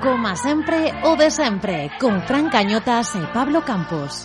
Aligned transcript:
Coma 0.00 0.34
sempre 0.34 0.94
o 1.04 1.14
de 1.14 1.30
sempre 1.30 1.92
Con 2.00 2.22
Fran 2.22 2.48
Cañotas 2.48 3.12
e 3.16 3.20
Pablo 3.36 3.60
Campos. 3.68 4.24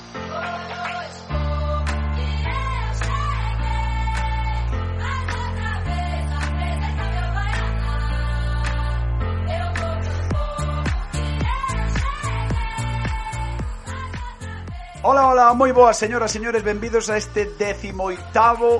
Hola, 15.03 15.27
hola, 15.27 15.51
moi 15.51 15.75
boas 15.75 15.99
señoras 15.99 16.31
e 16.31 16.39
señores 16.39 16.63
Benvidos 16.63 17.11
a 17.11 17.19
este 17.19 17.51
decimoitavo 17.59 18.79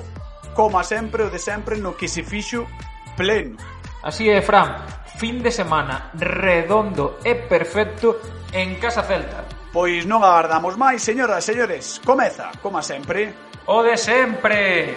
Coma 0.55 0.87
sempre 0.87 1.27
o 1.27 1.29
de 1.29 1.43
sempre 1.43 1.75
No 1.75 1.99
que 1.99 2.07
se 2.07 2.23
fixo 2.23 2.63
pleno. 3.19 3.59
Así 3.99 4.31
é, 4.31 4.39
Fran 4.39 5.04
fin 5.17 5.41
de 5.41 5.51
semana 5.51 6.11
redondo 6.13 7.19
e 7.23 7.35
perfecto 7.35 8.19
en 8.51 8.75
Casa 8.75 9.03
Celta. 9.03 9.47
Pois 9.71 10.07
non 10.07 10.23
agardamos 10.23 10.75
máis, 10.79 11.03
señoras 11.03 11.43
e 11.43 11.51
señores, 11.51 11.99
comeza, 12.03 12.51
como 12.63 12.79
sempre, 12.83 13.31
o 13.67 13.83
de 13.83 13.95
sempre. 13.95 14.95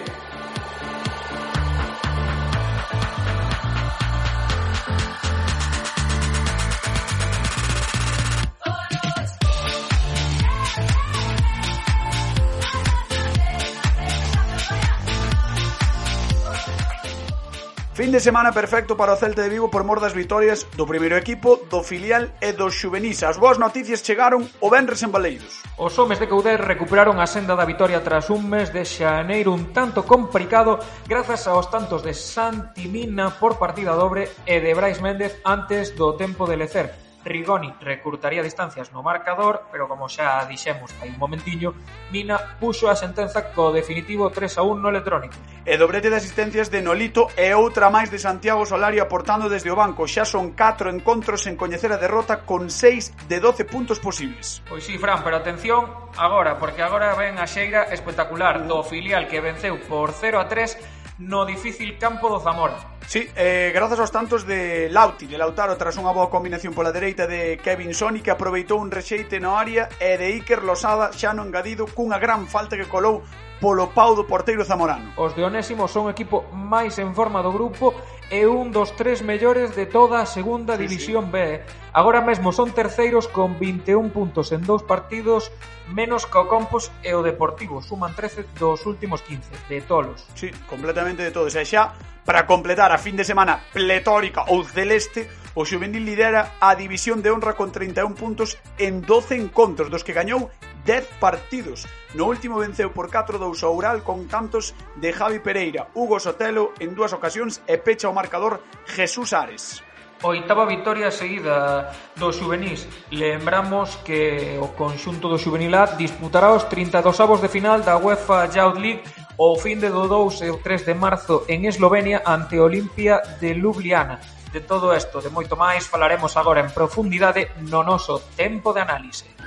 Fin 18.09 18.17
de 18.17 18.21
semana 18.21 18.51
perfecto 18.51 18.97
para 18.97 19.13
o 19.13 19.17
Celta 19.21 19.45
de 19.45 19.53
Vigo 19.53 19.69
por 19.69 19.85
mor 19.85 20.01
das 20.01 20.17
vitorias 20.17 20.65
do 20.73 20.89
primeiro 20.89 21.13
equipo, 21.13 21.61
do 21.69 21.85
filial 21.85 22.33
e 22.41 22.57
dos 22.57 22.73
xuvenís. 22.73 23.21
As 23.21 23.37
boas 23.37 23.61
noticias 23.61 24.01
chegaron 24.01 24.49
o 24.65 24.67
Benres 24.73 25.05
en 25.05 25.13
Baleiros. 25.13 25.61
Os 25.77 25.93
homes 26.01 26.17
de 26.17 26.25
Couder 26.25 26.57
recuperaron 26.57 27.21
a 27.21 27.29
senda 27.29 27.53
da 27.53 27.69
vitoria 27.69 28.01
tras 28.01 28.33
un 28.33 28.49
mes 28.49 28.73
de 28.73 28.81
xaneiro 28.81 29.53
un 29.53 29.77
tanto 29.77 30.09
complicado 30.09 30.81
grazas 31.05 31.45
aos 31.45 31.69
tantos 31.69 32.01
de 32.01 32.17
Santimina 32.17 33.29
por 33.37 33.61
partida 33.61 33.93
dobre 33.93 34.25
e 34.49 34.57
de 34.57 34.73
Brais 34.73 35.05
Méndez 35.05 35.37
antes 35.45 35.93
do 35.93 36.17
tempo 36.17 36.49
de 36.49 36.57
lecer. 36.57 37.08
Rigoni 37.29 37.71
recurtaría 37.79 38.41
distancias 38.41 38.91
no 38.91 39.05
marcador, 39.05 39.69
pero 39.71 39.87
como 39.87 40.09
xa 40.09 40.41
dixemos 40.49 40.89
hai 40.97 41.13
un 41.13 41.21
momentiño, 41.21 41.77
Mina 42.09 42.57
puxo 42.57 42.89
a 42.89 42.97
sentenza 42.97 43.53
co 43.53 43.69
definitivo 43.69 44.33
3 44.33 44.57
a 44.57 44.65
1 44.65 44.81
no 44.81 44.89
electrónico. 44.89 45.37
E 45.61 45.77
dobrete 45.77 46.09
de 46.09 46.17
asistencias 46.17 46.73
de 46.73 46.81
Nolito 46.81 47.29
e 47.37 47.53
outra 47.53 47.93
máis 47.93 48.09
de 48.09 48.17
Santiago 48.17 48.65
Solari 48.65 48.97
aportando 48.97 49.45
desde 49.45 49.69
o 49.69 49.77
banco. 49.77 50.09
Xa 50.09 50.25
son 50.25 50.57
4 50.57 50.89
encontros 50.89 51.45
sen 51.45 51.53
coñecer 51.53 51.93
a 51.93 52.01
derrota 52.01 52.41
con 52.49 52.73
6 52.73 53.29
de 53.29 53.37
12 53.37 53.69
puntos 53.69 54.01
posibles. 54.01 54.65
Pois 54.65 54.81
sí, 54.81 54.97
Fran, 54.97 55.21
pero 55.21 55.37
atención 55.37 55.85
agora, 56.17 56.57
porque 56.57 56.81
agora 56.81 57.13
ven 57.13 57.37
a 57.37 57.45
xeira 57.45 57.93
espectacular 57.93 58.65
do 58.65 58.81
filial 58.81 59.29
que 59.29 59.37
venceu 59.37 59.77
por 59.85 60.17
0 60.17 60.41
a 60.41 60.49
3 60.49 60.98
no 61.19 61.45
difícil 61.45 61.97
campo 61.99 62.29
do 62.29 62.39
Zamora. 62.39 62.97
Sí, 63.05 63.27
eh, 63.35 63.71
grazas 63.73 63.99
aos 63.99 64.11
tantos 64.11 64.45
de 64.45 64.87
Lauti, 64.89 65.27
de 65.27 65.37
Lautaro 65.37 65.75
tras 65.75 65.97
unha 65.99 66.13
boa 66.15 66.31
combinación 66.31 66.71
pola 66.71 66.95
dereita 66.95 67.27
de 67.27 67.59
Kevin 67.59 67.91
Soni 67.91 68.23
que 68.23 68.31
aproveitou 68.31 68.79
un 68.79 68.93
rexeite 68.93 69.41
na 69.41 69.57
área 69.57 69.89
e 69.99 70.15
de 70.15 70.39
Iker 70.39 70.63
Losada 70.63 71.11
xa 71.11 71.35
no 71.35 71.43
engadido 71.43 71.89
cunha 71.91 72.21
gran 72.21 72.47
falta 72.47 72.79
que 72.79 72.87
colou 72.87 73.25
polo 73.59 73.91
pau 73.91 74.15
do 74.15 74.23
porteiro 74.23 74.63
zamorano. 74.63 75.11
Os 75.19 75.35
de 75.35 75.43
Onésimo 75.43 75.87
son 75.87 76.07
o 76.07 76.13
equipo 76.13 76.47
máis 76.55 76.97
en 76.97 77.11
forma 77.13 77.43
do 77.43 77.51
grupo 77.51 77.93
e 78.31 78.45
un 78.45 78.71
dos 78.71 78.95
tres 78.95 79.21
mellores 79.21 79.75
de 79.75 79.85
toda 79.85 80.21
a 80.21 80.25
segunda 80.25 80.77
sí, 80.77 80.87
división 80.87 81.27
sí. 81.27 81.31
B. 81.31 81.37
Eh. 81.39 81.61
Agora 81.93 82.21
mesmo 82.21 82.53
son 82.53 82.71
terceiros 82.71 83.27
con 83.27 83.57
21 83.59 84.13
puntos 84.13 84.53
en 84.53 84.61
dous 84.63 84.85
partidos 84.85 85.51
menos 85.89 86.29
que 86.29 86.37
o 86.37 86.45
Compos 86.45 86.93
e 87.01 87.11
o 87.17 87.25
Deportivo. 87.25 87.81
Suman 87.81 88.13
13 88.13 88.45
dos 88.61 88.85
últimos 88.85 89.21
15, 89.25 89.49
de 89.67 89.81
tolos. 89.81 90.25
Sí, 90.37 90.53
completamente 90.69 91.25
de 91.25 91.33
todos. 91.33 91.53
E 91.57 91.65
xa, 91.65 91.97
para 92.23 92.45
completar 92.45 92.93
a 92.93 93.01
fin 93.01 93.17
de 93.17 93.25
semana 93.25 93.57
pletórica 93.73 94.45
ou 94.53 94.61
celeste, 94.61 95.25
o 95.57 95.65
Xuvenil 95.65 96.05
lidera 96.05 96.55
a 96.61 96.77
división 96.77 97.25
de 97.25 97.33
honra 97.33 97.57
con 97.57 97.73
31 97.73 98.13
puntos 98.13 98.61
en 98.77 99.01
12 99.01 99.35
encontros, 99.35 99.89
dos 99.89 100.05
que 100.05 100.13
gañou 100.13 100.53
10 100.85 101.07
partidos. 101.19 101.87
No 102.13 102.25
último 102.25 102.59
venceu 102.59 102.91
por 102.91 103.11
4-2 103.11 103.63
ao 103.63 103.75
Ural 103.75 104.03
con 104.03 104.25
cantos 104.25 104.73
de 104.97 105.13
Javi 105.13 105.39
Pereira, 105.39 105.87
Hugo 105.93 106.19
Sotelo 106.19 106.73
en 106.79 106.95
dúas 106.95 107.13
ocasións 107.13 107.61
e 107.67 107.77
pecha 107.77 108.09
o 108.09 108.15
marcador 108.15 108.63
Jesús 108.85 109.33
Ares. 109.33 109.83
Oitava 110.19 110.67
vitoria 110.67 111.15
seguida 111.15 111.95
do 112.19 112.35
Xuvenís. 112.35 112.83
Lembramos 113.07 113.95
que 114.03 114.59
o 114.59 114.75
conxunto 114.75 115.31
do 115.31 115.39
Xuvenil 115.39 115.71
A 115.79 115.95
disputará 115.95 116.51
os 116.51 116.67
32 116.67 117.15
avos 117.23 117.39
de 117.39 117.47
final 117.47 117.79
da 117.79 117.95
UEFA 117.95 118.51
Youth 118.51 118.75
League 118.83 119.03
o 119.39 119.55
fin 119.55 119.79
de 119.79 119.87
do 119.87 120.11
2 120.11 120.43
e 120.43 120.51
o 120.51 120.59
3 120.59 120.91
de 120.91 120.95
marzo 120.99 121.47
en 121.47 121.63
Eslovenia 121.63 122.19
ante 122.27 122.59
Olimpia 122.59 123.23
de 123.39 123.55
Ljubljana. 123.55 124.19
De 124.51 124.59
todo 124.59 124.91
isto, 124.91 125.23
de 125.23 125.31
moito 125.31 125.55
máis, 125.55 125.87
falaremos 125.87 126.35
agora 126.35 126.59
en 126.59 126.75
profundidade 126.75 127.55
no 127.71 127.87
noso 127.87 128.19
tempo 128.35 128.75
de 128.75 128.83
análise. 128.83 129.38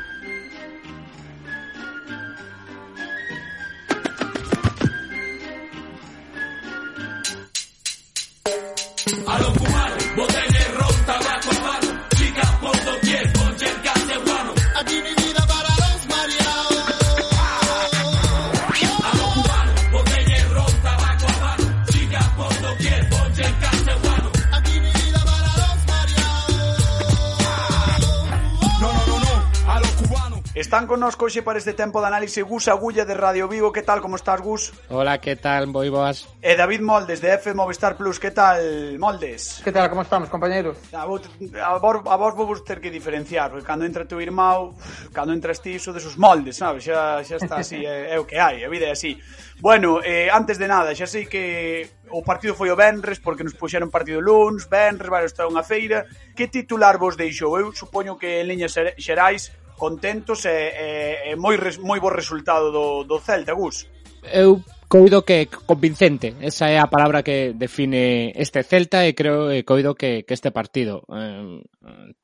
Están 30.62 30.86
connosco 30.86 31.26
hoxe 31.26 31.42
para 31.42 31.58
este 31.58 31.74
tempo 31.74 31.98
de 32.00 32.06
análise 32.06 32.40
Gus 32.46 32.68
Agulla 32.68 33.04
de 33.04 33.14
Radio 33.14 33.48
Vigo. 33.48 33.72
Que 33.72 33.82
tal, 33.82 34.00
como 34.00 34.14
estás, 34.14 34.40
Gus? 34.40 34.70
Hola, 34.90 35.18
que 35.18 35.34
tal, 35.34 35.66
moi 35.66 35.90
boas. 35.90 36.30
E 36.38 36.54
David 36.54 36.86
Moldes 36.86 37.18
de 37.18 37.34
F 37.34 37.50
Movistar 37.50 37.98
Plus. 37.98 38.22
Que 38.22 38.30
tal, 38.30 38.62
Moldes? 38.94 39.58
Que 39.66 39.74
tal, 39.74 39.90
como 39.90 40.06
estamos, 40.06 40.30
compañeros? 40.30 40.78
A 40.94 41.02
vos, 41.02 41.26
a 41.58 41.82
vos, 41.82 42.06
a 42.06 42.14
vos 42.14 42.32
vos 42.38 42.62
ter 42.62 42.78
que 42.78 42.94
diferenciar, 42.94 43.50
porque 43.50 43.66
cando 43.66 43.82
entra 43.82 44.06
tu 44.06 44.22
irmão, 44.22 44.78
cando 45.10 45.34
entras 45.34 45.58
ti, 45.58 45.82
iso 45.82 45.90
desos 45.90 46.14
moldes, 46.14 46.62
sabes? 46.62 46.86
Xa, 46.86 47.26
xa 47.26 47.42
está 47.42 47.58
así, 47.58 47.82
é, 47.82 48.14
é 48.14 48.16
o 48.22 48.24
que 48.24 48.38
hai, 48.38 48.62
a 48.62 48.70
vida 48.70 48.86
é 48.86 48.94
así. 48.94 49.18
Bueno, 49.58 49.98
eh, 49.98 50.30
antes 50.30 50.62
de 50.62 50.70
nada, 50.70 50.94
xa 50.94 51.10
sei 51.10 51.26
que 51.26 52.06
o 52.06 52.22
partido 52.22 52.54
foi 52.54 52.70
o 52.70 52.78
Benres, 52.78 53.18
porque 53.18 53.42
nos 53.42 53.58
puxeron 53.58 53.90
partido 53.90 54.22
luns, 54.22 54.70
Benres, 54.70 55.10
vai 55.10 55.26
estar 55.26 55.50
unha 55.50 55.66
feira. 55.66 56.06
Que 56.38 56.46
titular 56.46 57.02
vos 57.02 57.18
deixou? 57.18 57.58
Eu 57.58 57.74
supoño 57.74 58.14
que 58.14 58.38
en 58.38 58.46
liñas 58.46 58.78
xerais 58.94 59.50
contentos 59.82 60.46
e, 60.46 60.54
e, 60.54 61.34
e 61.34 61.34
moi 61.34 61.58
res, 61.58 61.82
moi 61.82 61.98
bo 61.98 62.14
resultado 62.14 62.70
do, 62.70 63.02
do 63.02 63.18
Celta, 63.18 63.50
Gus. 63.58 63.90
Eu 64.22 64.62
coido 64.86 65.26
que 65.26 65.50
convincente, 65.66 66.38
esa 66.38 66.70
é 66.70 66.78
a 66.78 66.86
palabra 66.86 67.26
que 67.26 67.58
define 67.58 68.30
este 68.38 68.62
Celta 68.62 69.02
e 69.02 69.18
creo 69.18 69.50
e 69.50 69.66
coido 69.66 69.98
que, 69.98 70.22
que 70.22 70.38
este 70.38 70.54
partido 70.54 71.02
eh, 71.10 71.66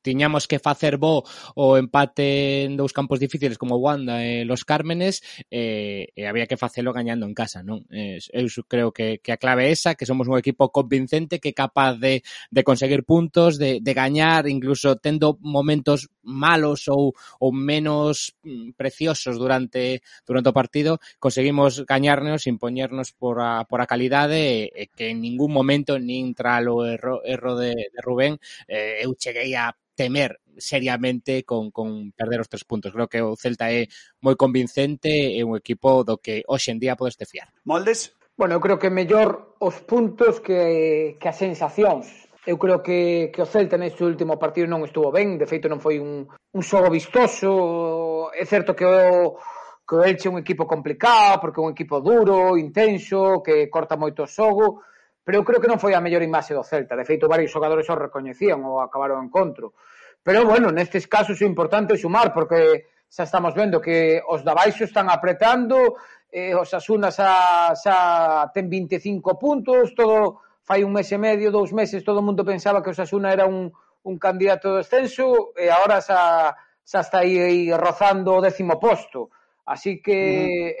tiñamos 0.01 0.47
que 0.47 0.59
facer 0.59 0.97
bo 0.97 1.23
o 1.55 1.77
empate 1.77 2.63
en 2.65 2.77
dous 2.77 2.93
campos 2.93 3.19
difíciles 3.19 3.57
como 3.57 3.77
Wanda 3.77 4.23
e 4.23 4.45
Los 4.45 4.63
Cármenes 4.63 5.21
e, 5.51 6.11
e 6.15 6.21
había 6.27 6.47
que 6.47 6.57
facelo 6.57 6.93
gañando 6.93 7.25
en 7.27 7.35
casa, 7.35 7.63
non? 7.63 7.83
Eu 7.89 8.47
creo 8.67 8.91
que, 8.95 9.19
que 9.19 9.31
a 9.35 9.41
clave 9.41 9.67
é 9.67 9.71
esa, 9.75 9.95
que 9.95 10.07
somos 10.07 10.27
un 10.27 10.39
equipo 10.39 10.71
convincente 10.71 11.39
que 11.39 11.51
é 11.51 11.55
capaz 11.55 11.99
de, 11.99 12.23
de 12.51 12.61
conseguir 12.63 13.03
puntos, 13.03 13.59
de, 13.59 13.79
de 13.81 13.93
gañar, 13.93 14.47
incluso 14.47 14.95
tendo 14.97 15.37
momentos 15.41 16.07
malos 16.23 16.87
ou, 16.87 17.13
ou 17.39 17.51
menos 17.51 18.35
mm, 18.43 18.77
preciosos 18.77 19.35
durante 19.37 20.01
durante 20.25 20.49
o 20.49 20.55
partido, 20.55 20.99
conseguimos 21.19 21.83
gañarnos, 21.85 22.47
impoñernos 22.47 23.11
por 23.11 23.41
a, 23.41 23.65
por 23.65 23.81
a 23.81 23.89
calidade 23.89 24.69
e, 24.69 24.71
e 24.71 24.83
que 24.87 25.11
en 25.11 25.21
ningún 25.21 25.51
momento 25.51 25.97
nin 25.99 26.31
tras 26.31 26.63
o 26.67 26.85
erro, 26.85 27.21
erro 27.25 27.55
de, 27.55 27.73
de 27.75 27.99
Rubén 28.03 28.37
eh, 28.67 29.01
eu 29.03 29.15
cheguei 29.15 29.48
a 29.55 29.73
temer 29.95 30.39
seriamente 30.59 31.43
con, 31.43 31.71
con 31.71 32.11
perder 32.11 32.41
os 32.41 32.49
tres 32.49 32.63
puntos. 32.63 32.91
Creo 32.91 33.07
que 33.07 33.21
o 33.21 33.35
Celta 33.35 33.71
é 33.71 33.87
moi 34.21 34.35
convincente 34.35 35.09
e 35.09 35.41
un 35.43 35.55
equipo 35.55 36.03
do 36.03 36.19
que 36.19 36.43
hoxe 36.47 36.71
en 36.71 36.79
día 36.79 36.99
podes 36.99 37.17
te 37.17 37.25
fiar. 37.25 37.49
Moldes? 37.65 38.15
Bueno, 38.39 38.55
eu 38.55 38.63
creo 38.63 38.79
que 38.79 38.87
mellor 38.87 39.59
os 39.59 39.83
puntos 39.83 40.39
que, 40.39 41.19
que 41.19 41.27
as 41.27 41.35
sensacións. 41.35 42.07
Eu 42.47 42.55
creo 42.55 42.79
que, 42.79 43.29
que 43.35 43.43
o 43.43 43.49
Celta 43.49 43.75
neste 43.75 43.99
último 44.07 44.39
partido 44.39 44.63
non 44.71 44.87
estuvo 44.87 45.11
ben, 45.11 45.35
de 45.35 45.43
feito 45.43 45.67
non 45.67 45.83
foi 45.83 45.99
un, 45.99 46.23
un 46.23 46.61
xogo 46.63 46.87
vistoso, 46.87 48.31
é 48.31 48.47
certo 48.47 48.71
que 48.71 48.87
o, 48.87 49.35
que 49.83 49.93
o 49.99 50.03
Elche 50.07 50.29
é 50.29 50.31
un 50.31 50.39
equipo 50.39 50.63
complicado, 50.63 51.43
porque 51.43 51.59
é 51.59 51.65
un 51.67 51.75
equipo 51.75 51.99
duro, 51.99 52.55
intenso, 52.55 53.43
que 53.43 53.67
corta 53.67 53.99
moito 53.99 54.23
o 54.23 54.31
xogo, 54.31 54.87
Pero 55.29 55.41
eu 55.41 55.45
creo 55.45 55.61
que 55.61 55.69
non 55.69 55.77
foi 55.77 55.93
a 55.93 56.01
mellor 56.01 56.25
imaxe 56.25 56.57
do 56.57 56.65
Celta. 56.65 56.97
De 56.97 57.05
feito, 57.05 57.29
varios 57.29 57.53
xogadores 57.53 57.85
o 57.85 57.93
recoñecían 57.93 58.65
ou 58.65 58.81
acabaron 58.81 59.21
o 59.21 59.25
encontro. 59.29 59.77
Pero, 60.25 60.41
bueno, 60.41 60.73
nestes 60.73 61.05
casos 61.05 61.37
é 61.37 61.45
importante 61.45 61.93
sumar, 62.01 62.33
porque 62.33 62.89
xa 63.05 63.29
estamos 63.29 63.53
vendo 63.53 63.77
que 63.77 64.25
os 64.25 64.41
da 64.41 64.57
baixo 64.57 64.89
están 64.89 65.05
apretando, 65.05 66.01
eh, 66.33 66.57
os 66.57 66.73
Asuna 66.73 67.13
xa, 67.13 67.77
xa 67.77 68.49
ten 68.57 68.73
25 68.73 69.37
puntos, 69.37 69.93
todo 69.93 70.41
fai 70.65 70.81
un 70.81 70.97
mes 70.97 71.13
e 71.13 71.21
medio, 71.21 71.53
dous 71.53 71.77
meses, 71.77 72.01
todo 72.01 72.21
o 72.21 72.25
mundo 72.25 72.41
pensaba 72.41 72.81
que 72.81 72.89
o 72.89 72.97
Asuna 72.97 73.29
era 73.29 73.45
un, 73.45 73.69
un 73.69 74.15
candidato 74.17 74.73
de 74.73 74.81
descenso 74.81 75.53
e 75.53 75.69
agora 75.69 76.01
xa, 76.01 76.57
xa 76.81 77.05
está 77.05 77.21
aí, 77.21 77.37
aí 77.37 77.61
rozando 77.77 78.33
o 78.33 78.41
décimo 78.41 78.81
posto. 78.81 79.29
Así 79.61 80.01
que 80.01 80.17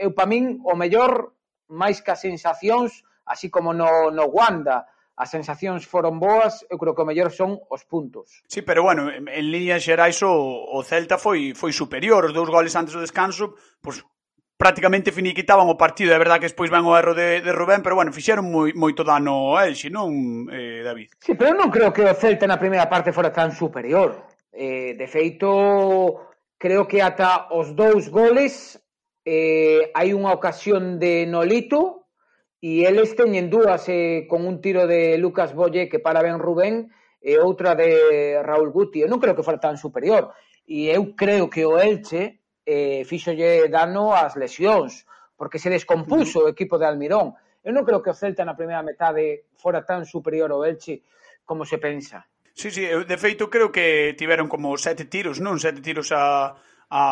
mm. 0.01 0.09
eu 0.09 0.17
pa 0.17 0.25
min 0.25 0.57
o 0.65 0.73
mellor 0.73 1.37
máis 1.69 2.01
que 2.01 2.09
as 2.09 2.25
sensacións 2.25 3.05
así 3.29 3.53
como 3.53 3.71
no, 3.71 4.09
no 4.09 4.25
Wanda, 4.25 4.89
as 5.19 5.29
sensacións 5.29 5.85
foron 5.85 6.17
boas, 6.17 6.65
eu 6.71 6.79
creo 6.79 6.95
que 6.95 7.03
o 7.03 7.09
mellor 7.09 7.29
son 7.29 7.59
os 7.69 7.85
puntos. 7.85 8.41
Sí, 8.47 8.63
pero 8.63 8.81
bueno, 8.81 9.11
en 9.11 9.45
líneas 9.51 9.83
xerais 9.85 10.17
o, 10.25 10.33
o 10.33 10.79
Celta 10.81 11.21
foi 11.21 11.53
foi 11.53 11.69
superior, 11.75 12.25
os 12.25 12.33
dous 12.33 12.49
goles 12.49 12.73
antes 12.73 12.95
do 12.95 13.03
descanso, 13.03 13.53
pois 13.83 14.01
prácticamente 14.55 15.11
finiquitaban 15.11 15.67
o 15.67 15.79
partido, 15.79 16.15
é 16.15 16.19
verdade 16.19 16.43
que 16.43 16.51
despois 16.51 16.71
ven 16.71 16.87
o 16.87 16.95
erro 16.95 17.11
de, 17.15 17.43
de 17.43 17.51
Rubén, 17.51 17.83
pero 17.83 17.99
bueno, 17.99 18.15
fixeron 18.15 18.47
moi, 18.47 18.71
moito 18.75 19.03
dano 19.03 19.59
a 19.59 19.67
Elxe, 19.67 19.91
non, 19.91 20.47
eh, 20.51 20.83
David? 20.87 21.15
Sí, 21.19 21.35
pero 21.35 21.51
non 21.51 21.67
creo 21.67 21.91
que 21.91 22.07
o 22.07 22.15
Celta 22.15 22.47
na 22.47 22.59
primeira 22.59 22.87
parte 22.87 23.11
fora 23.11 23.31
tan 23.35 23.51
superior. 23.51 24.23
Eh, 24.55 24.95
de 24.95 25.07
feito, 25.07 26.31
creo 26.55 26.87
que 26.87 27.03
ata 27.03 27.51
os 27.51 27.75
dous 27.75 28.07
goles 28.07 28.79
eh, 29.27 29.91
hai 29.95 30.15
unha 30.15 30.31
ocasión 30.31 30.95
de 30.95 31.27
Nolito, 31.27 31.98
E 32.59 32.83
eles 32.83 33.15
teñen 33.15 33.47
dúas 33.47 33.87
eh, 33.87 34.27
con 34.27 34.43
un 34.43 34.59
tiro 34.59 34.83
de 34.83 35.15
Lucas 35.15 35.55
Bolle 35.55 35.87
que 35.87 36.03
para 36.03 36.19
ben 36.19 36.43
Rubén 36.43 36.91
eh, 37.23 37.39
e 37.39 37.39
outra 37.39 37.71
de 37.71 38.35
Raúl 38.43 38.75
Guti. 38.75 38.99
Eu 38.99 39.07
non 39.07 39.23
creo 39.23 39.31
que 39.31 39.47
fora 39.47 39.63
tan 39.63 39.79
superior. 39.79 40.35
E 40.67 40.91
eu 40.91 41.15
creo 41.15 41.47
que 41.47 41.63
o 41.63 41.79
Elche 41.79 42.43
eh, 42.67 43.07
fixolle 43.07 43.71
dano 43.71 44.11
ás 44.11 44.35
lesións, 44.35 45.07
porque 45.39 45.55
se 45.55 45.71
descompuso 45.71 46.43
o 46.43 46.51
equipo 46.51 46.75
de 46.75 46.83
Almirón. 46.83 47.31
Eu 47.63 47.71
non 47.71 47.87
creo 47.87 48.03
que 48.03 48.11
o 48.11 48.17
Celta 48.17 48.43
na 48.43 48.59
primeira 48.59 48.83
metade 48.83 49.47
fora 49.55 49.87
tan 49.87 50.03
superior 50.03 50.51
ao 50.51 50.67
Elche 50.67 51.07
como 51.47 51.63
se 51.63 51.79
pensa. 51.79 52.27
Sí, 52.59 52.75
sí, 52.75 52.83
eu 52.83 53.07
de 53.07 53.15
feito 53.15 53.47
creo 53.47 53.71
que 53.71 54.19
tiveron 54.19 54.51
como 54.51 54.75
sete 54.75 55.07
tiros, 55.07 55.39
non? 55.39 55.63
Sete 55.63 55.79
tiros 55.79 56.11
a, 56.11 56.59
a, 56.91 57.03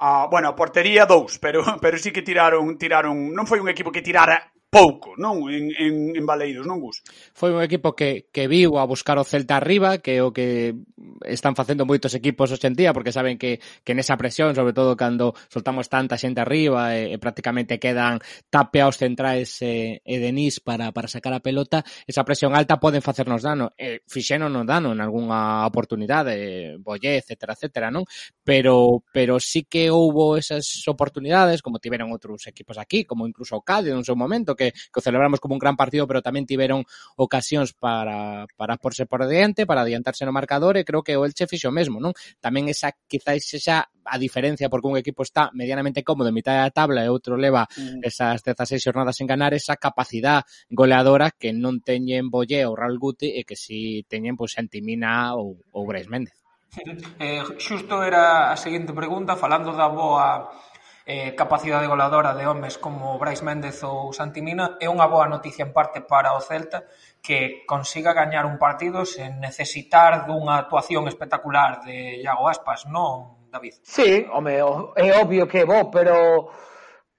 a 0.00 0.10
bueno, 0.32 0.48
a 0.48 0.56
portería 0.56 1.04
dous, 1.04 1.36
pero 1.36 1.60
pero 1.84 2.00
sí 2.00 2.08
que 2.08 2.24
tiraron 2.24 2.80
tiraron, 2.80 3.36
non 3.36 3.44
foi 3.44 3.60
un 3.60 3.68
equipo 3.68 3.92
que 3.92 4.00
tirara 4.00 4.48
pouco, 4.68 5.16
non? 5.16 5.48
En, 5.48 5.72
en, 5.72 6.12
en 6.12 6.24
Baleiros, 6.28 6.68
non 6.68 6.76
Gus? 6.76 7.00
Foi 7.32 7.56
un 7.56 7.64
equipo 7.64 7.96
que, 7.96 8.28
que 8.28 8.44
viu 8.44 8.76
a 8.76 8.84
buscar 8.84 9.16
o 9.16 9.24
Celta 9.24 9.56
arriba, 9.56 10.04
que 10.04 10.20
é 10.20 10.22
o 10.22 10.28
que 10.28 10.76
están 11.24 11.56
facendo 11.56 11.88
moitos 11.88 12.12
equipos 12.12 12.52
hoxe 12.52 12.68
en 12.68 12.76
día, 12.76 12.92
porque 12.92 13.08
saben 13.08 13.40
que, 13.40 13.64
que 13.80 13.96
nesa 13.96 14.20
presión, 14.20 14.52
sobre 14.52 14.76
todo 14.76 14.92
cando 14.92 15.32
soltamos 15.48 15.88
tanta 15.88 16.20
xente 16.20 16.44
arriba, 16.44 16.92
e, 16.92 17.16
e 17.16 17.16
prácticamente 17.16 17.80
quedan 17.80 18.20
tape 18.52 18.84
aos 18.84 19.00
centrais 19.00 19.56
e, 19.64 20.04
e 20.04 20.14
Denis 20.20 20.60
para, 20.60 20.92
para 20.92 21.08
sacar 21.08 21.32
a 21.32 21.40
pelota, 21.40 21.80
esa 22.04 22.20
presión 22.28 22.52
alta 22.52 22.76
poden 22.76 23.00
facernos 23.00 23.40
dano, 23.40 23.72
e 23.72 24.04
fixeron 24.04 24.52
nos 24.52 24.68
dano 24.68 24.92
en 24.92 25.00
algunha 25.00 25.64
oportunidade, 25.64 26.76
Bollé, 26.76 27.24
etcétera, 27.24 27.56
etcétera, 27.56 27.88
non? 27.88 28.04
Pero, 28.44 29.00
pero 29.16 29.40
sí 29.40 29.64
que 29.64 29.88
houbo 29.88 30.36
esas 30.36 30.68
oportunidades, 30.84 31.64
como 31.64 31.80
tiveron 31.80 32.12
outros 32.12 32.44
equipos 32.44 32.76
aquí, 32.76 33.08
como 33.08 33.24
incluso 33.24 33.56
o 33.56 33.64
Cádiz 33.64 33.96
en 33.96 34.04
un 34.04 34.04
seu 34.04 34.12
momento, 34.12 34.57
que, 34.58 34.74
que 34.74 34.98
o 34.98 35.04
celebramos 35.04 35.38
como 35.38 35.54
un 35.54 35.62
gran 35.62 35.78
partido, 35.78 36.10
pero 36.10 36.18
tamén 36.18 36.42
tiveron 36.42 36.82
ocasións 37.14 37.70
para, 37.78 38.50
para 38.58 38.74
porse 38.82 39.06
por 39.06 39.22
diante, 39.30 39.62
para 39.62 39.86
adiantarse 39.86 40.26
no 40.26 40.34
marcador 40.34 40.74
e 40.74 40.82
creo 40.82 41.06
que 41.06 41.14
o 41.14 41.22
Elche 41.22 41.46
fixo 41.46 41.70
mesmo, 41.70 42.02
non? 42.02 42.10
Tamén 42.42 42.66
esa, 42.66 42.90
quizáis 43.06 43.46
esa 43.54 43.86
a 44.08 44.18
diferencia 44.18 44.68
porque 44.68 44.88
un 44.88 44.96
equipo 44.96 45.22
está 45.22 45.50
medianamente 45.52 46.02
cómodo 46.02 46.28
en 46.28 46.34
mitad 46.34 46.58
da 46.58 46.72
tabla 46.72 47.04
e 47.04 47.12
outro 47.12 47.36
leva 47.36 47.68
mm. 47.68 48.02
esas 48.02 48.40
16 48.42 48.80
xornadas 48.80 49.14
sen 49.14 49.28
ganar 49.28 49.52
esa 49.52 49.76
capacidade 49.76 50.48
goleadora 50.72 51.30
que 51.30 51.52
non 51.52 51.84
teñen 51.84 52.32
Bollé 52.32 52.64
ou 52.64 52.74
Raul 52.74 52.96
Guti 52.98 53.36
e 53.36 53.44
que 53.44 53.54
si 53.54 54.02
teñen 54.08 54.34
pois 54.34 54.52
pues, 54.52 54.56
Santimina 54.56 55.36
ou, 55.36 55.60
ou 55.70 55.84
Brais 55.86 56.08
Méndez. 56.08 56.34
Eh, 57.18 57.42
xusto 57.58 58.04
era 58.04 58.52
a 58.52 58.56
seguinte 58.56 58.92
pregunta 58.92 59.40
falando 59.40 59.72
da 59.72 59.88
boa 59.88 60.52
eh, 61.08 61.34
capacidade 61.34 61.88
goladora 61.88 62.34
de 62.34 62.46
homes 62.46 62.76
como 62.76 63.16
Brais 63.16 63.40
Méndez 63.40 63.80
ou 63.80 64.12
Santi 64.12 64.44
Mina 64.44 64.76
é 64.76 64.92
unha 64.92 65.08
boa 65.08 65.24
noticia 65.24 65.64
en 65.64 65.72
parte 65.72 66.04
para 66.04 66.36
o 66.36 66.40
Celta 66.44 66.84
que 67.24 67.64
consiga 67.64 68.12
gañar 68.12 68.44
un 68.44 68.60
partido 68.60 69.08
sen 69.08 69.40
necesitar 69.40 70.28
dunha 70.28 70.60
actuación 70.60 71.08
espectacular 71.08 71.80
de 71.80 72.20
Iago 72.20 72.44
Aspas, 72.52 72.84
non, 72.84 73.48
David? 73.48 73.80
Sí, 73.80 74.28
home, 74.28 74.60
é 74.60 75.10
obvio 75.16 75.48
que 75.48 75.64
é 75.64 75.66
bo, 75.66 75.88
pero 75.88 76.52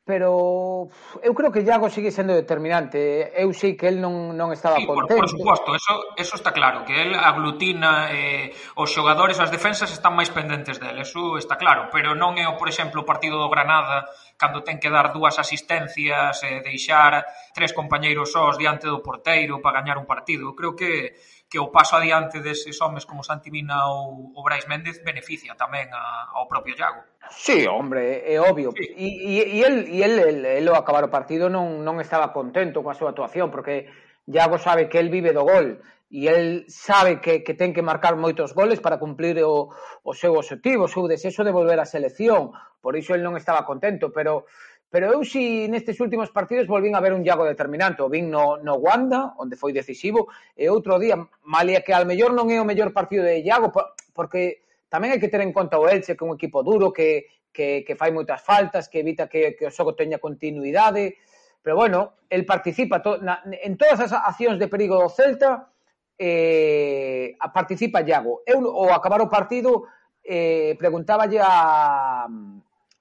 pero 0.09 0.89
eu 1.21 1.33
creo 1.37 1.53
que 1.53 1.61
Iago 1.61 1.85
sigue 1.85 2.09
sendo 2.09 2.33
determinante. 2.33 3.29
Eh. 3.29 3.45
Eu 3.45 3.53
sei 3.53 3.77
que 3.77 3.85
el 3.85 4.01
non, 4.01 4.33
non 4.33 4.49
estaba 4.49 4.81
sí, 4.81 4.89
contento. 4.89 5.13
Por, 5.13 5.21
por 5.21 5.29
suposto, 5.29 5.69
eso, 5.77 6.17
eso 6.17 6.33
está 6.33 6.49
claro, 6.49 6.81
que 6.81 6.97
el 6.97 7.13
aglutina 7.13 8.09
eh, 8.09 8.49
os 8.73 8.89
xogadores, 8.89 9.37
as 9.37 9.53
defensas 9.53 9.93
están 9.93 10.17
máis 10.17 10.33
pendentes 10.33 10.81
del, 10.81 10.97
eso 10.97 11.37
está 11.37 11.61
claro, 11.61 11.93
pero 11.93 12.17
non 12.17 12.41
é, 12.41 12.49
por 12.57 12.65
exemplo, 12.65 13.05
o 13.05 13.07
partido 13.07 13.37
do 13.37 13.53
Granada 13.53 14.09
cando 14.33 14.65
ten 14.65 14.81
que 14.81 14.89
dar 14.89 15.13
dúas 15.13 15.37
asistencias, 15.37 16.41
eh, 16.41 16.65
deixar 16.65 17.21
tres 17.53 17.69
compañeiros 17.77 18.33
sós 18.33 18.57
diante 18.57 18.89
do 18.89 19.05
porteiro 19.05 19.61
para 19.61 19.85
gañar 19.85 20.01
un 20.01 20.09
partido. 20.09 20.49
Eu 20.49 20.57
creo 20.57 20.73
que 20.73 21.13
que 21.49 21.57
o 21.57 21.73
paso 21.73 21.97
adiante 21.97 22.45
deses 22.45 22.77
homes 22.77 23.09
como 23.09 23.25
Santimina 23.25 23.89
ou 23.89 24.29
o 24.37 24.41
Brais 24.45 24.69
Méndez 24.69 25.01
beneficia 25.01 25.57
tamén 25.57 25.89
a, 25.89 26.29
ao 26.37 26.45
propio 26.45 26.77
Iago. 26.77 27.01
Sí, 27.33 27.65
hombre, 27.65 28.21
é 28.21 28.37
obvio. 28.37 28.69
Sí. 28.77 28.85
E, 28.93 29.07
e, 29.41 29.57
e, 29.57 29.65
el, 29.65 29.75
e 29.89 29.97
el, 30.05 30.15
el, 30.21 30.39
el 30.45 30.65
ao 30.69 30.77
acabar 30.77 31.01
o 31.01 31.13
partido 31.13 31.49
non, 31.49 31.81
non 31.81 31.97
estaba 31.97 32.29
contento 32.29 32.85
coa 32.85 32.93
súa 32.93 33.17
actuación, 33.17 33.49
porque 33.49 33.89
Iago 34.29 34.61
sabe 34.61 34.85
que 34.93 35.01
el 35.01 35.09
vive 35.09 35.33
do 35.33 35.41
gol 35.41 35.81
e 36.09 36.29
el 36.29 36.69
sabe 36.69 37.21
que, 37.21 37.41
que 37.41 37.57
ten 37.57 37.73
que 37.73 37.85
marcar 37.85 38.13
moitos 38.13 38.53
goles 38.53 38.77
para 38.77 39.01
cumplir 39.01 39.41
o, 39.41 39.73
o 40.05 40.13
seu 40.13 40.37
objetivo, 40.37 40.85
o 40.85 40.91
seu 40.91 41.09
desexo 41.09 41.41
de 41.41 41.53
volver 41.53 41.81
á 41.81 41.85
selección. 41.89 42.53
Por 42.77 42.93
iso 42.93 43.17
el 43.17 43.25
non 43.25 43.33
estaba 43.37 43.65
contento, 43.65 44.13
pero 44.13 44.45
Pero 44.89 45.13
eu 45.13 45.21
si 45.21 45.69
nestes 45.69 46.01
últimos 46.01 46.33
partidos 46.33 46.65
volvín 46.65 46.97
a 46.97 47.01
ver 47.01 47.13
un 47.13 47.21
Iago 47.21 47.45
determinante, 47.45 48.01
o 48.01 48.09
vin 48.09 48.25
no, 48.25 48.57
no 48.57 48.81
Wanda, 48.81 49.37
onde 49.37 49.53
foi 49.53 49.69
decisivo, 49.69 50.33
e 50.57 50.65
outro 50.65 50.97
día, 50.97 51.13
malia 51.45 51.85
que 51.85 51.93
al 51.93 52.09
mellor 52.09 52.33
non 52.33 52.49
é 52.49 52.57
o 52.57 52.65
mellor 52.65 52.89
partido 52.89 53.21
de 53.21 53.45
Iago, 53.45 53.69
porque 54.17 54.65
tamén 54.89 55.13
hai 55.13 55.21
que 55.21 55.29
ter 55.29 55.45
en 55.45 55.53
conta 55.53 55.77
o 55.77 55.85
Elche, 55.85 56.17
que 56.17 56.25
é 56.25 56.27
un 56.27 56.33
equipo 56.33 56.65
duro, 56.65 56.89
que, 56.89 57.29
que, 57.53 57.85
que 57.85 57.93
fai 57.93 58.09
moitas 58.09 58.41
faltas, 58.41 58.89
que 58.89 59.05
evita 59.05 59.29
que, 59.29 59.53
que 59.53 59.69
o 59.69 59.73
xogo 59.73 59.93
teña 59.93 60.17
continuidade, 60.17 61.21
pero 61.61 61.77
bueno, 61.77 62.25
el 62.25 62.49
participa 62.49 62.97
to, 63.05 63.21
na, 63.21 63.45
en 63.45 63.77
todas 63.77 64.01
as 64.01 64.09
accións 64.09 64.57
de 64.57 64.65
perigo 64.65 64.97
do 64.97 65.05
Celta, 65.05 65.69
eh, 66.17 67.37
participa 67.53 68.01
Iago. 68.01 68.41
Eu, 68.41 68.65
ao 68.73 68.89
acabar 68.89 69.21
o 69.21 69.29
partido, 69.29 69.85
eh, 70.25 70.73
preguntáballe 70.81 71.37
a, 71.37 72.25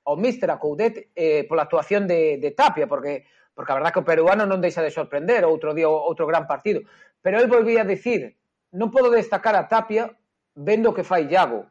ao 0.08 0.16
míster, 0.16 0.48
a 0.48 0.56
Coudet, 0.56 1.12
eh, 1.12 1.44
pola 1.44 1.68
actuación 1.68 2.08
de, 2.08 2.40
de 2.40 2.50
Tapia, 2.56 2.88
porque 2.88 3.28
porque 3.52 3.72
a 3.72 3.74
verdad 3.74 3.92
que 3.92 3.98
o 3.98 4.06
peruano 4.06 4.46
non 4.46 4.62
deixa 4.62 4.80
de 4.80 4.94
sorprender, 4.94 5.42
outro 5.44 5.74
día 5.74 5.90
outro 5.90 6.30
gran 6.30 6.46
partido. 6.46 6.86
Pero 7.20 7.42
el 7.42 7.50
volvía 7.50 7.82
a 7.82 7.90
decir, 7.90 8.38
non 8.72 8.88
podo 8.94 9.10
destacar 9.10 9.58
a 9.58 9.66
Tapia 9.66 10.14
vendo 10.54 10.90
o 10.90 10.96
que 10.96 11.02
fai 11.02 11.26
Iago. 11.26 11.66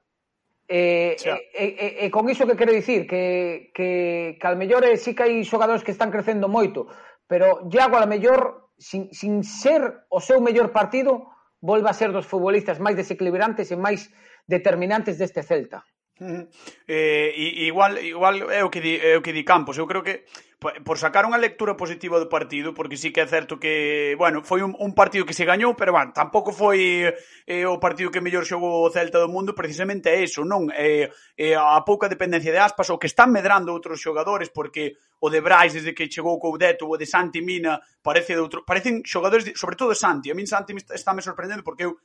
E, 0.67 1.15
e, 1.24 1.65
e, 1.79 1.88
e 2.03 2.06
con 2.12 2.27
iso 2.27 2.44
que 2.44 2.60
quero 2.60 2.75
dicir 2.75 3.08
que, 3.08 3.72
que, 3.72 4.36
que 4.36 4.48
al 4.48 4.60
mellor 4.60 4.84
eh, 4.84 4.94
é, 4.94 4.98
sí 5.00 5.15
que 5.15 5.24
hai 5.24 5.39
xogadores 5.48 5.79
que 5.79 5.96
están 5.96 6.12
crecendo 6.12 6.51
moito 6.51 6.91
pero 7.24 7.72
Iago 7.72 7.96
al 7.96 8.12
mellor 8.12 8.67
sin, 8.75 9.08
sin 9.15 9.48
ser 9.48 10.03
o 10.12 10.20
seu 10.20 10.44
mellor 10.44 10.75
partido 10.75 11.32
volva 11.63 11.96
a 11.96 11.96
ser 11.96 12.12
dos 12.12 12.27
futbolistas 12.27 12.84
máis 12.84 13.00
desequilibrantes 13.00 13.72
e 13.72 13.79
máis 13.79 14.12
determinantes 14.44 15.15
deste 15.15 15.39
Celta 15.39 15.88
Eh, 16.20 17.34
igual 17.70 17.98
igual 18.02 18.50
é 18.50 18.64
o 18.64 18.70
que 18.70 18.82
di, 18.82 18.98
é 18.98 19.18
o 19.18 19.22
que 19.22 19.34
di 19.34 19.46
Campos, 19.46 19.78
eu 19.78 19.86
creo 19.86 20.02
que 20.02 20.26
por 20.58 20.98
sacar 20.98 21.22
unha 21.30 21.38
lectura 21.38 21.78
positiva 21.78 22.18
do 22.18 22.26
partido, 22.26 22.74
porque 22.74 22.98
sí 22.98 23.14
que 23.14 23.22
é 23.22 23.30
certo 23.30 23.62
que, 23.62 24.18
bueno, 24.18 24.42
foi 24.42 24.66
un, 24.66 24.74
un 24.82 24.98
partido 24.98 25.22
que 25.22 25.38
se 25.38 25.46
gañou, 25.46 25.78
pero 25.78 25.94
bueno, 25.94 26.10
tampouco 26.18 26.50
foi 26.50 27.06
eh, 27.46 27.66
o 27.70 27.78
partido 27.78 28.10
que 28.10 28.26
mellor 28.26 28.42
xogou 28.42 28.82
o 28.82 28.90
Celta 28.90 29.22
do 29.22 29.30
mundo, 29.30 29.54
precisamente 29.54 30.10
é 30.10 30.26
eso, 30.26 30.42
non? 30.42 30.74
Eh, 30.74 31.14
eh, 31.38 31.54
a 31.54 31.78
pouca 31.86 32.10
dependencia 32.10 32.50
de 32.50 32.58
aspas, 32.58 32.90
o 32.90 32.98
que 32.98 33.06
están 33.06 33.30
medrando 33.30 33.70
outros 33.70 34.02
xogadores, 34.02 34.50
porque 34.50 34.98
o 35.22 35.30
de 35.30 35.46
Brais, 35.46 35.78
desde 35.78 35.94
que 35.94 36.10
chegou 36.10 36.34
o 36.34 36.42
Coudeto, 36.42 36.90
o 36.90 36.98
de 36.98 37.06
Santi 37.06 37.46
Mina, 37.46 37.78
parece 38.02 38.34
de 38.34 38.42
outro, 38.42 38.66
parecen 38.66 39.06
xogadores, 39.06 39.46
de, 39.46 39.54
sobre 39.54 39.78
todo 39.78 39.94
de 39.94 40.02
Santi, 40.02 40.34
a 40.34 40.36
min 40.36 40.50
Santi 40.50 40.74
está, 40.74 40.98
está 40.98 41.14
me 41.14 41.22
sorprendendo 41.22 41.62
porque 41.62 41.86
eu 41.86 42.02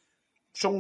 son 0.53 0.77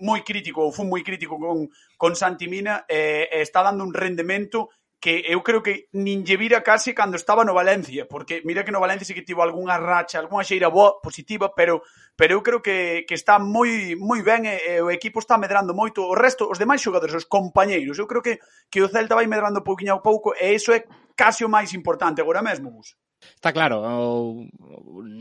moi 0.00 0.22
crítico, 0.22 0.62
ou 0.62 0.74
fun 0.74 0.88
moi 0.88 1.02
crítico 1.02 1.38
con, 1.38 1.68
con 1.96 2.12
Santi 2.14 2.46
Mina, 2.46 2.84
e, 2.88 3.28
e 3.30 3.38
está 3.42 3.62
dando 3.62 3.84
un 3.84 3.92
rendemento 3.94 4.70
que 5.00 5.22
eu 5.30 5.42
creo 5.46 5.62
que 5.62 5.86
nin 5.94 6.26
lle 6.26 6.34
vira 6.34 6.66
case 6.66 6.90
cando 6.90 7.14
estaba 7.14 7.46
no 7.46 7.54
Valencia, 7.54 8.10
porque 8.10 8.42
mira 8.42 8.64
que 8.66 8.74
no 8.74 8.82
Valencia 8.82 9.06
sí 9.06 9.14
que 9.14 9.22
tivo 9.22 9.42
algunha 9.42 9.78
racha, 9.78 10.18
algunha 10.18 10.42
xeira 10.42 10.68
boa, 10.68 10.98
positiva, 10.98 11.54
pero 11.54 11.82
pero 12.18 12.34
eu 12.34 12.42
creo 12.42 12.58
que, 12.58 13.06
que 13.06 13.14
está 13.14 13.38
moi 13.38 13.94
moi 13.94 14.26
ben 14.26 14.42
e, 14.50 14.58
e 14.58 14.82
o 14.82 14.90
equipo 14.90 15.22
está 15.22 15.38
medrando 15.38 15.70
moito, 15.70 16.02
o 16.02 16.18
resto, 16.18 16.50
os 16.50 16.58
demais 16.58 16.82
xogadores, 16.82 17.14
os 17.14 17.30
compañeiros, 17.30 17.98
eu 17.98 18.10
creo 18.10 18.22
que 18.22 18.42
que 18.66 18.82
o 18.82 18.90
Celta 18.90 19.14
vai 19.14 19.30
medrando 19.30 19.62
pouquiño 19.62 19.94
a 19.94 20.02
pouco 20.02 20.34
e 20.34 20.58
iso 20.58 20.74
é 20.74 20.82
case 21.14 21.46
o 21.46 21.52
máis 21.52 21.70
importante 21.78 22.18
agora 22.18 22.42
mesmo, 22.42 22.74
Gus. 22.74 22.98
Está 23.38 23.52
claro, 23.52 23.82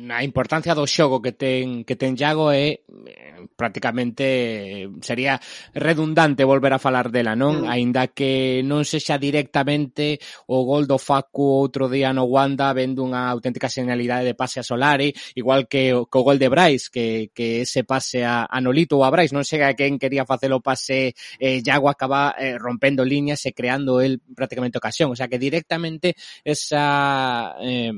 a 0.10 0.24
importancia 0.24 0.74
do 0.74 0.86
xogo 0.90 1.22
que 1.22 1.34
ten 1.34 1.86
que 1.86 1.94
ten 1.94 2.18
Iago 2.18 2.50
é 2.50 2.82
eh, 2.82 3.46
prácticamente 3.56 4.90
sería 5.02 5.40
redundante 5.74 6.44
volver 6.44 6.74
a 6.74 6.82
falar 6.82 7.10
dela, 7.10 7.38
non? 7.38 7.66
Mm. 7.66 7.70
Aínda 7.70 8.04
que 8.10 8.62
non 8.66 8.86
sexa 8.86 9.22
directamente 9.22 10.18
o 10.50 10.66
gol 10.66 10.90
do 10.90 10.98
Facu 10.98 11.46
outro 11.62 11.90
día 11.90 12.10
no 12.14 12.26
Wanda 12.26 12.74
vendo 12.74 13.06
unha 13.06 13.30
auténtica 13.30 13.70
señalidade 13.70 14.34
de 14.34 14.38
pase 14.38 14.62
a 14.62 14.66
Solari, 14.66 15.14
igual 15.38 15.70
que 15.70 15.94
o, 15.94 16.10
que 16.10 16.18
o 16.18 16.26
gol 16.26 16.42
de 16.42 16.50
Brais, 16.50 16.90
que, 16.90 17.30
que 17.34 17.66
ese 17.66 17.86
pase 17.86 18.26
a, 18.26 18.50
a 18.50 18.58
Nolito 18.62 18.98
ou 18.98 19.06
a 19.06 19.14
Brais, 19.14 19.34
non 19.34 19.46
sei 19.46 19.62
a 19.62 19.78
quen 19.78 20.02
quería 20.02 20.26
facer 20.26 20.50
o 20.54 20.62
pase, 20.62 21.14
eh, 21.38 21.62
Iago 21.62 21.90
acaba 21.90 22.34
eh, 22.38 22.58
rompendo 22.58 23.06
liñas 23.06 23.46
e 23.46 23.54
creando 23.54 24.02
el 24.02 24.22
prácticamente 24.22 24.78
ocasión, 24.82 25.14
o 25.14 25.18
sea 25.18 25.30
que 25.30 25.38
directamente 25.38 26.18
esa 26.42 27.58
eh, 27.62 27.94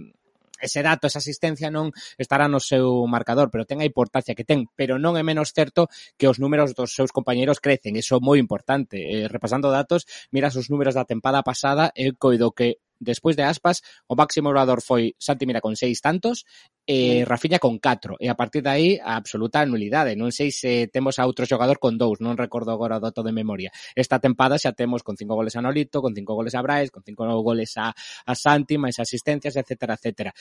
ese 0.62 0.84
dato, 0.84 1.08
esa 1.08 1.24
asistencia 1.24 1.72
non 1.72 1.92
estará 2.20 2.52
no 2.52 2.60
seu 2.60 3.08
marcador, 3.08 3.50
pero 3.50 3.66
ten 3.66 3.80
a 3.82 3.88
importancia 3.88 4.36
que 4.36 4.46
ten, 4.46 4.68
pero 4.76 5.00
non 5.00 5.16
é 5.16 5.24
menos 5.24 5.56
certo 5.56 5.88
que 6.20 6.28
os 6.28 6.38
números 6.38 6.76
dos 6.76 6.94
seus 6.94 7.16
compañeiros 7.16 7.64
crecen, 7.64 7.96
iso 7.96 8.20
é 8.20 8.22
moi 8.22 8.38
importante. 8.38 9.00
Eh, 9.00 9.28
repasando 9.32 9.72
datos, 9.72 10.06
miras 10.30 10.54
os 10.60 10.68
números 10.68 10.96
da 10.96 11.08
tempada 11.08 11.42
pasada 11.42 11.92
e 11.96 12.12
coido 12.16 12.52
que 12.52 12.84
despois 13.00 13.36
de 13.36 13.44
Aspas, 13.44 13.82
o 14.08 14.16
máximo 14.16 14.52
orador 14.52 14.84
foi 14.84 15.16
Santi 15.18 15.48
Mira 15.48 15.64
con 15.64 15.76
seis 15.80 16.04
tantos 16.04 16.46
e 16.90 17.24
Rafinha 17.24 17.60
con 17.60 17.78
catro. 17.78 18.18
E 18.20 18.28
a 18.28 18.36
partir 18.36 18.66
de 18.66 18.70
aí, 18.70 18.90
a 18.98 19.14
absoluta 19.14 19.62
nulidade. 19.62 20.18
Non 20.18 20.34
sei 20.34 20.50
se 20.50 20.90
temos 20.90 21.22
a 21.22 21.26
outro 21.30 21.46
xogador 21.46 21.78
con 21.78 22.02
dous, 22.02 22.18
non 22.18 22.34
recordo 22.34 22.74
agora 22.74 22.98
o 22.98 23.04
dato 23.04 23.22
de 23.22 23.30
memoria. 23.30 23.70
Esta 23.94 24.18
tempada 24.18 24.58
xa 24.58 24.74
temos 24.74 25.06
con 25.06 25.14
cinco 25.14 25.38
goles 25.38 25.54
a 25.54 25.62
Nolito, 25.62 26.02
con 26.02 26.18
cinco 26.18 26.34
goles 26.34 26.58
a 26.58 26.66
Brais, 26.66 26.90
con 26.90 27.06
cinco 27.06 27.30
goles 27.46 27.78
a, 27.78 27.94
a 27.94 28.34
Santi, 28.34 28.82
máis 28.82 28.98
asistencias, 28.98 29.54
etc. 29.54 30.02
etc. 30.02 30.34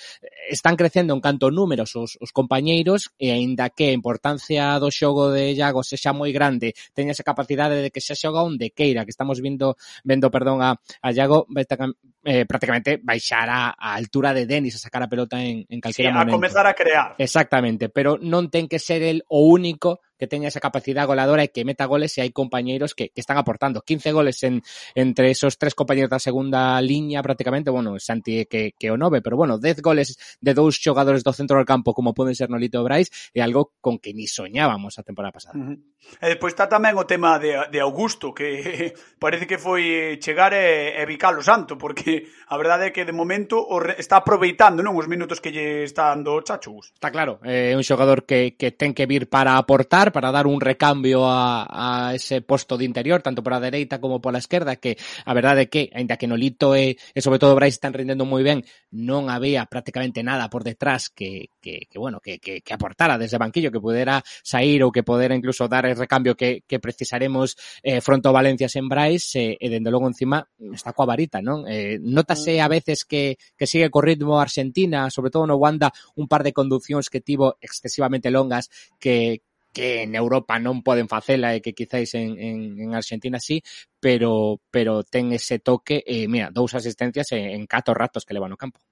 Están 0.49 0.75
crecendo 0.81 1.13
en 1.13 1.21
canto 1.21 1.53
números 1.53 1.93
os, 2.01 2.17
os 2.17 2.33
compañeiros 2.33 3.13
e 3.21 3.29
aínda 3.29 3.69
que 3.69 3.93
a 3.93 3.97
importancia 3.97 4.81
do 4.81 4.89
xogo 4.89 5.29
de 5.29 5.53
Iago 5.53 5.85
sexa 5.85 6.17
moi 6.17 6.33
grande, 6.33 6.73
teña 6.97 7.13
esa 7.13 7.29
capacidade 7.29 7.85
de 7.85 7.93
que 7.93 8.01
se 8.01 8.17
xoga 8.17 8.41
onde 8.41 8.73
queira, 8.73 9.05
que 9.05 9.13
estamos 9.13 9.45
vindo 9.45 9.77
vendo, 10.01 10.33
perdón, 10.33 10.65
a, 10.65 10.81
a 10.81 11.09
Iago, 11.13 11.45
esta, 11.61 11.77
eh, 12.25 12.48
prácticamente 12.49 12.99
baixar 13.05 13.47
a, 13.53 13.77
a 13.77 13.95
altura 13.95 14.33
de 14.33 14.49
Denis 14.49 14.75
a 14.75 14.83
sacar 14.83 15.05
a 15.05 15.09
pelota 15.13 15.37
en, 15.37 15.69
en 15.69 15.79
calquera 15.79 16.09
sí, 16.09 16.15
momento. 16.17 16.33
a 16.33 16.41
comezar 16.41 16.67
a 16.67 16.73
crear. 16.73 17.15
Exactamente, 17.21 17.93
pero 17.93 18.17
non 18.17 18.49
ten 18.49 18.67
que 18.67 18.81
ser 18.81 19.05
el 19.05 19.23
o 19.29 19.45
único 19.45 20.01
que 20.19 20.27
teña 20.27 20.51
esa 20.51 20.61
capacidade 20.61 21.07
goladora 21.07 21.47
e 21.47 21.55
que 21.55 21.65
meta 21.65 21.87
goles 21.87 22.13
e 22.19 22.27
hai 22.27 22.35
compañeiros 22.35 22.93
que, 22.93 23.15
que 23.15 23.23
están 23.23 23.39
aportando 23.39 23.87
15 23.87 24.11
goles 24.13 24.43
en, 24.43 24.61
entre 24.99 25.31
esos 25.31 25.57
tres 25.57 25.79
compañeiros 25.79 26.11
da 26.11 26.19
segunda 26.19 26.77
liña 26.83 27.23
prácticamente, 27.23 27.71
bueno, 27.71 27.97
Santi 28.03 28.45
que, 28.51 28.75
que 28.75 28.91
o 28.91 28.99
nove, 28.99 29.23
pero 29.23 29.39
bueno, 29.39 29.57
10 29.57 29.81
goles 29.81 30.19
de 30.43 30.53
dous 30.53 30.77
xogadores 30.77 31.23
do 31.23 31.33
centro 31.33 31.57
do 31.57 31.65
campo 31.65 31.95
como 31.95 32.13
poden 32.13 32.35
ser 32.35 32.51
Nolito 32.51 32.83
e 32.83 32.85
Brais 32.85 33.09
é 33.33 33.41
algo 33.41 33.79
con 33.79 34.03
que 34.03 34.11
ni 34.11 34.27
soñábamos 34.27 34.99
a 34.99 35.07
temporada 35.07 35.33
pasada. 35.33 35.55
Uh 35.57 35.63
eh, 35.63 35.77
-huh. 35.79 35.99
E 36.23 36.27
despois 36.35 36.57
está 36.57 36.67
tamén 36.71 36.97
o 36.97 37.05
tema 37.05 37.37
de, 37.37 37.53
de 37.69 37.79
Augusto, 37.83 38.33
que 38.33 38.95
parece 39.23 39.47
que 39.47 39.61
foi 39.61 40.17
chegar 40.23 40.55
e, 40.57 40.95
e 40.97 41.03
bicar 41.05 41.37
o 41.37 41.45
santo, 41.45 41.77
porque 41.77 42.27
a 42.49 42.57
verdade 42.57 42.91
é 42.91 42.95
que 42.95 43.05
de 43.05 43.13
momento 43.13 43.61
o 43.61 43.79
re, 43.79 43.95
está 44.01 44.23
aproveitando 44.23 44.81
non 44.81 44.97
os 44.97 45.11
minutos 45.11 45.39
que 45.43 45.53
lle 45.53 45.85
está 45.85 46.15
dando 46.15 46.39
o 46.39 46.43
Chachu. 46.43 46.81
Está 46.81 47.13
claro, 47.13 47.43
é 47.45 47.75
eh, 47.75 47.77
un 47.77 47.85
xogador 47.85 48.25
que, 48.25 48.57
que 48.57 48.73
ten 48.73 48.97
que 48.97 49.05
vir 49.05 49.29
para 49.29 49.61
aportar, 49.61 50.08
para 50.13 50.33
dar 50.33 50.47
un 50.47 50.61
recambio 50.61 51.27
a, 51.27 51.67
a 51.69 52.15
ese 52.15 52.41
posto 52.41 52.77
de 52.77 52.85
interior, 52.85 53.23
tanto 53.23 53.43
pola 53.43 53.61
dereita 53.61 54.01
como 54.01 54.21
pola 54.21 54.39
esquerda, 54.39 54.77
que 54.77 54.97
a 55.25 55.33
verdade 55.35 55.67
é 55.67 55.71
que, 55.71 55.91
ainda 55.95 56.17
que 56.17 56.27
Nolito 56.27 56.77
e, 56.77 56.97
e 56.97 57.21
sobre 57.21 57.39
todo 57.39 57.57
Brais 57.57 57.75
están 57.75 57.93
rendendo 57.93 58.25
moi 58.25 58.43
ben, 58.43 58.65
non 58.95 59.29
había 59.29 59.65
prácticamente 59.67 60.25
nada 60.25 60.49
por 60.49 60.65
detrás 60.65 61.09
que, 61.09 61.53
que, 61.61 61.87
que 61.89 61.99
bueno, 61.99 62.21
que, 62.21 62.39
que, 62.39 62.61
que 62.61 62.73
aportara 62.75 63.19
desde 63.19 63.39
banquillo, 63.39 63.73
que 63.73 63.83
pudera 63.83 64.23
sair 64.43 64.83
ou 64.83 64.91
que 64.91 65.05
pudera 65.05 65.37
incluso 65.37 65.69
dar 65.69 65.87
el 65.87 65.97
recambio 65.97 66.35
que, 66.35 66.65
que 66.65 66.79
precisaremos 66.81 67.57
eh, 67.83 68.01
fronte 68.01 68.29
a 68.29 68.37
Valencia 68.37 68.69
sen 68.69 68.89
Brais, 68.89 69.35
e, 69.37 69.55
e 69.55 69.57
eh, 69.61 69.69
dende 69.69 69.91
logo 69.91 70.09
encima 70.09 70.45
está 70.73 70.93
coa 70.93 71.09
varita, 71.09 71.41
non? 71.41 71.65
Eh, 71.69 71.99
notase 72.01 72.61
a 72.61 72.69
veces 72.69 73.05
que, 73.05 73.37
que 73.57 73.67
sigue 73.67 73.91
co 73.91 74.01
ritmo 74.01 74.41
Argentina, 74.41 75.11
sobre 75.11 75.31
todo 75.31 75.47
no 75.47 75.57
Wanda, 75.57 75.93
un 76.17 76.27
par 76.29 76.43
de 76.43 76.53
conduccións 76.53 77.11
que 77.11 77.21
tivo 77.21 77.59
excesivamente 77.61 78.31
longas 78.31 78.71
que, 78.99 79.43
que 79.79 80.03
en 80.03 80.19
Europa 80.19 80.59
non 80.59 80.83
poden 80.83 81.07
facela 81.07 81.55
e 81.55 81.63
que 81.63 81.71
quizáis 81.71 82.11
en, 82.19 82.35
en, 82.35 82.59
en 82.83 82.99
Argentina 82.99 83.39
sí, 83.39 83.63
pero 84.03 84.59
pero 84.75 85.07
ten 85.07 85.31
ese 85.31 85.63
toque, 85.63 86.03
eh, 86.03 86.27
mira, 86.27 86.51
dous 86.51 86.75
asistencias 86.75 87.31
en, 87.31 87.55
en 87.55 87.63
cato 87.71 87.95
ratos 87.95 88.27
que 88.27 88.35
leva 88.35 88.51
no 88.51 88.59
campo. 88.59 88.83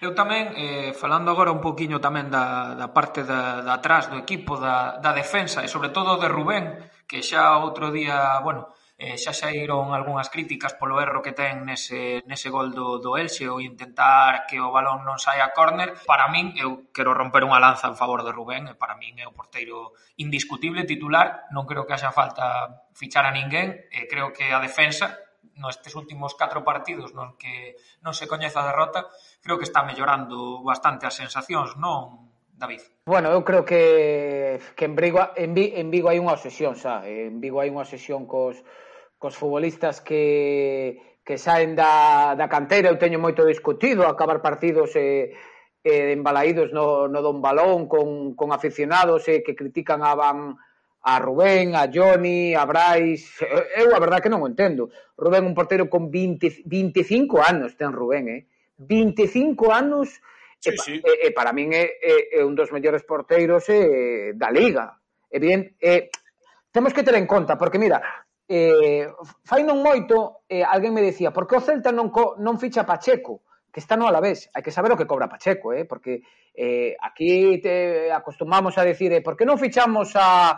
Eu 0.00 0.16
tamén, 0.16 0.56
eh, 0.56 0.96
falando 0.96 1.28
agora 1.28 1.52
un 1.52 1.60
poquinho 1.60 2.00
tamén 2.00 2.32
da, 2.32 2.72
da 2.72 2.88
parte 2.96 3.28
da, 3.28 3.60
da 3.60 3.76
atrás 3.76 4.08
do 4.08 4.16
equipo, 4.16 4.56
da, 4.56 4.96
da 5.04 5.12
defensa 5.12 5.60
e 5.60 5.68
sobre 5.68 5.92
todo 5.92 6.16
de 6.16 6.32
Rubén, 6.32 6.80
que 7.04 7.20
xa 7.20 7.60
outro 7.60 7.92
día, 7.92 8.40
bueno, 8.40 8.72
Eh, 8.94 9.18
xa 9.18 9.34
saíron 9.34 9.90
algunhas 9.90 10.30
críticas 10.30 10.78
polo 10.78 11.02
erro 11.02 11.18
que 11.18 11.34
ten 11.34 11.66
nese, 11.66 12.22
nese 12.30 12.46
gol 12.46 12.70
do, 12.70 13.02
do 13.02 13.18
Elxe 13.18 13.50
ou 13.50 13.58
intentar 13.58 14.46
que 14.46 14.62
o 14.62 14.70
balón 14.70 15.02
non 15.02 15.18
saia 15.18 15.50
a 15.50 15.54
córner. 15.56 15.98
Para 16.06 16.30
min, 16.30 16.54
eu 16.54 16.94
quero 16.94 17.10
romper 17.10 17.42
unha 17.42 17.58
lanza 17.58 17.90
en 17.90 17.98
favor 17.98 18.22
de 18.22 18.30
Rubén, 18.30 18.70
e 18.70 18.78
para 18.78 18.94
min 18.94 19.18
é 19.18 19.26
o 19.26 19.34
porteiro 19.34 19.98
indiscutible, 20.14 20.86
titular, 20.86 21.50
non 21.50 21.66
creo 21.66 21.82
que 21.82 21.94
haxa 21.98 22.14
falta 22.14 22.86
fichar 22.94 23.26
a 23.26 23.34
ninguén, 23.34 23.82
e 23.90 24.06
creo 24.06 24.30
que 24.30 24.54
a 24.54 24.62
defensa, 24.62 25.18
nestes 25.58 25.98
últimos 25.98 26.38
catro 26.38 26.62
partidos 26.62 27.10
nos 27.18 27.34
que 27.34 27.74
non 28.06 28.14
se 28.14 28.30
coñeza 28.30 28.62
a 28.62 28.70
derrota, 28.70 29.10
creo 29.42 29.58
que 29.58 29.66
está 29.66 29.82
mellorando 29.82 30.62
bastante 30.62 31.02
as 31.10 31.18
sensacións, 31.18 31.74
non, 31.74 32.30
David? 32.54 32.82
Bueno, 33.10 33.34
eu 33.34 33.42
creo 33.42 33.66
que 33.66 34.62
que 34.78 34.84
en 34.86 34.94
Vigo, 34.94 35.18
en, 35.34 35.54
Vigo, 35.54 35.74
en 35.76 35.90
Vigo 35.90 36.08
hai 36.08 36.22
unha 36.22 36.38
obsesión, 36.38 36.78
xa. 36.78 37.02
En 37.02 37.42
Vigo 37.42 37.58
hai 37.58 37.68
unha 37.74 37.82
obsesión 37.82 38.30
cos, 38.30 38.62
cos 39.24 39.40
futbolistas 39.40 40.04
que, 40.04 41.00
que 41.24 41.40
saen 41.40 41.72
da, 41.72 42.36
da 42.36 42.44
canteira, 42.52 42.92
eu 42.92 43.00
teño 43.00 43.16
moito 43.16 43.48
discutido 43.48 44.04
acabar 44.04 44.44
partidos 44.44 44.92
e, 45.00 45.32
eh, 45.80 46.12
embalaídos 46.12 46.76
no, 46.76 47.08
no 47.08 47.24
don 47.24 47.40
balón 47.40 47.88
con, 47.88 48.36
con 48.36 48.52
aficionados 48.52 49.24
e, 49.32 49.40
que 49.40 49.56
critican 49.56 50.04
a 50.04 50.12
Van, 50.12 50.60
a 51.00 51.16
Rubén, 51.24 51.72
a 51.72 51.88
Johnny, 51.88 52.52
a 52.52 52.68
Brais, 52.68 53.40
eh, 53.40 53.80
eu 53.80 53.96
a 53.96 54.00
verdad 54.04 54.20
que 54.20 54.28
non 54.28 54.44
o 54.44 54.48
entendo. 54.48 54.92
Rubén 55.16 55.48
un 55.48 55.56
portero 55.56 55.88
con 55.88 56.12
20, 56.12 56.68
25 56.68 57.40
anos 57.40 57.80
ten 57.80 57.96
Rubén, 57.96 58.28
eh? 58.28 58.44
25 58.76 59.72
anos 59.72 60.20
sí, 60.60 60.68
e, 60.68 60.76
sí. 60.76 60.94
E, 61.00 61.28
e 61.28 61.28
para 61.32 61.56
min 61.56 61.72
é, 61.72 61.96
é, 61.96 62.16
é 62.36 62.40
un 62.44 62.52
dos 62.52 62.68
mellores 62.68 63.08
porteiros 63.08 63.72
eh, 63.72 64.36
da 64.36 64.52
liga. 64.52 65.00
Evident, 65.32 65.80
eh, 65.80 66.12
temos 66.68 66.92
que 66.92 67.00
ter 67.00 67.16
en 67.16 67.24
conta, 67.24 67.56
porque 67.56 67.80
mira, 67.80 68.23
eh, 68.48 69.08
fai 69.44 69.64
non 69.64 69.80
moito, 69.80 70.44
eh, 70.48 70.60
alguén 70.60 70.92
me 70.92 71.00
decía, 71.00 71.32
por 71.32 71.48
que 71.48 71.56
o 71.56 71.64
Celta 71.64 71.88
non, 71.88 72.12
co, 72.12 72.36
non 72.36 72.60
ficha 72.60 72.84
Pacheco? 72.84 73.44
Que 73.72 73.80
está 73.80 73.96
no 73.96 74.06
Alavés. 74.06 74.52
Hai 74.54 74.62
que 74.62 74.70
saber 74.70 74.92
o 74.92 74.98
que 75.00 75.08
cobra 75.08 75.32
Pacheco, 75.32 75.72
eh? 75.72 75.88
porque 75.88 76.22
eh, 76.54 76.94
aquí 77.00 77.58
te 77.58 78.12
acostumamos 78.12 78.76
a 78.78 78.84
decir, 78.84 79.10
eh, 79.12 79.24
por 79.24 79.34
que 79.34 79.48
non 79.48 79.58
fichamos 79.58 80.12
a, 80.14 80.54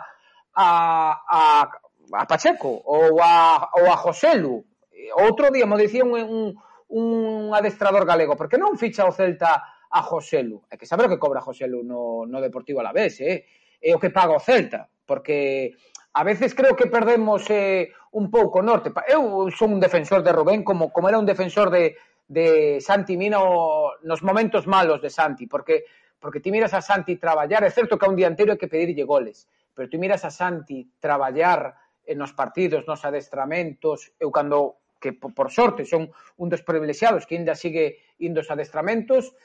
a, 0.53 0.67
a, 1.15 1.41
a 1.65 2.23
Pacheco 2.27 2.69
ou 2.69 3.17
a, 3.23 3.71
ou 3.79 3.85
a 3.89 3.95
Joselu? 3.97 4.61
Eh, 4.91 5.09
outro 5.15 5.49
día 5.49 5.65
me 5.65 5.79
dicía 5.79 6.03
un, 6.03 6.13
un, 6.13 6.45
un 6.91 7.07
adestrador 7.55 8.05
galego, 8.05 8.35
por 8.35 8.51
que 8.51 8.59
non 8.59 8.75
ficha 8.75 9.07
o 9.07 9.15
Celta 9.15 9.87
a 9.87 9.99
Joselu? 10.03 10.67
Hai 10.67 10.77
que 10.77 10.85
saber 10.85 11.07
o 11.07 11.11
que 11.15 11.21
cobra 11.21 11.41
Joselu 11.41 11.81
no, 11.87 12.27
no 12.27 12.43
Deportivo 12.43 12.83
Alavés, 12.83 13.17
eh? 13.23 13.47
e 13.79 13.95
o 13.95 14.01
que 14.01 14.11
paga 14.11 14.35
o 14.35 14.43
Celta, 14.43 14.91
porque 15.07 15.73
a 16.17 16.23
veces 16.23 16.55
creo 16.55 16.75
que 16.75 16.87
perdemos 16.87 17.47
eh, 17.51 17.91
un 18.17 18.31
pouco 18.31 18.65
norte. 18.65 18.89
Eu 19.05 19.53
son 19.53 19.77
un 19.77 19.79
defensor 19.79 20.25
de 20.25 20.33
Rubén 20.33 20.65
como, 20.65 20.89
como 20.89 21.05
era 21.05 21.21
un 21.21 21.29
defensor 21.29 21.69
de, 21.69 21.93
de 22.25 22.81
Santi 22.81 23.13
Mina 23.13 23.37
nos 24.01 24.25
momentos 24.25 24.65
malos 24.65 24.97
de 24.97 25.13
Santi, 25.13 25.45
porque 25.45 25.85
porque 26.17 26.41
ti 26.41 26.49
miras 26.49 26.73
a 26.73 26.81
Santi 26.81 27.21
traballar, 27.21 27.61
é 27.61 27.69
certo 27.69 28.01
que 28.01 28.05
a 28.05 28.09
un 28.09 28.17
dianteiro 28.17 28.49
hai 28.49 28.57
que 28.57 28.65
pedirlle 28.65 29.05
goles, 29.05 29.45
pero 29.77 29.85
ti 29.85 30.01
miras 30.01 30.25
a 30.25 30.33
Santi 30.33 30.89
traballar 30.97 31.77
eh, 32.01 32.17
nos 32.17 32.33
partidos, 32.33 32.89
nos 32.89 33.05
adestramentos, 33.05 34.09
eu 34.17 34.33
cando 34.33 34.81
que 34.97 35.13
por 35.13 35.53
sorte 35.53 35.85
son 35.85 36.09
un 36.41 36.49
dos 36.49 36.65
privilexiados 36.65 37.29
que 37.29 37.37
ainda 37.37 37.53
sigue 37.53 38.01
indo 38.17 38.41
os 38.41 38.49
adestramentos, 38.49 39.37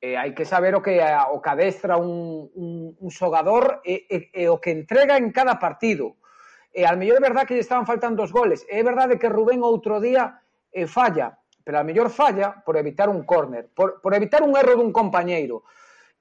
eh, 0.00 0.16
hai 0.16 0.30
que 0.34 0.46
saber 0.46 0.78
o 0.78 0.82
que 0.82 1.02
a, 1.02 1.34
o 1.34 1.42
que 1.42 1.50
adestra 1.50 1.98
un, 1.98 2.46
un, 2.54 2.94
un 2.94 3.10
xogador 3.10 3.82
e, 3.82 4.06
e, 4.06 4.30
e 4.30 4.44
o 4.46 4.62
que 4.62 4.70
entrega 4.70 5.18
en 5.18 5.34
cada 5.34 5.58
partido. 5.58 6.22
E 6.70 6.86
al 6.86 7.00
mellor 7.00 7.18
é 7.18 7.26
verdad 7.26 7.46
que 7.46 7.58
lle 7.58 7.66
estaban 7.66 7.88
faltando 7.88 8.22
os 8.22 8.30
goles. 8.30 8.62
É 8.70 8.78
verdade 8.86 9.18
que 9.18 9.26
Rubén 9.26 9.58
outro 9.66 9.98
día 9.98 10.38
eh, 10.70 10.86
falla, 10.86 11.34
pero 11.66 11.82
a 11.82 11.86
mellor 11.86 12.14
falla 12.14 12.62
por 12.62 12.78
evitar 12.78 13.10
un 13.10 13.26
córner, 13.26 13.66
por, 13.74 13.98
por 13.98 14.14
evitar 14.14 14.46
un 14.46 14.54
erro 14.54 14.78
dun 14.78 14.94
compañeiro. 14.94 15.66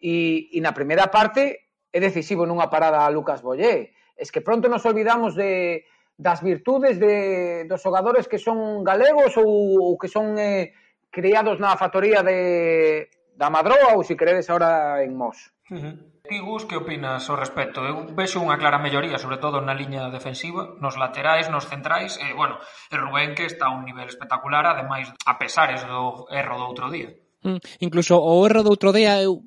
E, 0.01 0.49
e 0.53 0.59
na 0.61 0.73
primeira 0.73 1.13
parte 1.13 1.69
é 1.93 1.99
decisivo 2.01 2.49
nunha 2.49 2.73
parada 2.73 3.05
a 3.05 3.13
Lucas 3.13 3.45
Bollé. 3.45 3.93
Es 4.17 4.33
que 4.33 4.41
pronto 4.41 4.65
nos 4.65 4.89
olvidamos 4.89 5.37
de, 5.37 5.85
das 6.17 6.41
virtudes 6.41 6.97
de, 6.97 7.69
dos 7.69 7.85
xogadores 7.85 8.25
que 8.25 8.41
son 8.41 8.81
galegos 8.81 9.37
ou, 9.37 9.85
ou 9.85 9.93
que 10.01 10.09
son 10.09 10.33
eh, 10.41 10.73
criados 11.13 11.61
na 11.61 11.77
factoría 11.77 12.25
de, 12.25 13.13
da 13.37 13.53
Madroa 13.53 13.93
ou 13.93 14.01
se 14.03 14.17
credes 14.17 14.49
ahora 14.49 15.05
en 15.05 15.13
Mos. 15.13 15.53
Uh 15.69 15.77
-huh. 15.77 15.93
Ti, 16.27 16.39
Gus, 16.39 16.65
que 16.65 16.75
opinas 16.75 17.29
ao 17.29 17.39
respecto? 17.39 17.85
Eu 17.87 18.03
vexo 18.11 18.43
unha 18.43 18.59
clara 18.59 18.83
melloría, 18.83 19.15
sobre 19.21 19.39
todo 19.39 19.63
na 19.63 19.77
liña 19.77 20.11
defensiva, 20.11 20.75
nos 20.83 20.99
laterais, 20.99 21.47
nos 21.47 21.69
centrais, 21.71 22.19
e, 22.19 22.35
bueno, 22.35 22.59
e 22.91 22.95
Rubén 22.99 23.31
que 23.31 23.47
está 23.47 23.71
a 23.71 23.75
un 23.77 23.87
nivel 23.87 24.11
espectacular, 24.11 24.67
ademais, 24.67 25.07
a 25.23 25.39
pesares 25.39 25.87
do 25.87 26.27
erro 26.27 26.59
do 26.59 26.67
outro 26.67 26.91
día. 26.91 27.15
Mm, 27.47 27.63
incluso 27.79 28.19
o 28.19 28.43
erro 28.43 28.65
do 28.65 28.73
outro 28.75 28.91
día 28.91 29.21
eu 29.23 29.39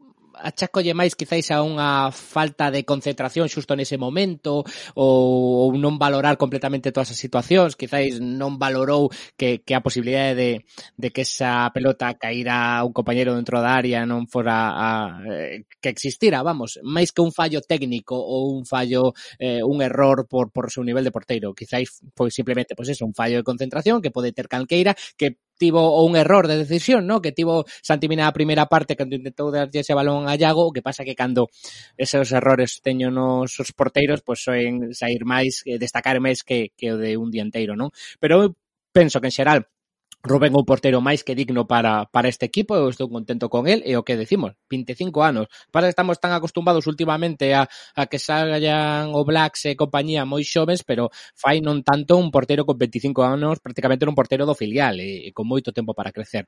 achacolle 0.42 0.96
máis 0.96 1.14
quizáis 1.14 1.52
a 1.52 1.62
unha 1.62 2.10
falta 2.10 2.72
de 2.72 2.82
concentración 2.88 3.48
xusto 3.48 3.76
nese 3.76 4.00
momento 4.00 4.64
ou, 4.96 5.68
ou 5.68 5.76
non 5.76 6.00
valorar 6.00 6.40
completamente 6.40 6.92
todas 6.92 7.12
as 7.12 7.20
situacións, 7.20 7.76
quizáis 7.76 8.18
non 8.18 8.56
valorou 8.56 9.12
que, 9.36 9.60
que 9.62 9.74
a 9.76 9.84
posibilidade 9.84 10.34
de, 10.34 10.50
de 10.96 11.08
que 11.12 11.22
esa 11.22 11.68
pelota 11.70 12.16
caíra 12.16 12.80
a 12.80 12.84
un 12.84 12.92
compañero 12.92 13.36
dentro 13.36 13.60
da 13.60 13.76
área 13.76 14.02
non 14.08 14.26
fora 14.26 14.72
a, 14.74 14.88
eh, 15.28 15.68
que 15.80 15.92
existira, 15.92 16.42
vamos, 16.42 16.80
máis 16.82 17.12
que 17.12 17.22
un 17.22 17.32
fallo 17.32 17.60
técnico 17.60 18.16
ou 18.16 18.56
un 18.56 18.64
fallo 18.64 19.12
eh, 19.38 19.62
un 19.62 19.84
error 19.84 20.26
por, 20.26 20.50
por 20.50 20.72
seu 20.72 20.82
nivel 20.82 21.04
de 21.04 21.14
porteiro, 21.14 21.52
quizáis 21.54 22.00
foi 22.16 22.32
simplemente 22.32 22.72
pois 22.74 22.88
pues 22.88 22.96
eso, 22.96 23.04
un 23.06 23.14
fallo 23.14 23.36
de 23.38 23.46
concentración 23.46 24.00
que 24.00 24.10
pode 24.10 24.32
ter 24.32 24.48
calqueira 24.48 24.96
que 25.16 25.36
tivo 25.60 25.84
ou 25.84 26.08
un 26.08 26.16
error 26.16 26.48
de 26.48 26.56
decisión, 26.56 27.04
no? 27.04 27.20
que 27.20 27.36
tivo 27.36 27.68
Santimina 27.84 28.24
a 28.24 28.32
primeira 28.32 28.64
parte 28.64 28.96
cando 28.96 29.12
intentou 29.12 29.52
darlle 29.52 29.84
ese 29.84 29.92
balón 29.92 30.24
a 30.24 30.40
Iago, 30.40 30.64
o 30.64 30.72
que 30.72 30.80
pasa 30.80 31.04
que 31.04 31.12
cando 31.12 31.52
esos 32.00 32.32
errores 32.32 32.80
teño 32.80 33.12
nos 33.12 33.52
os 33.60 33.76
porteiros, 33.76 34.24
pois 34.24 34.40
pues, 34.40 34.48
soen 34.48 34.96
sair 34.96 35.28
máis, 35.28 35.60
eh, 35.68 35.76
destacar 35.76 36.16
máis 36.24 36.40
que, 36.40 36.72
que 36.72 36.88
o 36.88 36.96
de 36.96 37.20
un 37.20 37.28
dianteiro, 37.28 37.76
non? 37.76 37.92
Pero 38.16 38.56
penso 38.88 39.20
que 39.20 39.28
en 39.28 39.36
xeral 39.36 39.60
Rubén 40.22 40.52
un 40.52 40.68
portero 40.68 41.00
máis 41.00 41.24
que 41.24 41.32
digno 41.32 41.64
para, 41.64 42.04
para 42.12 42.28
este 42.28 42.44
equipo, 42.44 42.76
eu 42.76 42.92
estou 42.92 43.08
contento 43.08 43.48
con 43.48 43.64
el 43.64 43.80
e 43.88 43.96
o 43.96 44.04
que 44.04 44.20
decimos, 44.20 44.52
25 44.68 45.24
anos. 45.24 45.48
Para 45.72 45.88
que 45.88 45.96
estamos 45.96 46.20
tan 46.20 46.36
acostumbrados 46.36 46.84
últimamente 46.84 47.56
a, 47.56 47.64
a 47.96 48.04
que 48.04 48.20
salgan 48.20 49.16
o 49.16 49.24
Blacks 49.24 49.64
e 49.64 49.80
compañía 49.80 50.28
moi 50.28 50.44
xoves, 50.44 50.84
pero 50.84 51.08
fai 51.32 51.64
non 51.64 51.80
tanto 51.80 52.20
un 52.20 52.28
portero 52.28 52.68
con 52.68 52.76
25 52.76 53.24
anos, 53.24 53.64
prácticamente 53.64 54.04
un 54.04 54.12
portero 54.12 54.44
do 54.44 54.52
filial 54.52 55.00
e, 55.00 55.24
e 55.24 55.28
con 55.32 55.48
moito 55.48 55.72
tempo 55.72 55.96
para 55.96 56.12
crecer 56.12 56.44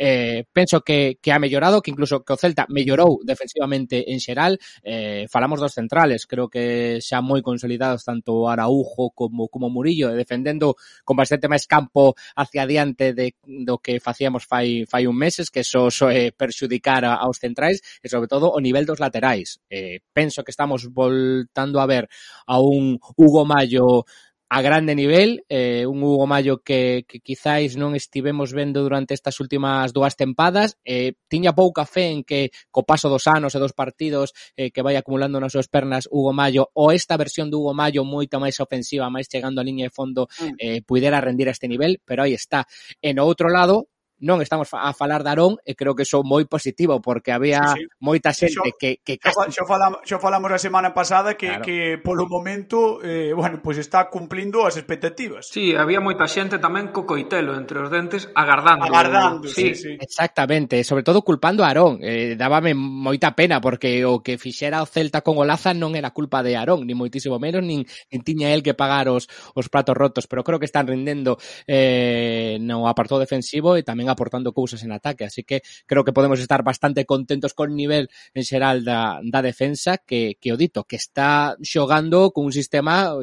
eh, 0.00 0.44
penso 0.50 0.80
que, 0.80 1.18
que 1.20 1.30
ha 1.30 1.38
mellorado, 1.38 1.82
que 1.82 1.90
incluso 1.90 2.24
que 2.24 2.32
o 2.32 2.40
Celta 2.40 2.64
mellorou 2.72 3.20
defensivamente 3.20 4.08
en 4.08 4.16
xeral, 4.16 4.56
eh, 4.80 5.28
falamos 5.28 5.60
dos 5.60 5.76
centrales, 5.76 6.24
creo 6.24 6.48
que 6.48 7.04
xa 7.04 7.20
moi 7.20 7.44
consolidados 7.44 8.08
tanto 8.08 8.48
Araujo 8.48 9.12
como, 9.12 9.52
como 9.52 9.68
Murillo, 9.68 10.08
defendendo 10.16 10.72
con 11.04 11.20
bastante 11.20 11.52
máis 11.52 11.68
campo 11.68 12.16
hacia 12.32 12.64
adiante 12.64 13.12
de, 13.12 13.36
do 13.44 13.76
que 13.76 14.00
facíamos 14.00 14.48
fai, 14.48 14.88
fai 14.88 15.04
un 15.04 15.20
meses, 15.20 15.52
que 15.52 15.60
eso 15.60 15.92
eh 16.08 16.32
perxudicar 16.32 17.04
aos 17.04 17.36
centrais 17.36 17.84
e 18.00 18.08
sobre 18.08 18.32
todo 18.32 18.48
o 18.48 18.56
nivel 18.56 18.88
dos 18.88 19.04
laterais. 19.04 19.60
Eh, 19.68 20.00
penso 20.16 20.40
que 20.40 20.54
estamos 20.56 20.88
voltando 20.88 21.76
a 21.76 21.84
ver 21.84 22.08
a 22.48 22.56
un 22.56 22.96
Hugo 23.20 23.44
Mayo 23.44 24.08
a 24.52 24.62
grande 24.62 24.96
nivel, 24.96 25.44
eh, 25.48 25.86
un 25.86 26.02
Hugo 26.02 26.26
Mayo 26.26 26.58
que, 26.58 27.06
que 27.06 27.20
quizáis 27.22 27.78
non 27.78 27.94
estivemos 27.94 28.50
vendo 28.50 28.82
durante 28.82 29.14
estas 29.14 29.38
últimas 29.38 29.94
dúas 29.94 30.18
tempadas, 30.18 30.74
eh, 30.82 31.14
tiña 31.30 31.54
pouca 31.54 31.86
fe 31.86 32.10
en 32.10 32.26
que 32.26 32.50
co 32.74 32.82
paso 32.82 33.06
dos 33.06 33.30
anos 33.30 33.54
e 33.54 33.62
dos 33.62 33.78
partidos 33.78 34.34
eh, 34.58 34.74
que 34.74 34.82
vai 34.82 34.98
acumulando 34.98 35.38
nas 35.38 35.54
súas 35.54 35.70
pernas 35.70 36.10
Hugo 36.10 36.34
Mayo 36.34 36.66
ou 36.74 36.90
esta 36.90 37.14
versión 37.14 37.46
do 37.46 37.62
Hugo 37.62 37.78
Mayo 37.78 38.02
moito 38.02 38.42
máis 38.42 38.58
ofensiva, 38.58 39.06
máis 39.06 39.30
chegando 39.30 39.62
a 39.62 39.66
liña 39.66 39.86
de 39.86 39.94
fondo, 39.94 40.26
mm. 40.26 40.58
eh, 40.58 40.82
pudera 40.82 41.22
rendir 41.22 41.46
a 41.46 41.54
este 41.54 41.70
nivel, 41.70 42.02
pero 42.02 42.26
aí 42.26 42.34
está. 42.34 42.66
En 42.98 43.22
outro 43.22 43.46
lado, 43.46 43.86
non 44.20 44.44
estamos 44.44 44.68
a 44.76 44.92
falar 44.92 45.24
de 45.24 45.30
Arón 45.32 45.56
e 45.64 45.72
creo 45.72 45.96
que 45.96 46.04
son 46.04 46.28
moi 46.28 46.44
positivo 46.44 47.00
porque 47.00 47.32
había 47.32 47.64
sí, 47.72 47.82
sí. 47.82 47.98
moita 48.04 48.30
xente 48.36 48.70
xo, 48.70 48.76
que, 48.76 49.00
que 49.00 49.16
casi... 49.16 49.48
Xo, 49.48 49.64
xo, 49.64 49.64
falamos, 49.64 49.98
xo 50.04 50.20
falamos 50.20 50.50
a 50.52 50.60
semana 50.60 50.92
pasada 50.92 51.40
que, 51.40 51.48
claro. 51.48 51.64
que 51.64 51.96
polo 51.98 52.28
momento 52.28 53.00
eh, 53.00 53.32
bueno, 53.32 53.64
pois 53.64 53.80
pues 53.80 53.86
está 53.86 54.10
cumplindo 54.10 54.66
as 54.66 54.76
expectativas. 54.76 55.48
Sí, 55.48 55.72
había 55.78 56.02
moita 56.04 56.28
xente 56.28 56.60
tamén 56.60 56.92
co 56.92 57.08
coitelo 57.08 57.56
entre 57.56 57.80
os 57.80 57.88
dentes 57.88 58.28
agardando. 58.36 58.84
Agardando, 58.84 59.48
sí, 59.48 59.72
sí, 59.72 59.74
sí. 59.74 59.92
Exactamente, 59.96 60.84
sobre 60.84 61.06
todo 61.06 61.22
culpando 61.22 61.64
a 61.64 61.72
Arón. 61.72 62.02
Eh, 62.02 62.36
dábame 62.36 62.74
moita 62.76 63.32
pena 63.38 63.62
porque 63.62 64.04
o 64.04 64.20
que 64.20 64.36
fixera 64.36 64.82
o 64.82 64.90
Celta 64.90 65.22
con 65.22 65.38
Olaza 65.38 65.72
non 65.72 65.94
era 65.96 66.10
culpa 66.10 66.44
de 66.44 66.58
Arón, 66.58 66.84
ni 66.84 66.98
moitísimo 66.98 67.38
menos, 67.38 67.64
nin, 67.64 67.86
nin 68.10 68.20
tiña 68.26 68.52
el 68.52 68.66
que 68.66 68.74
pagar 68.74 69.08
os, 69.08 69.30
os 69.54 69.70
pratos 69.70 69.96
rotos, 69.96 70.26
pero 70.26 70.42
creo 70.42 70.58
que 70.58 70.68
están 70.68 70.90
rendendo 70.90 71.38
eh, 71.70 72.58
no 72.60 72.90
apartado 72.90 73.22
defensivo 73.22 73.78
e 73.78 73.86
tamén 73.86 74.09
aportando 74.10 74.52
cousas 74.52 74.82
en 74.82 74.92
ataque, 74.92 75.24
así 75.24 75.42
que 75.42 75.62
creo 75.86 76.04
que 76.04 76.12
podemos 76.12 76.40
estar 76.40 76.62
bastante 76.62 77.04
contentos 77.04 77.54
con 77.54 77.74
nivel 77.74 78.10
en 78.34 78.44
xeral 78.44 78.84
da, 78.84 79.20
da 79.22 79.40
defensa 79.42 79.98
que, 79.98 80.36
que 80.40 80.52
o 80.52 80.56
dito, 80.56 80.84
que 80.84 80.96
está 80.96 81.56
xogando 81.62 82.30
con 82.30 82.44
un 82.44 82.52
sistema, 82.52 83.14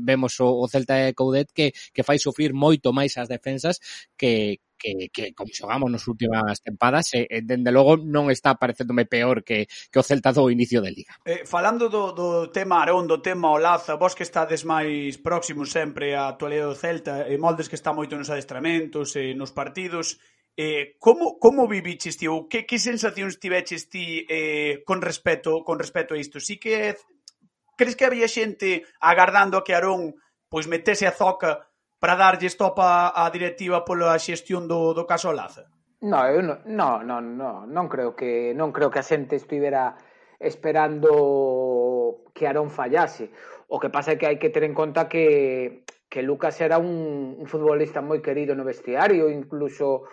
vemos 0.00 0.40
o, 0.40 0.48
o 0.48 0.68
Celta 0.68 0.94
de 0.94 1.14
Coudet 1.14 1.50
que, 1.52 1.72
que 1.92 2.06
fai 2.06 2.18
sufrir 2.18 2.54
moito 2.54 2.94
máis 2.94 3.18
as 3.18 3.28
defensas 3.28 3.82
que, 4.16 4.60
que, 4.80 5.12
que 5.12 5.36
como 5.36 5.52
xogamos 5.52 5.92
nas 5.92 6.08
últimas 6.08 6.64
tempadas, 6.64 7.12
e, 7.12 7.28
eh, 7.28 7.44
dende 7.44 7.68
logo 7.68 8.00
non 8.00 8.32
está 8.32 8.56
parecéndome 8.56 9.04
peor 9.04 9.44
que, 9.44 9.68
que 9.68 10.00
o 10.00 10.06
Celta 10.06 10.32
do 10.32 10.48
inicio 10.48 10.80
de 10.80 10.96
Liga. 10.96 11.20
Eh, 11.28 11.44
falando 11.44 11.92
do, 11.92 12.16
do 12.16 12.48
tema 12.48 12.80
Arón, 12.80 13.04
do 13.04 13.20
tema 13.20 13.52
Olaza, 13.52 14.00
vos 14.00 14.16
que 14.16 14.24
estades 14.24 14.64
máis 14.64 15.20
próximos 15.20 15.68
sempre 15.68 16.16
á 16.16 16.32
actualidade 16.32 16.72
do 16.72 16.80
Celta, 16.80 17.28
e 17.28 17.36
moldes 17.36 17.68
que 17.68 17.76
está 17.76 17.92
moito 17.92 18.16
nos 18.16 18.32
adestramentos 18.32 19.12
e 19.20 19.36
nos 19.36 19.52
partidos, 19.52 20.16
Eh, 20.56 20.96
como, 20.98 21.38
como 21.38 21.68
viviches 21.68 22.18
ti 22.18 22.26
ou 22.28 22.44
que, 22.50 22.66
que 22.66 22.76
sensacións 22.76 23.38
tiveches 23.38 23.88
ti 23.88 24.26
eh, 24.28 24.82
con 24.84 25.00
respecto 25.00 25.62
con 25.64 25.78
respecto 25.78 26.12
a 26.12 26.20
isto? 26.20 26.36
Si 26.36 26.58
que 26.58 26.98
crees 27.78 27.96
que 27.96 28.04
había 28.04 28.28
xente 28.28 28.84
agardando 29.00 29.56
a 29.56 29.64
que 29.64 29.72
Arón 29.72 30.18
pois 30.50 30.66
metese 30.66 31.06
a 31.06 31.16
zoca 31.16 31.69
para 32.00 32.16
darlle 32.16 32.48
stop 32.48 32.80
a, 32.80 33.12
a 33.12 33.28
directiva 33.30 33.84
pola 33.84 34.16
xestión 34.18 34.66
do, 34.66 34.96
do 34.96 35.04
caso 35.04 35.30
Laza? 35.30 35.68
No, 36.00 36.24
eu 36.24 36.40
non, 36.40 36.64
no, 36.64 37.04
no, 37.04 37.20
no, 37.20 37.50
non 37.68 37.86
creo 37.92 38.16
que 38.16 38.56
non 38.56 38.72
creo 38.72 38.88
que 38.88 39.04
a 39.04 39.06
xente 39.06 39.36
estivera 39.36 40.00
esperando 40.40 42.24
que 42.32 42.48
Arón 42.48 42.72
fallase. 42.72 43.28
O 43.68 43.76
que 43.76 43.92
pasa 43.92 44.16
é 44.16 44.18
que 44.18 44.24
hai 44.24 44.40
que 44.40 44.48
ter 44.48 44.64
en 44.64 44.72
conta 44.72 45.12
que 45.12 45.84
que 46.10 46.24
Lucas 46.24 46.58
era 46.64 46.80
un, 46.80 47.36
un 47.38 47.46
futbolista 47.46 48.00
moi 48.00 48.24
querido 48.24 48.56
no 48.56 48.64
vestiario, 48.64 49.28
incluso 49.28 50.08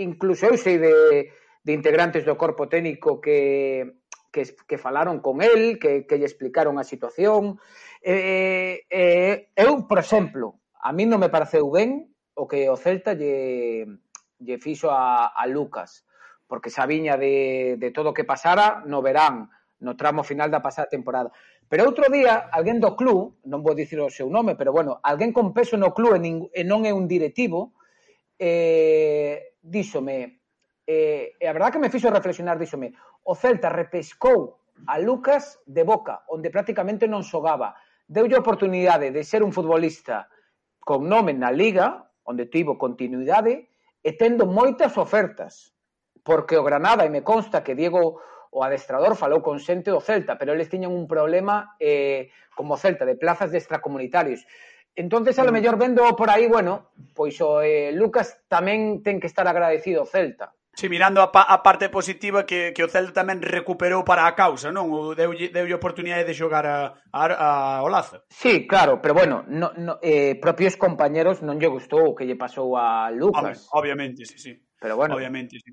incluso 0.00 0.48
eu 0.48 0.56
sei 0.56 0.80
de, 0.80 1.28
de 1.60 1.72
integrantes 1.76 2.24
do 2.24 2.40
corpo 2.40 2.66
técnico 2.66 3.20
que 3.20 4.00
que, 4.32 4.48
que 4.64 4.80
falaron 4.80 5.20
con 5.20 5.44
el, 5.44 5.76
que, 5.76 6.08
que 6.08 6.16
lle 6.16 6.24
explicaron 6.24 6.80
a 6.80 6.88
situación. 6.88 7.60
Eh, 8.00 8.88
eh, 8.88 9.52
eu, 9.54 9.84
por 9.84 10.00
exemplo, 10.00 10.61
A 10.82 10.90
mí 10.90 11.06
non 11.06 11.22
me 11.22 11.30
pareceu 11.30 11.70
ben 11.70 12.10
o 12.34 12.50
que 12.50 12.66
o 12.66 12.74
Celta 12.74 13.14
lle, 13.14 13.86
lle 14.42 14.56
fixo 14.58 14.90
a, 14.90 15.30
a 15.30 15.46
Lucas, 15.46 16.02
porque 16.50 16.74
xa 16.74 16.90
viña 16.90 17.14
de, 17.14 17.78
de 17.78 17.88
todo 17.94 18.10
o 18.10 18.16
que 18.16 18.26
pasara 18.26 18.82
no 18.82 18.98
verán, 18.98 19.46
no 19.78 19.94
tramo 19.94 20.26
final 20.26 20.50
da 20.50 20.58
pasada 20.58 20.90
temporada. 20.90 21.30
Pero 21.70 21.86
outro 21.86 22.10
día, 22.10 22.50
alguén 22.50 22.82
do 22.82 22.98
club, 22.98 23.38
non 23.46 23.62
vou 23.62 23.78
dicir 23.78 24.02
o 24.02 24.10
seu 24.10 24.26
nome, 24.26 24.58
pero 24.58 24.74
bueno, 24.74 24.98
alguén 25.06 25.30
con 25.30 25.54
peso 25.54 25.78
no 25.78 25.94
club 25.94 26.18
e, 26.18 26.20
nin, 26.20 26.36
e 26.50 26.66
non 26.66 26.82
é 26.82 26.90
un 26.90 27.06
directivo, 27.06 27.78
eh, 28.36 29.56
díxome, 29.62 30.42
eh, 30.82 31.38
e 31.38 31.44
a 31.46 31.54
verdad 31.54 31.70
que 31.70 31.80
me 31.80 31.94
fixo 31.94 32.10
reflexionar, 32.10 32.58
díxome, 32.58 32.90
o 33.22 33.38
Celta 33.38 33.70
repescou 33.70 34.58
a 34.90 34.98
Lucas 34.98 35.62
de 35.62 35.86
Boca, 35.86 36.26
onde 36.26 36.50
prácticamente 36.50 37.06
non 37.06 37.22
xogaba. 37.22 37.78
Deulle 38.04 38.34
oportunidade 38.34 39.14
de 39.14 39.22
ser 39.22 39.46
un 39.46 39.54
futbolista 39.54 40.26
con 40.82 41.08
nome 41.08 41.32
na 41.32 41.54
Liga, 41.54 42.10
onde 42.26 42.46
tivo 42.46 42.78
continuidade, 42.78 43.70
e 44.02 44.10
tendo 44.18 44.50
moitas 44.50 44.98
ofertas. 44.98 45.74
Porque 46.22 46.58
o 46.58 46.66
Granada, 46.66 47.06
e 47.06 47.10
me 47.10 47.22
consta 47.22 47.62
que 47.62 47.74
Diego 47.74 48.22
o 48.52 48.60
adestrador 48.60 49.16
falou 49.16 49.40
con 49.40 49.56
xente 49.58 49.88
do 49.88 50.04
Celta, 50.04 50.36
pero 50.36 50.52
eles 50.52 50.68
tiñan 50.68 50.92
un 50.92 51.08
problema 51.08 51.72
eh, 51.80 52.28
como 52.52 52.76
Celta 52.76 53.08
de 53.08 53.16
plazas 53.16 53.50
de 53.50 53.58
extracomunitarios. 53.58 54.44
Entonces, 54.94 55.38
a 55.38 55.44
lo 55.44 55.50
mm. 55.50 55.56
mellor 55.56 55.76
vendo 55.78 56.04
por 56.14 56.28
aí, 56.28 56.46
bueno, 56.46 56.92
pois 57.16 57.40
o 57.40 57.64
eh, 57.64 57.96
Lucas 57.96 58.44
tamén 58.52 59.00
ten 59.00 59.24
que 59.24 59.30
estar 59.30 59.48
agradecido 59.48 60.04
ao 60.04 60.10
Celta, 60.10 60.52
Si, 60.74 60.88
mirando 60.88 61.20
a, 61.20 61.30
pa, 61.30 61.42
a 61.44 61.62
parte 61.62 61.92
positiva 61.92 62.46
que, 62.48 62.72
que 62.72 62.80
o 62.80 62.88
Celta 62.88 63.20
tamén 63.20 63.44
recuperou 63.44 64.08
para 64.08 64.24
a 64.24 64.32
causa, 64.32 64.72
non? 64.72 64.88
O 64.88 65.12
deu, 65.12 65.36
deulle 65.36 65.76
oportunidade 65.76 66.24
de 66.24 66.32
xogar 66.32 66.64
a, 66.64 66.96
a, 67.12 67.22
a 67.28 67.84
Olaza. 67.84 68.24
Sí, 68.32 68.64
claro, 68.64 68.96
pero 69.04 69.12
bueno, 69.12 69.44
no, 69.52 69.76
no, 69.76 70.00
eh, 70.00 70.40
propios 70.40 70.80
compañeros 70.80 71.44
non 71.44 71.60
lle 71.60 71.68
gustou 71.68 72.12
o 72.12 72.16
que 72.16 72.24
lle 72.24 72.40
pasou 72.40 72.72
a 72.80 73.12
Lucas. 73.12 73.68
Ob 73.68 73.84
obviamente, 73.84 74.24
sí, 74.24 74.40
sí. 74.40 74.52
Pero 74.80 74.96
bueno. 74.96 75.12
Obviamente, 75.14 75.60
sí. 75.60 75.70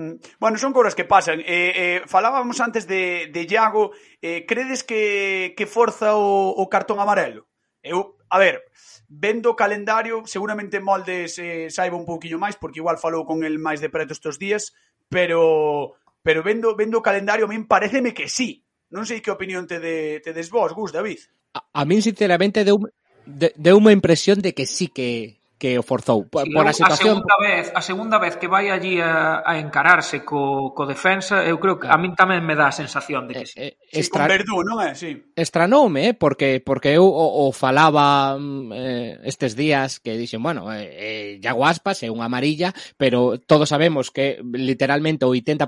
Mm. 0.00 0.16
Bueno, 0.40 0.56
son 0.56 0.72
cousas 0.72 0.96
que 0.96 1.04
pasan. 1.04 1.44
Eh, 1.44 1.76
eh, 1.76 2.02
falábamos 2.08 2.56
antes 2.64 2.88
de, 2.88 3.28
de 3.28 3.44
Iago. 3.44 3.92
Eh, 4.24 4.48
credes 4.48 4.80
que, 4.80 5.52
que 5.52 5.68
forza 5.68 6.16
o, 6.16 6.56
o 6.56 6.68
cartón 6.72 6.98
amarelo? 7.04 7.51
Eu, 7.82 8.16
a 8.30 8.38
ver, 8.38 8.62
vendo 9.10 9.50
o 9.50 9.58
calendario, 9.58 10.22
seguramente 10.24 10.80
Moldes 10.80 11.36
eh, 11.42 11.68
saiba 11.68 11.98
un 11.98 12.06
pouquiño 12.06 12.38
máis, 12.38 12.54
porque 12.54 12.78
igual 12.78 13.02
falou 13.02 13.26
con 13.26 13.42
el 13.42 13.58
máis 13.58 13.82
de 13.82 13.90
preto 13.90 14.14
estes 14.14 14.38
días, 14.38 14.72
pero 15.10 15.98
pero 16.22 16.46
vendo 16.46 16.78
vendo 16.78 17.02
o 17.02 17.04
calendario, 17.04 17.44
a 17.44 17.50
min 17.50 17.66
pareceme 17.66 18.14
que 18.14 18.30
sí. 18.30 18.62
Non 18.92 19.08
sei 19.08 19.24
que 19.24 19.34
opinión 19.34 19.66
te, 19.66 19.80
de, 19.80 20.20
te 20.22 20.30
des 20.36 20.52
vos, 20.52 20.70
Gus, 20.76 20.92
David. 20.92 21.18
A, 21.56 21.64
a 21.64 21.82
min, 21.88 22.04
sinceramente, 22.04 22.62
deu, 22.62 22.78
de, 23.26 23.50
deu 23.58 23.76
unha 23.80 23.90
impresión 23.90 24.38
de 24.38 24.54
que 24.54 24.68
sí 24.68 24.86
que 24.88 25.41
que 25.62 25.78
o 25.78 25.86
forzou 25.86 26.26
por, 26.26 26.42
por 26.50 26.66
a 26.66 26.74
situación. 26.74 27.22
A 27.22 27.22
segunda 27.22 27.36
vez, 27.38 27.64
a 27.70 27.82
segunda 27.86 28.18
vez 28.18 28.34
que 28.34 28.50
vai 28.50 28.74
allí 28.74 28.98
a, 28.98 29.46
a 29.46 29.62
encararse 29.62 30.26
co, 30.26 30.74
co 30.74 30.90
defensa, 30.90 31.46
eu 31.46 31.62
creo 31.62 31.78
que 31.78 31.86
a 31.86 31.94
min 31.94 32.18
tamén 32.18 32.42
me 32.42 32.58
dá 32.58 32.66
a 32.66 32.74
sensación 32.74 33.30
de 33.30 33.38
que 33.38 33.46
sí. 33.46 33.54
Eh, 33.62 33.78
eh, 33.78 34.02
extra... 34.02 34.26
Sí, 34.26 34.34
Verdú, 34.34 34.66
non 34.66 34.82
é? 34.82 34.98
Sí. 34.98 35.30
Estranoume, 35.38 36.10
eh, 36.10 36.14
porque 36.18 36.58
porque 36.58 36.98
eu 36.98 37.06
o, 37.06 37.46
o 37.46 37.54
falaba 37.54 38.34
mm, 38.34 38.74
eh, 38.74 39.10
estes 39.22 39.54
días 39.54 40.02
que 40.02 40.18
dixen, 40.18 40.42
bueno, 40.42 40.66
eh, 40.74 41.38
eh 41.38 41.50
Aspas 41.62 42.02
é 42.02 42.10
unha 42.10 42.26
amarilla, 42.26 42.74
pero 42.98 43.38
todos 43.38 43.70
sabemos 43.70 44.10
que 44.10 44.42
literalmente 44.42 45.22
o 45.22 45.30
80% 45.30 45.62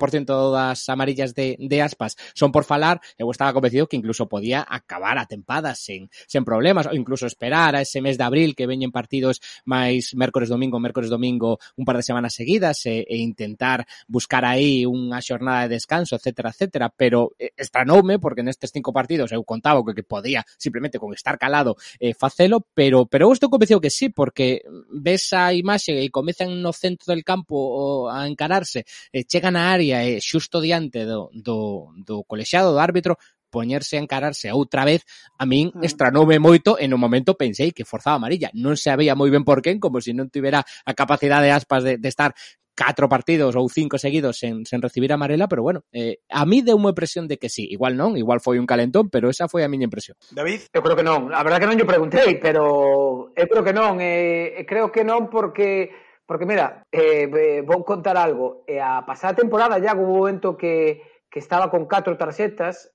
das 0.50 0.90
amarillas 0.90 1.38
de, 1.38 1.54
de 1.54 1.78
Aspas 1.86 2.18
son 2.34 2.50
por 2.50 2.66
falar, 2.66 2.98
eu 3.14 3.30
estaba 3.30 3.54
convencido 3.54 3.86
que 3.86 3.94
incluso 3.94 4.26
podía 4.26 4.66
acabar 4.66 5.22
a 5.22 5.30
tempada 5.30 5.78
sen, 5.78 6.10
sen 6.26 6.42
problemas, 6.42 6.90
ou 6.90 6.98
incluso 6.98 7.30
esperar 7.30 7.78
a 7.78 7.86
ese 7.86 8.02
mes 8.02 8.18
de 8.18 8.26
abril 8.26 8.58
que 8.58 8.66
veñen 8.66 8.90
partidos 8.90 9.38
máis 9.62 9.83
máis 9.84 10.16
mércores 10.16 10.48
domingo, 10.48 10.80
mércores 10.80 11.12
domingo 11.12 11.60
un 11.76 11.84
par 11.84 12.00
de 12.00 12.08
semanas 12.08 12.32
seguidas 12.32 12.86
e, 12.88 13.04
e 13.04 13.20
intentar 13.20 13.84
buscar 14.08 14.48
aí 14.48 14.88
unha 14.88 15.20
xornada 15.20 15.68
de 15.68 15.76
descanso, 15.76 16.16
etcétera, 16.16 16.50
etcétera, 16.50 16.88
pero 16.88 17.36
eh, 17.36 17.52
estranoume 17.56 18.16
porque 18.16 18.40
nestes 18.40 18.72
cinco 18.72 18.96
partidos 18.96 19.28
eu 19.36 19.44
contaba 19.44 19.84
que, 19.84 19.92
que 19.92 20.06
podía 20.06 20.40
simplemente 20.56 20.96
con 20.96 21.12
estar 21.12 21.36
calado 21.36 21.76
eh, 22.00 22.16
facelo, 22.16 22.64
pero 22.72 23.04
pero 23.04 23.28
eu 23.28 23.32
estou 23.36 23.52
convencido 23.52 23.84
que 23.84 23.92
sí, 23.92 24.08
porque 24.08 24.64
ves 24.88 25.32
a 25.36 25.52
imaxe 25.52 25.92
e 25.92 26.08
comezan 26.08 26.64
no 26.64 26.72
centro 26.72 27.12
del 27.12 27.22
campo 27.22 28.08
a 28.08 28.24
encararse, 28.24 28.88
eh, 29.12 29.24
chegan 29.28 29.60
á 29.60 29.74
área 29.74 30.02
e 30.06 30.16
eh, 30.16 30.20
xusto 30.24 30.64
diante 30.64 31.04
do, 31.04 31.28
do, 31.34 31.92
do 32.00 32.24
colexiado, 32.24 32.72
do 32.72 32.80
árbitro, 32.80 33.20
poñerse 33.54 33.94
a 33.94 34.02
encararse 34.02 34.50
outra 34.50 34.82
vez, 34.82 35.06
a 35.38 35.46
min 35.46 35.70
mm. 35.70 35.86
estranoume 35.86 36.42
moito 36.42 36.74
e 36.74 36.90
no 36.90 36.98
momento 36.98 37.38
pensei 37.38 37.70
que 37.70 37.86
forzaba 37.86 38.18
amarilla. 38.18 38.50
Non 38.58 38.74
se 38.74 38.90
moi 39.14 39.30
ben 39.30 39.46
por 39.46 39.62
quen, 39.62 39.78
como 39.78 40.02
se 40.02 40.10
non 40.10 40.26
tivera 40.26 40.66
a 40.66 40.92
capacidade 40.98 41.46
de 41.46 41.54
aspas 41.54 41.86
de, 41.86 42.02
de 42.02 42.10
estar 42.10 42.34
catro 42.74 43.08
partidos 43.08 43.54
ou 43.54 43.70
cinco 43.70 43.96
seguidos 44.02 44.42
sen, 44.42 44.66
sen 44.66 44.82
recibir 44.82 45.14
a 45.14 45.14
amarela, 45.14 45.46
pero 45.46 45.62
bueno, 45.62 45.86
eh, 45.94 46.18
a 46.26 46.42
mí 46.42 46.60
deu 46.60 46.74
unha 46.74 46.90
impresión 46.90 47.30
de 47.30 47.38
que 47.38 47.46
sí, 47.46 47.70
igual 47.70 47.94
non, 47.94 48.18
igual 48.18 48.42
foi 48.42 48.58
un 48.58 48.66
calentón, 48.66 49.08
pero 49.08 49.30
esa 49.30 49.46
foi 49.46 49.62
a 49.62 49.70
miña 49.70 49.86
impresión. 49.86 50.18
David? 50.34 50.66
Eu 50.74 50.82
creo 50.82 50.98
que 50.98 51.06
non, 51.06 51.30
a 51.30 51.40
verdad 51.46 51.62
que 51.62 51.70
non 51.70 51.78
yo 51.78 51.86
preguntei, 51.86 52.42
pero 52.42 53.30
eu 53.30 53.46
creo 53.46 53.62
que 53.62 53.72
non, 53.74 54.02
eh, 54.02 54.66
creo 54.66 54.90
que 54.90 55.06
non 55.06 55.30
porque 55.30 55.94
porque 56.26 56.48
mira, 56.48 56.82
eh, 56.90 57.30
eh 57.30 57.62
vou 57.62 57.86
contar 57.86 58.18
algo, 58.18 58.66
eh, 58.66 58.82
a 58.82 59.06
pasada 59.06 59.38
temporada 59.38 59.78
ya 59.78 59.94
hubo 59.94 60.10
un 60.10 60.18
momento 60.18 60.58
que 60.58 61.14
que 61.30 61.42
estaba 61.42 61.70
con 61.70 61.86
catro 61.86 62.14
tarxetas 62.14 62.93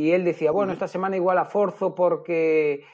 y 0.00 0.12
él 0.12 0.24
decía, 0.24 0.50
bueno, 0.50 0.72
esta 0.72 0.88
semana 0.88 1.16
igual 1.16 1.36
a 1.36 1.44
Forzo 1.44 1.94
porque 1.94 2.84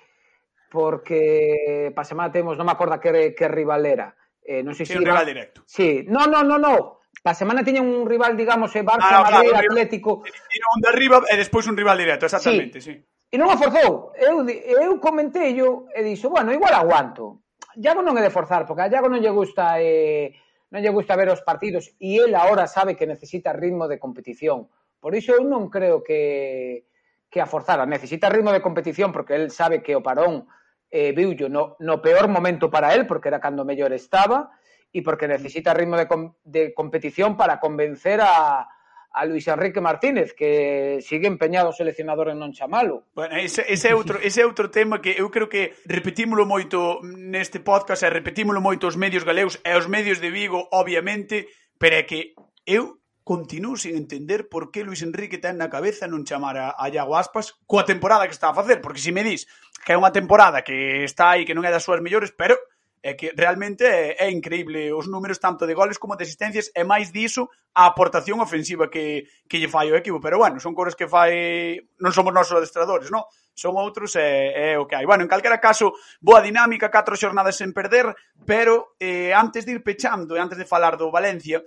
porque 0.71 1.93
para 1.95 2.05
semana 2.05 2.33
temos, 2.35 2.59
non 2.59 2.67
me 2.67 2.75
acorda 2.75 2.99
que, 2.99 3.33
que 3.39 3.47
rival 3.47 3.87
era. 3.87 4.11
Eh, 4.43 4.67
non 4.67 4.75
sei 4.75 4.83
sí, 4.83 4.93
se 4.93 4.99
si 4.99 4.99
un 4.99 5.07
iba... 5.07 5.15
rival 5.15 5.27
directo. 5.31 5.59
Sí, 5.63 6.03
no, 6.11 6.27
no, 6.27 6.43
no, 6.43 6.59
no. 6.59 7.07
Pa 7.23 7.33
semana 7.33 7.63
tiña 7.63 7.81
un 7.81 8.05
rival, 8.07 8.35
digamos, 8.35 8.75
eh, 8.75 8.83
Barça, 8.83 9.23
ah, 9.23 9.27
Madrid, 9.27 9.55
claro, 9.55 9.71
Atlético. 9.71 10.11
Eh, 10.27 10.35
tiña 10.51 10.67
un 10.75 10.81
de 10.83 10.89
arriba 10.91 11.17
eh, 11.31 11.35
e 11.35 11.35
despois 11.39 11.65
un 11.71 11.79
rival 11.79 11.99
directo, 11.99 12.27
exactamente, 12.27 12.83
sí. 12.83 12.93
sí. 12.93 13.03
E 13.31 13.37
non 13.39 13.51
a 13.51 13.57
forzou. 13.59 14.11
Eu, 14.19 14.43
eu 14.47 14.99
comenteio 14.99 15.87
e 15.95 16.03
dixo, 16.03 16.27
bueno, 16.27 16.51
igual 16.51 16.75
aguanto. 16.75 17.47
Iago 17.79 18.03
non 18.03 18.19
é 18.19 18.23
de 18.23 18.35
forzar, 18.35 18.67
porque 18.67 18.83
a 18.83 18.91
Iago 18.91 19.07
non 19.07 19.23
lle 19.23 19.31
gusta 19.31 19.79
eh, 19.79 20.35
non 20.75 20.83
lle 20.83 20.91
gusta 20.91 21.15
ver 21.15 21.31
os 21.31 21.43
partidos 21.47 21.95
e 22.03 22.19
el 22.19 22.35
agora 22.35 22.67
sabe 22.67 22.99
que 22.99 23.07
necesita 23.07 23.55
ritmo 23.55 23.87
de 23.87 24.03
competición. 24.03 24.67
Por 24.99 25.15
iso 25.15 25.35
eu 25.35 25.47
non 25.47 25.71
creo 25.71 26.03
que 26.03 26.91
que 27.37 27.43
a 27.43 27.47
forzada. 27.47 27.85
Necesita 27.85 28.33
ritmo 28.33 28.51
de 28.51 28.65
competición 28.65 29.13
porque 29.13 29.37
el 29.37 29.51
sabe 29.51 29.83
que 29.85 29.93
o 29.93 30.01
Parón 30.01 30.49
eh, 30.89 31.13
viullo 31.13 31.53
no, 31.53 31.77
no 31.85 32.01
peor 32.01 32.33
momento 32.33 32.71
para 32.73 32.95
él 32.97 33.05
porque 33.05 33.29
era 33.29 33.45
cando 33.45 33.61
mellor 33.61 33.93
estaba 33.93 34.57
e 34.89 35.05
porque 35.05 35.29
necesita 35.29 35.77
ritmo 35.77 36.01
de, 36.01 36.09
com 36.09 36.33
de 36.49 36.73
competición 36.73 37.37
para 37.37 37.61
convencer 37.61 38.25
a, 38.25 38.65
a 39.13 39.21
Luis 39.29 39.45
Enrique 39.53 39.85
Martínez, 39.85 40.33
que 40.33 41.05
sigue 41.05 41.29
empeñado 41.29 41.69
o 41.69 41.77
seleccionador 41.77 42.33
en 42.33 42.41
non 42.41 42.57
chamalo. 42.57 43.05
Bueno, 43.13 43.37
ese, 43.37 43.69
ese, 43.69 43.93
é 43.93 43.95
outro, 43.95 44.17
ese 44.25 44.41
é 44.41 44.49
outro 44.49 44.73
tema 44.73 45.05
que 45.05 45.13
eu 45.21 45.29
creo 45.29 45.53
que 45.53 45.77
repetímolo 45.85 46.49
moito 46.49 47.05
neste 47.05 47.61
podcast 47.61 48.01
e 48.01 48.09
repetímolo 48.09 48.65
moito 48.65 48.89
os 48.89 48.97
medios 48.97 49.29
galegos 49.29 49.61
e 49.61 49.77
os 49.77 49.85
medios 49.85 50.25
de 50.25 50.33
Vigo, 50.33 50.65
obviamente, 50.73 51.53
pero 51.77 52.01
é 52.01 52.09
que 52.09 52.33
eu 52.65 52.97
continuo 53.27 53.75
sin 53.75 53.97
entender 53.97 54.49
por 54.49 54.71
que 54.71 54.85
Luis 54.85 55.03
Enrique 55.03 55.43
ten 55.43 55.59
na 55.59 55.67
cabeza 55.67 56.07
non 56.07 56.23
chamar 56.23 56.55
a, 56.63 56.79
a 56.79 56.87
Iago 56.95 57.19
Aspas 57.19 57.59
coa 57.67 57.83
temporada 57.83 58.23
que 58.31 58.37
está 58.39 58.55
a 58.55 58.59
facer, 58.59 58.79
porque 58.79 59.03
se 59.03 59.11
me 59.11 59.27
dis 59.27 59.51
que 59.83 59.91
é 59.91 59.99
unha 59.99 60.15
temporada 60.15 60.63
que 60.63 61.03
está 61.03 61.35
aí 61.35 61.43
que 61.43 61.51
non 61.51 61.67
é 61.67 61.75
das 61.75 61.83
súas 61.83 61.99
mellores, 61.99 62.31
pero 62.31 62.55
é 63.03 63.19
que 63.19 63.35
realmente 63.35 63.83
é, 63.83 64.15
é 64.15 64.31
increíble 64.31 64.95
os 64.95 65.11
números 65.11 65.43
tanto 65.43 65.67
de 65.67 65.75
goles 65.75 65.99
como 65.99 66.15
de 66.15 66.23
asistencias 66.23 66.71
e 66.71 66.87
máis 66.87 67.11
diso 67.11 67.51
a 67.75 67.91
aportación 67.91 68.39
ofensiva 68.39 68.87
que, 68.87 69.27
que 69.51 69.59
lle 69.59 69.67
fai 69.67 69.91
o 69.91 69.99
equipo, 69.99 70.23
pero 70.23 70.39
bueno, 70.39 70.63
son 70.63 70.71
cores 70.71 70.95
que 70.95 71.11
fai 71.11 71.83
non 71.99 72.15
somos 72.15 72.31
nós 72.31 72.47
os 72.47 72.63
adestradores, 72.63 73.11
non? 73.11 73.27
Son 73.59 73.75
outros 73.75 74.15
e, 74.15 74.55
é 74.55 74.79
o 74.79 74.87
que 74.87 74.95
hai. 74.95 75.03
Bueno, 75.03 75.27
en 75.27 75.31
calquera 75.35 75.59
caso, 75.59 75.99
boa 76.23 76.39
dinámica, 76.39 76.95
catro 76.95 77.19
xornadas 77.19 77.59
sen 77.59 77.75
perder, 77.75 78.15
pero 78.47 78.95
eh, 79.03 79.35
antes 79.35 79.67
de 79.67 79.75
ir 79.75 79.83
pechando 79.83 80.39
e 80.39 80.43
antes 80.43 80.55
de 80.55 80.67
falar 80.67 80.95
do 80.95 81.11
Valencia, 81.11 81.59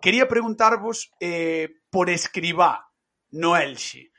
Quería 0.00 0.28
preguntarvos 0.28 1.10
eh, 1.20 1.68
por 1.90 2.08
Escribá 2.10 2.88
no 3.32 3.56
Elxe. 3.56 4.10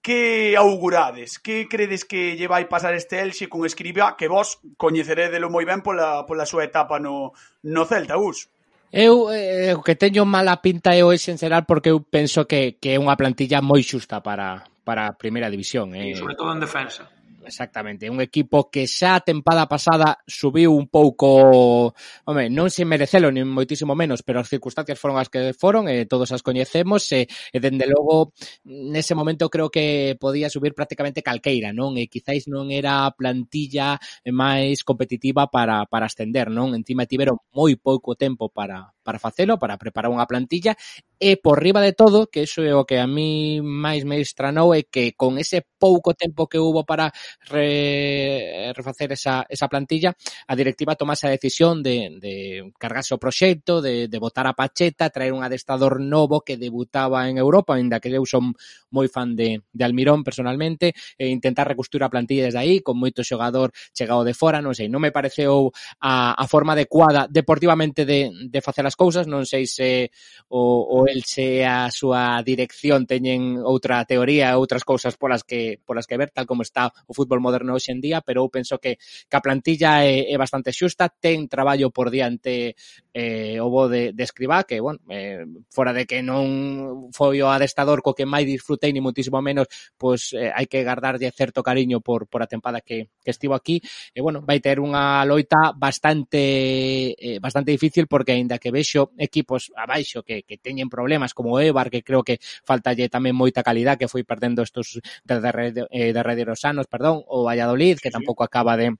Que 0.00 0.56
augurades? 0.56 1.38
Que 1.38 1.68
credes 1.68 2.04
que 2.04 2.32
lle 2.38 2.48
vai 2.48 2.64
pasar 2.64 2.94
este 2.94 3.20
Elxe 3.20 3.48
con 3.48 3.66
Escribá 3.68 4.16
que 4.16 4.28
vos 4.28 4.56
coñeceredelo 4.80 5.52
moi 5.52 5.68
ben 5.68 5.84
pola, 5.84 6.24
pola 6.24 6.48
súa 6.48 6.64
etapa 6.64 6.96
no, 6.96 7.36
no 7.68 7.82
Celta, 7.84 8.16
Gus? 8.16 8.48
Eu 8.88 9.28
eh, 9.28 9.76
o 9.76 9.84
que 9.84 10.00
teño 10.00 10.24
mala 10.24 10.64
pinta 10.64 10.96
é 10.96 11.04
o 11.04 11.12
esencial 11.12 11.52
porque 11.68 11.92
eu 11.92 12.00
penso 12.00 12.48
que, 12.48 12.80
que 12.80 12.96
é 12.96 12.98
unha 12.98 13.20
plantilla 13.20 13.60
moi 13.60 13.84
xusta 13.84 14.24
para, 14.24 14.64
para 14.80 15.12
a 15.12 15.16
primeira 15.20 15.52
división. 15.52 15.92
Eh. 15.92 16.16
E 16.16 16.16
sobre 16.16 16.40
todo 16.40 16.56
en 16.56 16.64
defensa. 16.64 17.04
Exactamente, 17.44 18.10
un 18.10 18.20
equipo 18.20 18.68
que 18.68 18.86
xa 18.90 19.14
a 19.14 19.24
tempada 19.24 19.70
pasada 19.70 20.18
subiu 20.26 20.74
un 20.74 20.90
pouco, 20.90 21.94
home, 22.26 22.50
non 22.50 22.66
sin 22.66 22.90
merecelo, 22.90 23.30
nin 23.30 23.46
moitísimo 23.46 23.94
menos, 23.94 24.26
pero 24.26 24.42
as 24.42 24.50
circunstancias 24.50 24.98
foron 24.98 25.16
as 25.22 25.30
que 25.30 25.54
foron, 25.54 25.86
e 25.86 26.02
eh, 26.02 26.04
todos 26.10 26.34
as 26.34 26.42
coñecemos, 26.42 27.06
e, 27.14 27.24
eh, 27.24 27.54
e 27.54 27.58
dende 27.62 27.86
logo, 27.86 28.34
nese 28.66 29.14
momento 29.14 29.46
creo 29.46 29.70
que 29.70 30.18
podía 30.18 30.50
subir 30.50 30.74
prácticamente 30.74 31.22
calqueira, 31.22 31.70
non? 31.70 31.94
E 31.94 32.10
quizáis 32.10 32.50
non 32.50 32.74
era 32.74 33.06
a 33.06 33.14
plantilla 33.14 34.02
máis 34.26 34.82
competitiva 34.82 35.46
para, 35.46 35.86
para 35.86 36.10
ascender, 36.10 36.50
non? 36.50 36.74
Encima 36.74 37.06
tiveron 37.06 37.38
moi 37.54 37.78
pouco 37.78 38.18
tempo 38.18 38.50
para, 38.50 38.97
para 39.08 39.16
facelo, 39.16 39.56
para 39.56 39.80
preparar 39.80 40.12
unha 40.12 40.28
plantilla 40.28 40.76
e 41.16 41.40
por 41.40 41.64
riba 41.64 41.80
de 41.80 41.96
todo, 41.96 42.28
que 42.28 42.44
iso 42.44 42.60
é 42.60 42.76
o 42.76 42.84
que 42.84 43.00
a 43.00 43.08
mí 43.08 43.64
máis 43.64 44.04
me 44.04 44.20
estranou 44.20 44.76
é 44.76 44.84
que 44.84 45.16
con 45.16 45.40
ese 45.40 45.64
pouco 45.80 46.12
tempo 46.12 46.44
que 46.44 46.60
hubo 46.60 46.84
para 46.84 47.08
re, 47.48 48.68
refacer 48.76 49.16
esa, 49.16 49.48
esa 49.48 49.66
plantilla, 49.72 50.12
a 50.12 50.52
directiva 50.52 50.92
tomase 50.92 51.24
a 51.24 51.32
decisión 51.32 51.80
de, 51.80 52.20
de 52.20 52.68
cargarse 52.76 53.16
o 53.16 53.22
proxecto, 53.22 53.80
de, 53.80 54.12
de 54.12 54.18
botar 54.20 54.44
a 54.44 54.52
Pacheta, 54.52 55.08
traer 55.08 55.32
un 55.32 55.40
adestador 55.40 56.04
novo 56.04 56.44
que 56.44 56.60
debutaba 56.60 57.24
en 57.32 57.40
Europa, 57.40 57.80
ainda 57.80 58.04
que 58.04 58.12
eu 58.12 58.28
son 58.28 58.52
moi 58.92 59.08
fan 59.08 59.32
de, 59.32 59.64
de 59.72 59.82
Almirón 59.88 60.20
personalmente, 60.20 60.92
e 61.16 61.32
intentar 61.32 61.64
reconstruir 61.64 62.04
a 62.04 62.12
plantilla 62.12 62.44
desde 62.44 62.60
aí, 62.60 62.84
con 62.84 63.00
moito 63.00 63.24
xogador 63.24 63.72
chegado 63.96 64.26
de 64.26 64.36
fora, 64.36 64.60
non 64.60 64.76
sei, 64.76 64.92
non 64.92 65.00
me 65.00 65.14
pareceu 65.14 65.72
a, 66.02 66.36
a 66.36 66.44
forma 66.50 66.76
adecuada 66.76 67.30
deportivamente 67.30 68.04
de, 68.04 68.50
de 68.50 68.60
facer 68.60 68.84
as 68.84 68.97
cousas, 68.98 69.30
non 69.30 69.46
sei 69.46 69.70
se 69.70 70.10
o, 70.50 70.82
o 70.82 71.06
Elche 71.06 71.62
e 71.62 71.64
a 71.64 71.86
súa 71.94 72.42
dirección 72.42 73.06
teñen 73.06 73.62
outra 73.62 74.02
teoría, 74.02 74.58
outras 74.58 74.82
cousas 74.82 75.14
polas 75.14 75.46
que 75.46 75.78
polas 75.86 76.10
que 76.10 76.18
ver, 76.18 76.34
tal 76.34 76.50
como 76.50 76.66
está 76.66 76.90
o 77.06 77.14
fútbol 77.14 77.38
moderno 77.38 77.78
hoxe 77.78 77.94
en 77.94 78.02
día, 78.02 78.18
pero 78.26 78.42
eu 78.42 78.50
penso 78.50 78.82
que, 78.82 78.98
que 78.98 79.36
a 79.38 79.44
plantilla 79.44 80.02
é, 80.02 80.26
é 80.26 80.36
bastante 80.36 80.74
xusta, 80.74 81.06
ten 81.06 81.46
traballo 81.46 81.94
por 81.94 82.10
diante 82.10 82.74
eh, 83.14 83.62
o 83.62 83.70
bo 83.70 83.86
de, 83.86 84.10
de 84.10 84.22
Escribá, 84.26 84.66
que, 84.66 84.82
bueno, 84.82 84.98
eh, 85.08 85.46
fora 85.70 85.94
de 85.94 86.02
que 86.02 86.18
non 86.18 87.14
foi 87.14 87.38
o 87.38 87.52
adestador 87.54 88.02
co 88.02 88.18
que 88.18 88.26
máis 88.26 88.50
disfrutei, 88.50 88.90
ni 88.90 88.98
muitísimo 88.98 89.38
menos, 89.38 89.70
pois 89.94 90.34
eh, 90.34 90.50
hai 90.50 90.66
que 90.66 90.82
gardarlle 90.82 91.30
certo 91.30 91.62
cariño 91.62 92.02
por, 92.02 92.26
por 92.26 92.42
a 92.42 92.50
tempada 92.50 92.82
que, 92.82 93.14
que 93.22 93.30
estivo 93.30 93.54
aquí, 93.54 93.78
e, 94.10 94.18
bueno, 94.18 94.42
vai 94.42 94.58
ter 94.58 94.82
unha 94.82 95.22
loita 95.22 95.70
bastante 95.76 97.14
eh, 97.14 97.38
bastante 97.38 97.70
difícil 97.70 98.10
porque, 98.10 98.34
aínda 98.34 98.58
que 98.58 98.74
vexo 98.74 98.87
vexo 98.88 99.12
equipos 99.18 99.70
abaixo 99.76 100.22
que, 100.22 100.42
que 100.42 100.56
teñen 100.56 100.88
problemas 100.88 101.34
como 101.36 101.52
o 101.52 101.60
Eibar, 101.60 101.90
que 101.90 102.02
creo 102.02 102.24
que 102.24 102.40
faltalle 102.64 103.12
tamén 103.12 103.36
moita 103.36 103.60
calidad 103.60 104.00
que 104.00 104.08
foi 104.08 104.24
perdendo 104.24 104.64
estos 104.64 105.04
derredeiros 105.28 106.60
eh, 106.64 106.68
anos, 106.68 106.88
perdón, 106.88 107.20
o 107.28 107.44
Valladolid, 107.44 108.00
que 108.00 108.08
tampouco 108.08 108.40
acaba 108.44 108.80
de 108.80 108.96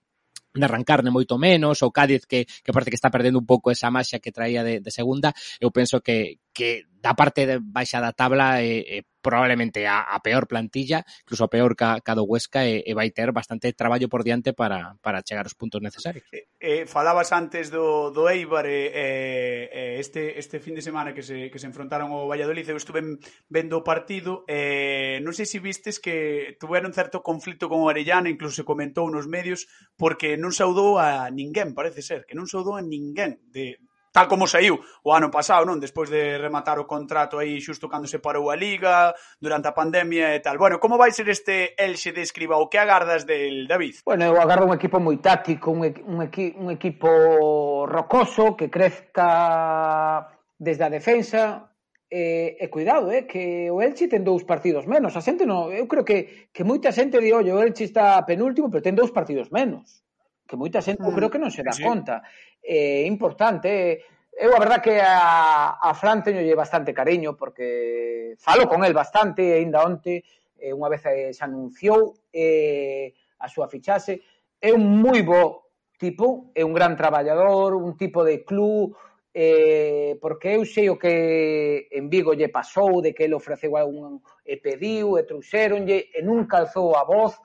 de 0.49 0.65
arrancar 0.65 1.05
ne 1.05 1.13
moito 1.13 1.37
menos, 1.39 1.85
o 1.85 1.93
Cádiz 1.93 2.25
que, 2.25 2.49
que 2.49 2.73
parece 2.73 2.91
que 2.91 2.99
está 2.99 3.13
perdendo 3.13 3.39
un 3.39 3.47
pouco 3.47 3.71
esa 3.71 3.93
maxia 3.93 4.19
que 4.19 4.33
traía 4.33 4.65
de, 4.65 4.81
de 4.81 4.91
segunda, 4.91 5.31
eu 5.61 5.71
penso 5.71 6.01
que, 6.01 6.41
que 6.57 6.89
da 6.99 7.15
parte 7.15 7.47
de 7.47 7.61
baixa 7.63 8.01
da 8.01 8.17
tabla 8.17 8.65
eh, 8.65 9.05
eh, 9.05 9.05
probablemente 9.21 9.87
a, 9.87 10.03
a 10.03 10.21
peor 10.21 10.47
plantilla, 10.47 11.05
incluso 11.23 11.45
a 11.45 11.53
peor 11.53 11.75
ca, 11.75 12.01
ca 12.01 12.15
do 12.15 12.25
Huesca 12.25 12.67
e, 12.67 12.83
e 12.87 12.93
vai 12.95 13.11
ter 13.11 13.33
bastante 13.33 13.73
traballo 13.73 14.09
por 14.09 14.25
diante 14.25 14.53
para, 14.53 14.97
para 15.03 15.23
chegar 15.23 15.47
os 15.47 15.55
puntos 15.55 15.83
necesarios. 15.83 16.25
Eh, 16.33 16.49
eh, 16.61 16.85
falabas 16.87 17.33
antes 17.33 17.71
do, 17.71 18.11
do 18.11 18.29
Eibar 18.29 18.67
e 18.67 18.91
eh, 18.91 19.65
eh, 19.73 19.93
este, 19.99 20.39
este 20.39 20.59
fin 20.59 20.75
de 20.75 20.83
semana 20.83 21.15
que 21.15 21.23
se, 21.23 21.51
que 21.51 21.59
se 21.59 21.67
enfrontaron 21.67 22.11
ao 22.11 22.29
Valladolid 22.29 22.67
eu 22.69 22.79
estuve 22.79 23.03
vendo 23.49 23.79
o 23.79 23.87
partido 23.87 24.43
eh, 24.47 25.19
non 25.23 25.35
sei 25.35 25.47
se 25.47 25.59
vistes 25.63 25.99
que 25.99 26.57
tuveron 26.59 26.95
certo 26.95 27.23
conflito 27.23 27.67
con 27.67 27.83
o 27.83 27.91
Arellano, 27.91 28.31
incluso 28.31 28.63
se 28.63 28.69
comentou 28.69 29.11
nos 29.11 29.27
medios 29.27 29.67
porque 29.95 30.39
non 30.39 30.55
saudou 30.55 30.99
a 30.99 31.31
ninguén, 31.31 31.75
parece 31.75 32.03
ser, 32.03 32.25
que 32.27 32.37
non 32.39 32.47
saudou 32.47 32.79
a 32.79 32.83
ninguén 32.85 33.43
de, 33.51 33.79
tal 34.13 34.27
como 34.29 34.47
saiu 34.47 34.81
o 35.05 35.11
ano 35.13 35.31
pasado, 35.31 35.65
non? 35.65 35.81
Despois 35.81 36.09
de 36.11 36.39
rematar 36.39 36.79
o 36.81 36.89
contrato 36.89 37.39
aí 37.39 37.61
xusto 37.61 37.89
cando 37.89 38.09
se 38.09 38.19
parou 38.19 38.51
a 38.51 38.57
Liga, 38.57 39.15
durante 39.41 39.69
a 39.69 39.77
pandemia 39.77 40.35
e 40.35 40.41
tal. 40.41 40.59
Bueno, 40.59 40.81
como 40.81 40.99
vai 40.99 41.13
ser 41.13 41.29
este 41.29 41.75
Elxe 41.79 42.13
de 42.13 42.23
Escriba? 42.23 42.59
O 42.59 42.69
que 42.69 42.79
agardas 42.79 43.27
del 43.27 43.69
David? 43.69 44.03
Bueno, 44.05 44.25
eu 44.25 44.37
agardo 44.41 44.67
un 44.67 44.75
equipo 44.75 44.99
moi 44.99 45.19
táctico, 45.19 45.71
un, 45.71 45.85
un, 45.85 46.19
equi, 46.25 46.55
un 46.57 46.71
equipo 46.71 47.87
rocoso 47.87 48.57
que 48.57 48.71
crezca 48.71 50.29
desde 50.59 50.85
a 50.85 50.91
defensa, 50.91 51.69
E, 52.09 52.57
e 52.57 52.73
cuidado, 52.73 53.13
eh, 53.13 53.29
que 53.29 53.69
o 53.69 53.85
Elche 53.85 54.09
ten 54.09 54.25
dous 54.25 54.41
partidos 54.41 54.89
menos. 54.89 55.13
A 55.13 55.21
xente 55.21 55.45
non, 55.45 55.69
eu 55.69 55.85
creo 55.85 56.09
que, 56.09 56.49
que 56.57 56.65
moita 56.65 56.89
xente 56.89 57.21
di, 57.21 57.29
ollo, 57.37 57.53
o 57.53 57.61
Elche 57.61 57.85
está 57.85 58.17
penúltimo, 58.25 58.73
pero 58.73 58.81
ten 58.81 58.97
dous 58.97 59.13
partidos 59.13 59.53
menos." 59.53 60.08
que 60.49 60.57
moita 60.57 60.81
xente, 60.81 61.05
mm. 61.05 61.13
eu 61.13 61.13
creo 61.13 61.29
que 61.29 61.37
non 61.37 61.53
se 61.53 61.61
dá 61.61 61.77
sí. 61.77 61.85
conta. 61.85 62.25
É 62.65 63.05
eh, 63.05 63.07
importante, 63.07 64.01
eu 64.33 64.57
a 64.57 64.59
verdad 64.59 64.81
que 64.81 64.97
a, 64.97 65.77
a 65.77 65.93
Fran 65.93 66.25
teñolle 66.25 66.57
bastante 66.57 66.97
cariño, 66.97 67.37
porque 67.37 68.33
falo 68.41 68.65
con 68.65 68.81
el 68.89 68.97
bastante, 68.97 69.53
aínda 69.53 69.85
onte, 69.85 70.25
eh, 70.57 70.73
unha 70.73 70.89
vez 70.89 71.05
eh, 71.05 71.37
se 71.37 71.45
anunciou 71.45 72.17
eh, 72.33 73.13
a 73.45 73.47
súa 73.53 73.69
fichase, 73.69 74.25
é 74.57 74.73
un 74.73 75.05
moi 75.05 75.21
bo 75.21 75.69
tipo, 76.01 76.51
é 76.55 76.65
un 76.65 76.73
gran 76.73 76.97
traballador, 76.97 77.77
un 77.77 77.99
tipo 77.99 78.25
de 78.25 78.41
club, 78.47 78.97
eh, 79.35 80.17
porque 80.23 80.55
eu 80.55 80.65
sei 80.65 80.89
o 80.89 80.97
que 80.97 81.87
en 81.91 82.09
Vigo 82.09 82.33
lle 82.33 82.49
pasou, 82.49 83.03
de 83.03 83.13
que 83.13 83.27
ele 83.27 83.35
ofreceu 83.35 83.77
a 83.77 83.85
un, 83.85 84.23
e 84.47 84.57
pediu, 84.57 85.19
e 85.19 85.27
trouxeronlle, 85.27 86.09
e 86.15 86.23
nunca 86.23 86.63
alzou 86.63 86.95
a 86.95 87.05
voz, 87.05 87.37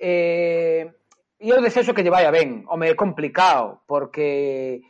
eh, 0.00 0.88
e 1.44 1.52
eu 1.52 1.60
desexo 1.60 1.92
que 1.92 2.00
lle 2.00 2.08
vaya 2.08 2.32
ben. 2.32 2.64
Home, 2.72 2.88
é 2.88 2.96
complicado, 2.96 3.84
porque... 3.84 4.80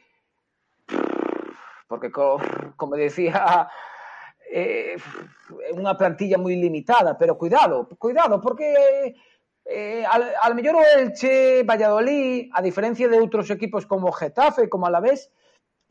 Porque, 1.90 2.14
co, 2.14 2.38
como 2.78 2.94
decía, 2.94 3.66
eh, 4.54 4.94
é 4.94 5.70
unha 5.74 5.98
plantilla 5.98 6.38
moi 6.38 6.54
limitada, 6.54 7.18
pero 7.18 7.34
cuidado, 7.34 7.90
cuidado, 7.98 8.38
porque 8.38 9.18
eh, 9.66 10.06
al, 10.06 10.30
al 10.30 10.54
mellor 10.54 10.78
o 10.78 10.86
Elche, 10.86 11.66
Valladolid, 11.66 12.54
a 12.54 12.62
diferencia 12.62 13.10
de 13.10 13.18
outros 13.18 13.50
equipos 13.50 13.82
como 13.82 14.14
Getafe, 14.14 14.70
como 14.70 14.86
Alavés, 14.86 15.34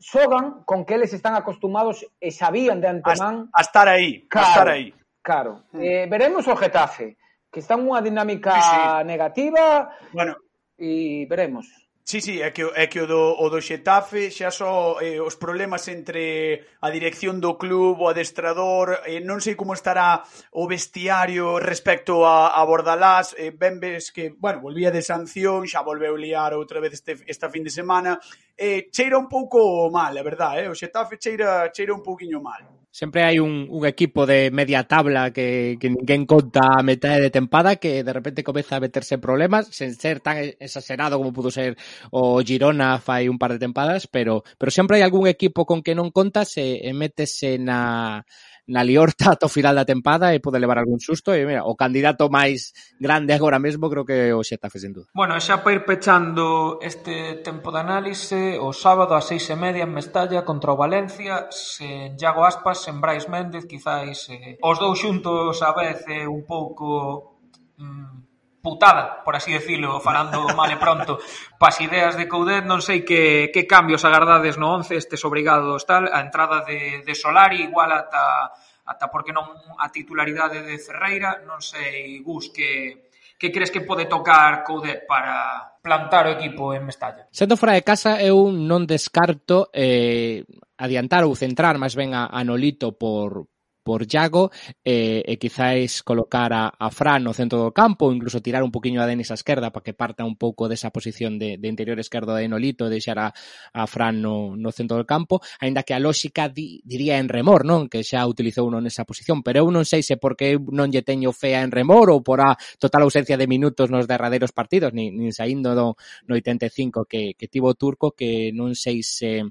xogan 0.00 0.64
con 0.64 0.88
que 0.88 0.96
eles 0.96 1.12
están 1.12 1.36
acostumados 1.36 2.08
e 2.24 2.32
sabían 2.32 2.80
de 2.80 2.88
antemán... 2.88 3.52
A, 3.52 3.60
a 3.60 3.62
estar 3.68 3.84
aí, 3.84 4.24
claro, 4.32 4.48
a 4.48 4.48
estar 4.48 4.68
aí. 4.72 4.88
Claro. 5.20 5.52
Mm. 5.76 5.80
Eh, 5.84 6.06
veremos 6.08 6.48
o 6.48 6.56
Getafe, 6.56 7.20
que 7.52 7.60
está 7.60 7.76
unha 7.76 8.00
dinámica 8.00 8.56
sí, 8.56 8.64
sí. 8.64 9.04
negativa... 9.04 9.92
Bueno, 10.16 10.40
e 10.78 11.26
veremos. 11.28 11.66
Sí, 12.06 12.20
sí, 12.20 12.42
é 12.42 12.50
que, 12.50 12.62
é 12.76 12.86
que 12.86 13.00
o, 13.00 13.06
do, 13.06 13.32
o 13.40 13.48
do 13.48 13.64
Xetafe 13.64 14.28
xa 14.28 14.52
só 14.52 15.00
eh, 15.00 15.24
os 15.24 15.40
problemas 15.40 15.88
entre 15.88 16.60
a 16.84 16.92
dirección 16.92 17.40
do 17.40 17.56
club, 17.56 17.96
o 17.96 18.12
adestrador, 18.12 19.00
eh, 19.08 19.24
non 19.24 19.40
sei 19.40 19.56
como 19.56 19.72
estará 19.72 20.20
o 20.52 20.68
vestiario 20.68 21.56
respecto 21.56 22.28
a, 22.28 22.52
a 22.52 22.60
Bordalás, 22.68 23.32
eh, 23.40 23.56
ben 23.56 23.80
ves 23.80 24.12
que, 24.12 24.36
bueno, 24.36 24.60
volvía 24.60 24.92
de 24.92 25.00
sanción, 25.00 25.64
xa 25.64 25.80
volveu 25.80 26.12
liar 26.12 26.52
outra 26.52 26.76
vez 26.76 27.00
este, 27.00 27.16
esta 27.24 27.48
fin 27.48 27.64
de 27.64 27.72
semana, 27.72 28.20
eh, 28.52 28.92
cheira 28.92 29.16
un 29.16 29.24
pouco 29.24 29.88
mal, 29.88 30.12
a 30.12 30.20
verdade, 30.20 30.68
eh? 30.68 30.68
o 30.68 30.76
Xetafe 30.76 31.16
cheira, 31.16 31.72
cheira 31.72 31.96
un 31.96 32.04
pouquiño 32.04 32.36
mal. 32.36 32.83
Sempre 32.94 33.24
hai 33.24 33.40
un, 33.40 33.66
un 33.74 33.82
equipo 33.86 34.24
de 34.24 34.54
media 34.54 34.86
tabla 34.86 35.32
que, 35.34 35.74
que 35.80 35.90
ninguén 35.90 36.30
conta 36.30 36.78
a 36.78 36.86
metade 36.86 37.18
de 37.26 37.34
tempada 37.34 37.74
que 37.82 38.06
de 38.06 38.12
repente 38.14 38.46
comeza 38.46 38.78
a 38.78 38.84
meterse 38.86 39.18
en 39.18 39.24
problemas 39.26 39.66
sen 39.74 39.98
ser 39.98 40.22
tan 40.22 40.38
exagerado 40.62 41.18
como 41.18 41.34
pudo 41.34 41.50
ser 41.50 41.74
o 42.14 42.38
Girona 42.46 43.02
fai 43.02 43.26
un 43.26 43.34
par 43.34 43.50
de 43.50 43.58
tempadas, 43.58 44.06
pero 44.06 44.46
pero 44.54 44.70
sempre 44.70 44.94
hai 44.94 45.02
algún 45.02 45.26
equipo 45.26 45.66
con 45.66 45.82
que 45.82 45.98
non 45.98 46.14
contas 46.14 46.54
e, 46.54 46.86
e 46.86 46.94
métese 46.94 47.58
na 47.58 48.22
na 48.66 48.82
liorta 48.82 49.36
ata 49.36 49.46
o 49.46 49.52
final 49.52 49.76
da 49.76 49.84
tempada 49.84 50.32
e 50.32 50.40
pode 50.40 50.56
levar 50.56 50.80
algún 50.80 51.00
susto 51.00 51.36
e 51.36 51.44
mira, 51.44 51.68
o 51.68 51.76
candidato 51.76 52.32
máis 52.32 52.72
grande 52.96 53.36
agora 53.36 53.60
mesmo 53.60 53.92
creo 53.92 54.08
que 54.08 54.32
o 54.32 54.40
Xetafe 54.40 54.80
sen 54.80 54.96
duda. 54.96 55.12
Bueno, 55.12 55.36
xa 55.36 55.60
para 55.60 55.76
ir 55.76 55.82
pechando 55.84 56.80
este 56.80 57.44
tempo 57.44 57.68
de 57.68 57.80
análise 57.84 58.56
o 58.56 58.72
sábado 58.72 59.12
a 59.12 59.20
seis 59.20 59.44
e 59.52 59.56
media 59.56 59.84
en 59.84 59.92
Mestalla 59.92 60.48
contra 60.48 60.72
o 60.72 60.80
Valencia 60.80 61.52
sen 61.52 62.16
Iago 62.16 62.48
Aspas, 62.48 62.80
sen 62.80 63.04
Brais 63.04 63.28
Méndez 63.28 63.68
quizáis 63.68 64.32
eh, 64.32 64.56
os 64.64 64.80
dous 64.80 64.96
xuntos 64.96 65.60
a 65.60 65.76
vez 65.76 66.00
eh, 66.08 66.24
un 66.24 66.48
pouco 66.48 67.36
mm, 67.76 68.23
putada, 68.64 69.22
por 69.22 69.36
así 69.36 69.52
decirlo, 69.52 70.00
falando 70.00 70.48
mal 70.56 70.72
e 70.72 70.80
pronto, 70.80 71.20
pas 71.60 71.76
ideas 71.84 72.16
de 72.16 72.24
Coudet, 72.24 72.64
non 72.64 72.80
sei 72.80 73.04
que, 73.04 73.52
que 73.52 73.68
cambios 73.68 74.08
agardades 74.08 74.56
no 74.56 74.72
11 74.80 74.96
estes 74.96 75.20
obrigados 75.28 75.84
tal, 75.84 76.08
a 76.08 76.24
entrada 76.24 76.64
de, 76.64 77.04
de 77.04 77.12
Solari 77.12 77.60
igual 77.68 77.92
ata 77.92 78.56
ata 78.88 79.12
porque 79.12 79.36
non 79.36 79.52
a 79.76 79.92
titularidade 79.92 80.64
de 80.64 80.80
Ferreira, 80.80 81.44
non 81.44 81.60
sei, 81.60 82.24
Gus, 82.24 82.48
que, 82.48 83.12
que 83.36 83.52
crees 83.52 83.68
que 83.68 83.84
pode 83.84 84.08
tocar 84.08 84.64
Coudet 84.64 85.04
para 85.04 85.76
plantar 85.84 86.32
o 86.32 86.32
equipo 86.32 86.72
en 86.72 86.88
Mestalla? 86.88 87.28
Sendo 87.28 87.60
fora 87.60 87.76
de 87.76 87.84
casa, 87.84 88.16
eu 88.16 88.48
non 88.48 88.88
descarto 88.88 89.68
eh, 89.76 90.40
adiantar 90.80 91.28
ou 91.28 91.36
centrar 91.36 91.76
máis 91.76 91.92
ben 91.92 92.16
a, 92.16 92.32
a 92.32 92.40
Nolito 92.40 92.96
por, 92.96 93.44
por 93.84 94.08
Iago 94.08 94.50
e, 94.82 95.20
eh, 95.20 95.32
e 95.32 95.36
quizáis 95.36 96.02
colocar 96.02 96.50
a, 96.56 96.72
a 96.72 96.88
Fran 96.88 97.20
no 97.20 97.36
centro 97.36 97.60
do 97.60 97.76
campo, 97.76 98.10
incluso 98.10 98.40
tirar 98.40 98.64
un 98.64 98.72
poquinho 98.72 99.04
a 99.04 99.06
Denis 99.06 99.30
a 99.30 99.36
esquerda 99.36 99.70
para 99.70 99.84
que 99.84 99.92
parta 99.92 100.24
un 100.24 100.40
pouco 100.40 100.66
desa 100.66 100.88
posición 100.88 101.36
de, 101.38 101.60
de 101.60 101.68
interior 101.68 102.00
esquerdo 102.00 102.32
de 102.34 102.48
Nolito, 102.48 102.88
deixar 102.88 103.20
a, 103.20 103.28
a 103.30 103.84
Fran 103.86 104.24
no, 104.24 104.56
no 104.56 104.72
centro 104.72 104.96
do 104.96 105.04
campo, 105.04 105.44
aínda 105.60 105.84
que 105.84 105.92
a 105.92 106.00
lógica 106.00 106.48
di, 106.48 106.80
diría 106.82 107.20
en 107.20 107.28
remor, 107.28 107.68
non? 107.68 107.86
Que 107.92 108.00
xa 108.00 108.24
utilizou 108.24 108.64
uno 108.64 108.80
nesa 108.80 109.04
posición, 109.04 109.44
pero 109.44 109.62
eu 109.62 109.68
non 109.68 109.84
sei 109.84 110.00
se 110.00 110.16
porque 110.16 110.56
non 110.56 110.88
lle 110.88 111.04
teño 111.04 111.36
fea 111.36 111.60
en 111.60 111.70
remor 111.70 112.08
ou 112.08 112.24
por 112.24 112.40
a 112.40 112.56
total 112.80 113.04
ausencia 113.04 113.36
de 113.36 113.44
minutos 113.44 113.92
nos 113.92 114.08
derradeiros 114.08 114.56
partidos, 114.56 114.96
nin, 114.96 115.12
nin 115.12 115.36
saindo 115.36 115.76
do, 115.76 116.00
no 116.24 116.32
85 116.40 117.04
que, 117.04 117.36
que 117.36 117.46
tivo 117.52 117.68
o 117.68 117.76
turco 117.76 118.16
que 118.16 118.48
non 118.56 118.72
sei 118.72 119.04
se, 119.04 119.44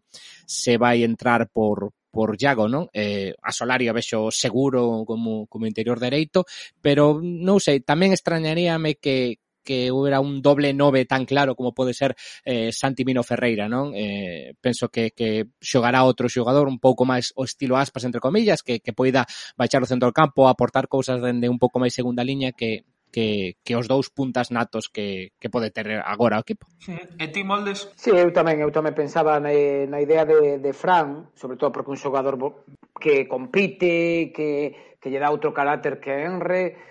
se 0.49 0.81
vai 0.81 1.05
entrar 1.05 1.45
por, 1.53 1.93
por 2.13 2.37
Iago, 2.37 2.69
non? 2.69 2.93
Eh, 2.93 3.33
a 3.41 3.49
Solari 3.49 3.89
a 3.89 3.97
vexo 3.97 4.29
seguro 4.29 5.01
como, 5.01 5.49
como 5.49 5.65
interior 5.65 5.97
dereito, 5.97 6.45
pero 6.77 7.17
non 7.17 7.57
sei, 7.57 7.81
tamén 7.81 8.13
extrañaríame 8.13 9.01
que, 9.01 9.41
que 9.65 9.89
houbera 9.89 10.21
un 10.21 10.45
doble 10.45 10.77
nove 10.77 11.09
tan 11.09 11.25
claro 11.25 11.57
como 11.57 11.73
pode 11.73 11.97
ser 11.97 12.13
eh, 12.45 12.69
Santi 12.69 13.01
Mino 13.01 13.25
Ferreira, 13.25 13.65
non? 13.65 13.97
Eh, 13.97 14.53
penso 14.61 14.93
que, 14.93 15.09
que 15.17 15.57
xogará 15.57 16.05
outro 16.05 16.29
xogador 16.29 16.69
un 16.69 16.77
pouco 16.77 17.01
máis 17.01 17.33
o 17.33 17.49
estilo 17.49 17.81
aspas, 17.81 18.05
entre 18.05 18.21
comillas, 18.21 18.61
que, 18.61 18.77
que 18.77 18.93
poida 18.93 19.25
baixar 19.57 19.81
o 19.81 19.89
centro 19.89 20.13
do 20.13 20.15
campo, 20.15 20.45
aportar 20.45 20.85
cousas 20.85 21.17
dende 21.17 21.49
un 21.49 21.57
pouco 21.57 21.81
máis 21.81 21.97
segunda 21.97 22.21
liña 22.21 22.53
que, 22.53 22.85
que, 23.13 23.61
que 23.61 23.77
os 23.77 23.85
dous 23.85 24.09
puntas 24.09 24.49
natos 24.49 24.89
que, 24.89 25.37
que 25.37 25.53
pode 25.53 25.69
ter 25.69 26.01
agora 26.01 26.41
o 26.41 26.43
equipo. 26.43 26.65
E 26.89 27.29
ti, 27.29 27.45
Moldes? 27.45 27.93
Sí, 27.93 28.09
eu 28.09 28.33
tamén, 28.33 28.57
eu 28.65 28.73
tamén 28.73 28.97
pensaba 28.97 29.37
na, 29.37 29.53
na 29.53 29.99
idea 30.01 30.25
de, 30.25 30.57
de 30.57 30.71
Fran, 30.73 31.29
sobre 31.37 31.61
todo 31.61 31.69
porque 31.69 31.93
un 31.93 32.01
xogador 32.01 32.41
que 32.97 33.29
compite, 33.29 34.33
que, 34.33 34.97
que 34.97 35.07
lle 35.13 35.21
dá 35.21 35.29
outro 35.29 35.53
carácter 35.53 36.01
que 36.01 36.09
Enre, 36.09 36.81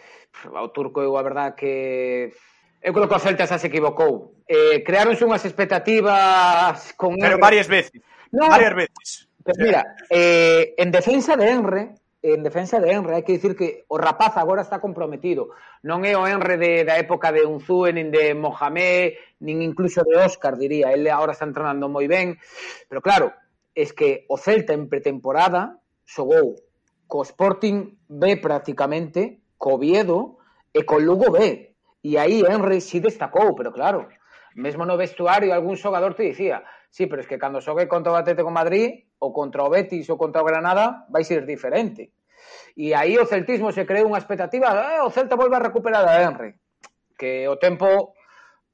ao 0.55 0.71
turco 0.71 1.03
eu 1.03 1.19
a 1.19 1.27
verdad 1.27 1.59
que 1.59 2.31
Eu 2.83 2.93
creo 2.93 3.07
que 3.07 3.15
o 3.15 3.23
Celta 3.23 3.47
xa 3.47 3.63
se 3.63 3.71
equivocou. 3.71 4.43
Eh, 4.43 4.83
creáronse 4.83 5.23
unhas 5.23 5.47
expectativas 5.47 6.91
con 6.99 7.15
Pero 7.15 7.39
varias 7.39 7.71
veces. 7.71 8.03
No, 8.35 8.51
varias 8.51 8.75
veces. 8.75 9.31
Pues 9.39 9.59
mira, 9.59 9.95
eh, 10.11 10.75
en 10.75 10.91
defensa 10.91 11.39
de 11.39 11.47
Enre, 11.47 11.95
en 12.23 12.43
defensa 12.43 12.79
de 12.79 12.95
Enre, 12.95 13.19
hai 13.19 13.27
que 13.27 13.35
dicir 13.35 13.59
que 13.59 13.83
o 13.91 13.99
rapaz 13.99 14.39
agora 14.39 14.63
está 14.63 14.79
comprometido. 14.79 15.51
Non 15.83 16.07
é 16.07 16.15
o 16.15 16.23
Enre 16.23 16.55
de, 16.55 16.87
da 16.87 16.95
época 16.95 17.35
de 17.35 17.43
Unzúe, 17.43 17.91
nin 17.91 18.15
de 18.15 18.31
Mohamed, 18.39 19.19
nin 19.43 19.59
incluso 19.59 20.07
de 20.07 20.15
Óscar, 20.23 20.55
diría. 20.55 20.95
Ele 20.95 21.11
agora 21.11 21.35
está 21.35 21.43
entrenando 21.43 21.91
moi 21.91 22.07
ben. 22.07 22.39
Pero 22.87 23.03
claro, 23.03 23.35
es 23.75 23.91
que 23.91 24.23
o 24.31 24.39
Celta 24.39 24.71
en 24.71 24.87
pretemporada 24.87 25.83
xogou 26.07 26.63
co 27.11 27.27
Sporting 27.27 27.99
B 28.07 28.39
prácticamente, 28.39 29.43
co 29.59 29.75
Viedo 29.83 30.39
e 30.71 30.87
co 30.87 31.03
Lugo 31.03 31.35
B. 31.35 31.75
E 32.07 32.11
aí 32.23 32.47
Enre 32.47 32.79
si 32.79 33.03
destacou, 33.03 33.59
pero 33.59 33.75
claro, 33.75 34.07
mesmo 34.55 34.87
no 34.87 34.95
vestuario 34.95 35.51
algún 35.51 35.75
xogador 35.75 36.15
te 36.15 36.23
dicía 36.23 36.63
sí, 36.93 37.07
pero 37.07 37.23
es 37.23 37.27
que 37.27 37.39
cando 37.39 37.61
xogue 37.61 37.89
contra 37.89 38.13
o 38.13 38.17
Atlético 38.17 38.53
Madrid 38.53 39.09
ou 39.23 39.31
contra 39.31 39.63
o 39.63 39.71
Betis 39.71 40.11
ou 40.11 40.19
contra 40.19 40.43
o 40.43 40.49
Granada 40.49 41.07
vai 41.09 41.23
ser 41.23 41.47
diferente. 41.47 42.11
E 42.77 42.91
aí 42.93 43.15
o 43.19 43.27
celtismo 43.27 43.71
se 43.71 43.87
creou 43.87 44.11
unha 44.11 44.19
expectativa, 44.19 44.75
eh, 44.75 45.03
o 45.07 45.15
Celta 45.15 45.39
volve 45.39 45.55
a 45.55 45.63
recuperar 45.63 46.03
a 46.03 46.19
Henry, 46.19 46.59
que 47.15 47.47
o 47.47 47.55
tempo 47.57 48.19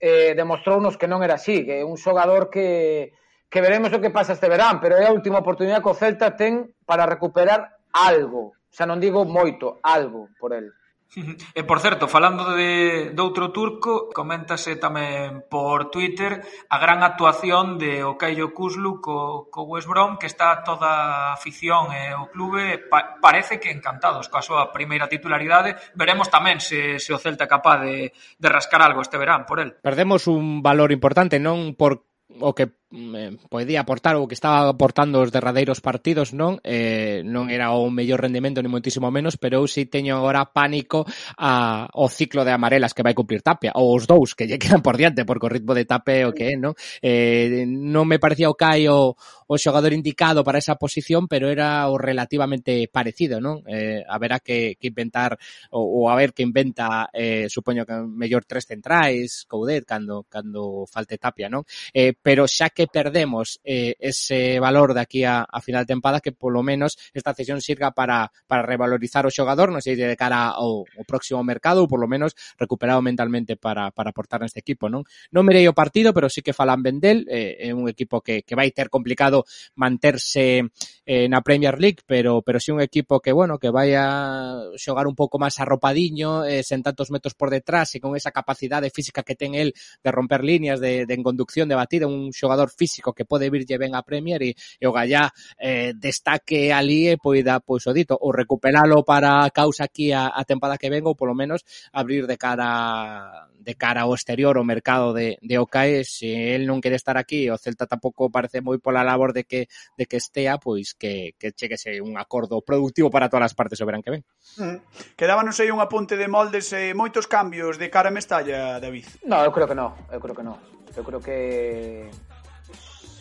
eh, 0.00 0.32
demostrounos 0.32 0.96
que 0.96 1.10
non 1.10 1.20
era 1.20 1.36
así, 1.36 1.68
que 1.68 1.82
é 1.82 1.84
un 1.84 2.00
xogador 2.00 2.48
que, 2.48 3.12
que 3.52 3.60
veremos 3.60 3.92
o 3.92 4.00
que 4.00 4.14
pasa 4.14 4.32
este 4.32 4.48
verán, 4.48 4.80
pero 4.80 4.96
é 4.96 5.04
a 5.04 5.12
última 5.12 5.44
oportunidade 5.44 5.84
que 5.84 5.92
o 5.92 5.98
Celta 5.98 6.32
ten 6.32 6.72
para 6.88 7.04
recuperar 7.04 7.76
algo, 7.92 8.56
xa 8.72 8.88
non 8.88 9.02
digo 9.02 9.28
moito, 9.28 9.76
algo 9.84 10.32
por 10.40 10.56
el. 10.56 10.72
E, 11.54 11.64
por 11.64 11.80
certo, 11.80 12.06
falando 12.08 12.52
de 12.52 13.10
doutro 13.16 13.50
turco, 13.50 14.12
coméntase 14.12 14.76
tamén 14.76 15.44
por 15.48 15.88
Twitter 15.88 16.44
a 16.68 16.76
gran 16.76 17.00
actuación 17.00 17.80
de 17.80 18.04
Ocaio 18.04 18.52
Kuzlu 18.52 19.00
co, 19.00 19.48
co 19.48 19.64
West 19.64 19.88
Brom, 19.88 20.20
que 20.20 20.28
está 20.28 20.62
toda 20.62 21.32
a 21.32 21.32
afición 21.32 21.90
e 21.96 22.12
o 22.14 22.28
clube 22.28 22.78
pa, 22.86 23.18
parece 23.18 23.56
que 23.56 23.72
encantados 23.72 24.28
coa 24.28 24.44
súa 24.44 24.70
primeira 24.70 25.08
titularidade. 25.08 25.76
Veremos 25.96 26.28
tamén 26.28 26.60
se, 26.60 27.00
se 27.00 27.10
o 27.10 27.18
Celta 27.18 27.48
é 27.48 27.50
capaz 27.50 27.82
de, 27.82 28.12
de 28.12 28.48
rascar 28.48 28.84
algo 28.84 29.00
este 29.00 29.16
verán 29.16 29.48
por 29.48 29.58
el. 29.58 29.80
Perdemos 29.80 30.28
un 30.28 30.60
valor 30.60 30.92
importante, 30.92 31.40
non 31.40 31.74
por 31.74 32.04
o 32.38 32.52
que 32.52 32.77
Eh, 32.90 33.36
podía 33.50 33.84
aportar 33.84 34.16
ou 34.16 34.24
que 34.24 34.32
estaba 34.32 34.64
aportando 34.64 35.20
os 35.20 35.28
derradeiros 35.28 35.84
partidos, 35.84 36.32
non? 36.32 36.56
Eh, 36.64 37.20
non 37.20 37.52
era 37.52 37.76
o 37.76 37.92
mellor 37.92 38.16
rendimento 38.16 38.64
ni 38.64 38.72
moitísimo 38.72 39.12
menos, 39.12 39.36
pero 39.36 39.60
eu 39.60 39.68
si 39.68 39.84
teño 39.84 40.16
agora 40.16 40.48
pánico 40.56 41.04
a, 41.36 41.84
o 41.92 42.08
ciclo 42.08 42.48
de 42.48 42.56
amarelas 42.56 42.96
que 42.96 43.04
vai 43.04 43.12
cumplir 43.12 43.44
Tapia, 43.44 43.76
ou 43.76 43.92
os 43.92 44.08
dous 44.08 44.32
que 44.32 44.48
lle 44.48 44.56
quedan 44.56 44.80
por 44.80 44.96
diante, 44.96 45.28
porque 45.28 45.44
o 45.44 45.52
ritmo 45.52 45.76
de 45.76 45.84
Tapia 45.84 46.24
o 46.24 46.32
que 46.32 46.48
é, 46.48 46.56
non? 46.56 46.72
Eh, 47.04 47.68
non 47.68 48.08
me 48.08 48.16
parecía 48.16 48.48
o 48.48 48.56
Kai 48.56 48.88
o, 48.88 49.12
o 49.12 49.54
xogador 49.60 49.92
indicado 49.92 50.40
para 50.40 50.56
esa 50.56 50.80
posición, 50.80 51.28
pero 51.28 51.52
era 51.52 51.84
o 51.92 52.00
relativamente 52.00 52.88
parecido, 52.88 53.36
non? 53.36 53.68
Eh, 53.68 54.00
haberá 54.08 54.40
que, 54.40 54.80
que 54.80 54.88
inventar, 54.88 55.36
ou, 55.76 55.84
ou 55.84 56.02
a 56.08 56.16
ver 56.16 56.32
que 56.32 56.40
inventa, 56.40 57.12
eh, 57.12 57.52
supoño 57.52 57.84
que 57.84 58.00
mellor 58.00 58.48
tres 58.48 58.64
centrais, 58.64 59.44
Coudet, 59.44 59.84
cando, 59.84 60.24
cando 60.24 60.88
falte 60.88 61.20
Tapia, 61.20 61.52
non? 61.52 61.68
Eh, 61.92 62.16
pero 62.16 62.48
xa 62.48 62.72
que 62.78 62.86
perdemos 62.86 63.58
eh, 63.64 63.96
ese 63.98 64.60
valor 64.60 64.94
de 64.94 65.00
aquí 65.00 65.24
a, 65.24 65.42
a 65.42 65.60
final 65.60 65.82
de 65.82 65.94
tempada 65.94 66.20
que 66.20 66.30
polo 66.30 66.62
menos 66.62 66.94
esta 67.12 67.34
cesión 67.34 67.60
sirga 67.60 67.90
para, 67.90 68.30
para 68.46 68.62
revalorizar 68.62 69.26
o 69.26 69.34
xogador, 69.34 69.74
non 69.74 69.82
sei 69.82 69.98
de 69.98 70.14
cara 70.14 70.54
ao, 70.54 70.86
ao 70.86 71.02
próximo 71.02 71.42
mercado 71.42 71.82
ou 71.82 71.90
polo 71.90 72.06
menos 72.06 72.38
recuperado 72.54 73.02
mentalmente 73.02 73.58
para, 73.58 73.90
para 73.90 74.14
aportar 74.14 74.46
neste 74.46 74.62
equipo, 74.62 74.86
non? 74.86 75.02
Non 75.34 75.42
mirei 75.42 75.66
o 75.66 75.74
partido, 75.74 76.14
pero 76.14 76.30
sí 76.30 76.38
que 76.38 76.54
falan 76.54 76.86
ben 76.86 77.02
del, 77.02 77.26
eh, 77.26 77.66
é 77.66 77.74
un 77.74 77.90
equipo 77.90 78.22
que, 78.22 78.46
que 78.46 78.54
vai 78.54 78.70
ter 78.70 78.94
complicado 78.94 79.42
manterse 79.74 80.70
eh, 81.02 81.26
na 81.26 81.42
Premier 81.42 81.82
League, 81.82 82.06
pero 82.06 82.46
pero 82.46 82.62
si 82.62 82.70
sí 82.70 82.70
un 82.70 82.78
equipo 82.78 83.18
que, 83.18 83.34
bueno, 83.34 83.58
que 83.58 83.74
vai 83.74 83.98
a 83.98 84.70
xogar 84.78 85.10
un 85.10 85.18
pouco 85.18 85.42
máis 85.42 85.58
arropadiño, 85.58 86.46
eh, 86.46 86.62
sen 86.62 86.86
tantos 86.86 87.10
metros 87.10 87.34
por 87.34 87.50
detrás 87.50 87.90
e 87.94 87.98
con 87.98 88.14
esa 88.14 88.30
capacidade 88.30 88.94
física 88.94 89.26
que 89.26 89.34
ten 89.34 89.58
el 89.58 89.74
de 89.74 90.10
romper 90.14 90.46
líneas, 90.46 90.78
de, 90.78 91.10
de 91.10 91.14
en 91.18 91.26
conducción, 91.26 91.66
de 91.66 91.74
batida, 91.74 92.06
un 92.06 92.30
xogador 92.30 92.67
físico 92.68 93.12
que 93.12 93.24
pode 93.24 93.50
virlle 93.50 93.78
ben 93.78 93.94
a 93.94 94.02
Premier 94.02 94.42
e, 94.42 94.52
e 94.54 94.84
o 94.86 94.92
Gallá 94.92 95.32
eh, 95.58 95.92
destaque 95.96 96.70
ali 96.72 97.10
e 97.10 97.16
poida, 97.16 97.60
pois 97.60 97.86
o 97.86 97.92
dito, 97.92 98.16
ou 98.16 98.32
recuperalo 98.32 99.04
para 99.04 99.44
a 99.44 99.50
causa 99.50 99.84
aquí 99.84 100.12
a, 100.12 100.28
a 100.28 100.44
tempada 100.44 100.78
que 100.78 100.90
ven 100.90 101.04
ou 101.04 101.16
polo 101.16 101.34
menos 101.34 101.64
abrir 101.92 102.26
de 102.26 102.36
cara 102.36 103.48
de 103.58 103.74
cara 103.74 104.02
ao 104.02 104.14
exterior 104.14 104.56
o 104.56 104.64
mercado 104.64 105.12
de, 105.12 105.36
de 105.42 105.58
Ocae 105.58 106.04
se 106.04 106.54
el 106.54 106.64
non 106.64 106.80
quere 106.80 106.96
estar 106.96 107.20
aquí 107.20 107.50
o 107.50 107.60
Celta 107.60 107.84
tampouco 107.84 108.32
parece 108.32 108.64
moi 108.64 108.80
pola 108.80 109.04
labor 109.04 109.36
de 109.36 109.44
que 109.44 109.68
de 109.96 110.08
que 110.08 110.16
estea, 110.16 110.56
pois 110.56 110.94
que, 110.94 111.36
que 111.36 111.52
cheguese 111.52 112.00
un 112.00 112.16
acordo 112.16 112.64
productivo 112.64 113.10
para 113.10 113.28
todas 113.28 113.52
as 113.52 113.54
partes 113.54 113.80
o 113.80 113.84
verán 113.84 114.00
que 114.00 114.14
ven. 114.14 114.22
Mm. 114.56 114.78
Quedábanos 115.16 115.60
aí 115.60 115.68
un 115.68 115.84
apunte 115.84 116.16
de 116.16 116.28
moldes 116.32 116.72
e 116.72 116.96
moitos 116.96 117.28
cambios 117.28 117.76
de 117.76 117.92
cara 117.92 118.08
a 118.08 118.14
Mestalla, 118.14 118.80
David. 118.80 119.04
No, 119.28 119.44
eu 119.44 119.52
creo 119.52 119.68
que 119.68 119.76
no, 119.76 120.08
eu 120.08 120.20
creo 120.20 120.34
que 120.34 120.44
no. 120.46 120.56
Eu 120.96 121.04
creo 121.04 121.20
que 121.20 122.08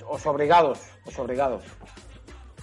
os 0.05 0.25
obrigados, 0.25 0.79
os 1.05 1.17
obrigados. 1.17 1.63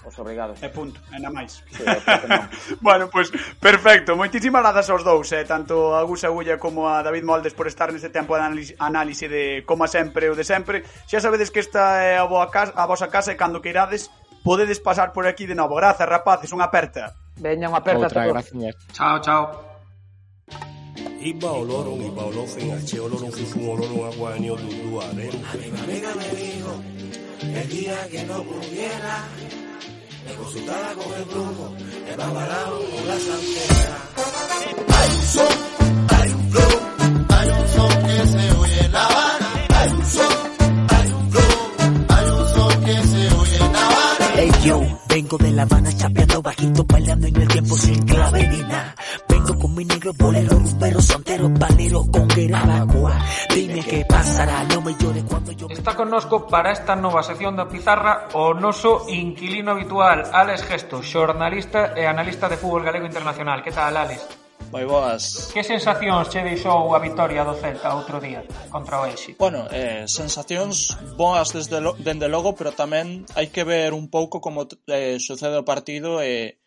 Os 0.05 0.19
obrigados. 0.19 0.61
E 0.61 0.69
punto, 0.69 1.01
e 1.17 1.19
na 1.19 1.33
máis. 1.33 1.65
Sí, 1.73 1.81
bueno, 2.85 3.09
pois, 3.09 3.33
pues, 3.33 3.57
perfecto. 3.57 4.13
Moitísimas 4.13 4.61
grazas 4.61 4.93
aos 4.93 5.01
dous, 5.01 5.33
eh, 5.33 5.49
tanto 5.49 5.97
a 5.97 6.05
Gus 6.05 6.29
Agulla 6.29 6.61
como 6.61 6.93
a 6.93 7.01
David 7.01 7.25
Moldes 7.25 7.57
por 7.57 7.65
estar 7.65 7.89
neste 7.89 8.13
tempo 8.13 8.37
de 8.37 8.77
análise 8.77 9.33
de 9.33 9.65
como 9.65 9.89
sempre 9.89 10.29
o 10.29 10.37
de 10.37 10.45
sempre. 10.45 10.85
Xa 11.09 11.25
sabedes 11.25 11.49
que 11.49 11.65
esta 11.65 12.05
é 12.05 12.21
a, 12.21 12.29
boa 12.29 12.53
casa, 12.53 12.77
a 12.77 12.85
vosa 12.85 13.09
casa 13.09 13.33
e 13.33 13.41
cando 13.41 13.65
queirades 13.65 14.13
podedes 14.45 14.77
pasar 14.77 15.17
por 15.17 15.25
aquí 15.25 15.49
de 15.49 15.57
novo. 15.57 15.81
Grazas, 15.81 16.05
rapaces, 16.05 16.53
unha 16.53 16.69
aperta. 16.69 17.17
Veña, 17.41 17.73
unha 17.73 17.81
aperta. 17.81 18.13
Outra, 18.13 18.29
gracias. 18.29 18.77
Chao, 18.93 19.17
chao. 19.25 19.43
Iba 21.25 21.51
oloro, 21.51 21.97
iba 21.97 22.29
olofin, 22.29 22.77
ache 22.77 23.01
oloro, 23.01 23.33
fifun 23.33 23.73
oloro, 23.73 24.05
aguanio, 24.13 24.61
dudu, 24.61 25.01
arena. 25.01 25.49
Venga, 25.57 25.81
venga, 25.89 26.11
me 26.13 26.29
dijo. 26.37 26.94
El 27.57 27.69
día 27.69 28.09
que 28.11 28.25
no 28.25 28.43
pudiera, 28.43 29.29
me 30.27 30.35
consultara 30.35 30.95
con 30.95 31.15
el 31.15 31.25
brujo, 31.25 31.75
me 32.07 32.17
va 32.17 32.31
balado 32.33 32.81
con 32.91 33.09
la 33.09 33.15
santera. 33.15 33.99
Hay 34.99 35.11
un 35.15 35.23
son, 35.23 35.47
hay 36.09 36.31
un 36.33 36.51
flow, 36.51 36.81
hay 37.29 37.49
un 37.51 37.69
son 37.69 38.03
que 38.07 38.27
se 38.27 38.53
oye 38.57 38.85
en 38.85 38.93
La 38.93 39.07
Habana. 39.07 39.67
Hay 39.69 39.91
un 39.91 40.07
son, 40.07 40.54
vengo 45.15 45.39
de 45.39 45.53
La 45.53 45.63
Habana 45.63 45.93
chapeando 45.97 46.43
bajito, 46.43 46.85
bailando 46.85 47.29
en 47.29 47.37
el 47.37 47.47
tiempo 47.47 47.77
sin 47.77 48.05
clave 48.05 48.49
ni 48.49 48.59
nada. 48.63 48.97
Vengo 49.29 49.57
con 49.61 49.75
mi 49.77 49.85
negro 49.85 50.13
bolero, 50.19 50.59
perro 50.81 51.01
soltero, 51.01 51.55
palero 51.55 52.05
con 52.11 52.27
guerabagua. 52.27 53.17
Dime 53.55 53.81
qué 53.85 54.05
pasará, 54.09 54.65
no 54.65 54.81
me 54.81 54.93
llores 54.97 55.23
cuando 55.23 55.53
yo... 55.53 55.69
Está 55.71 55.95
connosco 55.95 56.49
para 56.49 56.73
esta 56.73 56.97
nova 56.97 57.23
sección 57.23 57.55
da 57.55 57.69
Pizarra 57.69 58.27
o 58.33 58.55
noso 58.55 59.07
inquilino 59.09 59.71
habitual, 59.71 60.25
Alex 60.33 60.65
Gesto, 60.65 61.01
xornalista 61.01 61.95
e 61.95 62.09
analista 62.09 62.49
de 62.49 62.57
fútbol 62.57 62.83
galego 62.83 63.07
internacional. 63.07 63.63
Que 63.63 63.71
tal, 63.71 63.97
Alex? 63.97 64.44
Moi 64.73 64.85
boas. 64.89 65.51
Que 65.53 65.65
sensacións 65.67 66.29
che 66.33 66.41
deixou 66.41 66.95
a 66.95 67.01
victoria 67.01 67.43
do 67.45 67.57
Celta 67.59 67.93
outro 67.93 68.21
día 68.21 68.45
contra 68.71 69.01
o 69.01 69.07
Elxe? 69.09 69.37
Bueno, 69.37 69.67
eh, 69.73 70.07
sensacións 70.07 70.97
boas 71.17 71.53
desde 71.53 71.81
lo, 71.81 71.97
dende 71.99 72.29
logo, 72.29 72.55
pero 72.55 72.73
tamén 72.73 73.29
hai 73.37 73.53
que 73.53 73.67
ver 73.67 73.93
un 73.93 74.09
pouco 74.09 74.41
como 74.41 74.65
eh, 74.89 75.21
sucede 75.21 75.61
o 75.61 75.69
partido 75.69 76.25
e, 76.25 76.61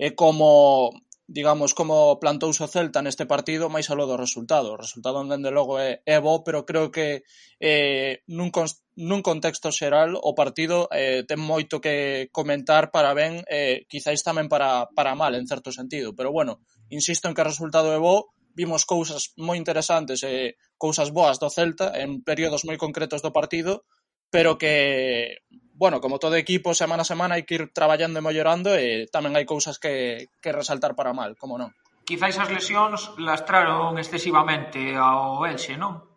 e 0.00 0.08
como 0.18 0.92
digamos, 1.26 1.72
como 1.72 2.20
plantouse 2.20 2.60
o 2.60 2.68
Celta 2.68 3.00
neste 3.00 3.24
partido, 3.24 3.72
máis 3.72 3.88
aló 3.88 4.04
do 4.04 4.20
resultado. 4.20 4.76
O 4.76 4.80
resultado, 4.80 5.24
dende 5.24 5.48
logo, 5.48 5.80
é, 5.80 6.04
é 6.04 6.20
bo, 6.20 6.44
pero 6.44 6.68
creo 6.68 6.92
que 6.92 7.24
eh, 7.60 8.20
nun, 8.28 8.52
nun 8.94 9.26
contexto 9.26 9.74
xeral 9.74 10.14
o 10.14 10.38
partido 10.38 10.86
eh, 10.94 11.26
ten 11.26 11.42
moito 11.42 11.82
que 11.82 12.30
comentar 12.30 12.94
para 12.94 13.10
ben 13.10 13.42
eh, 13.50 13.86
quizáis 13.90 14.22
tamén 14.22 14.46
para, 14.46 14.86
para 14.94 15.18
mal 15.18 15.34
en 15.34 15.50
certo 15.50 15.74
sentido, 15.74 16.14
pero 16.14 16.30
bueno, 16.30 16.62
insisto 16.94 17.26
en 17.26 17.34
que 17.34 17.42
o 17.42 17.50
resultado 17.50 17.90
é 17.90 17.98
bo, 17.98 18.30
vimos 18.54 18.86
cousas 18.86 19.34
moi 19.34 19.58
interesantes 19.58 20.22
e 20.22 20.30
eh, 20.30 20.48
cousas 20.78 21.10
boas 21.10 21.42
do 21.42 21.50
Celta 21.50 21.90
en 21.98 22.22
períodos 22.22 22.62
moi 22.62 22.78
concretos 22.78 23.18
do 23.18 23.34
partido, 23.34 23.82
pero 24.30 24.54
que 24.54 25.42
bueno, 25.74 25.98
como 26.00 26.22
todo 26.22 26.38
equipo, 26.38 26.70
semana 26.70 27.02
a 27.02 27.10
semana 27.10 27.34
hai 27.34 27.42
que 27.42 27.58
ir 27.58 27.64
traballando 27.74 28.22
e 28.22 28.26
mellorando 28.26 28.70
e 28.78 29.10
tamén 29.10 29.34
hai 29.34 29.42
cousas 29.42 29.82
que, 29.82 30.30
que 30.38 30.54
resaltar 30.54 30.94
para 30.94 31.10
mal, 31.10 31.34
como 31.34 31.58
non. 31.58 31.74
Quizáis 32.06 32.38
as 32.38 32.46
lesións 32.46 33.10
lastraron 33.18 33.98
excesivamente 33.98 34.94
ao 34.94 35.42
Elxe, 35.42 35.74
non? 35.74 36.13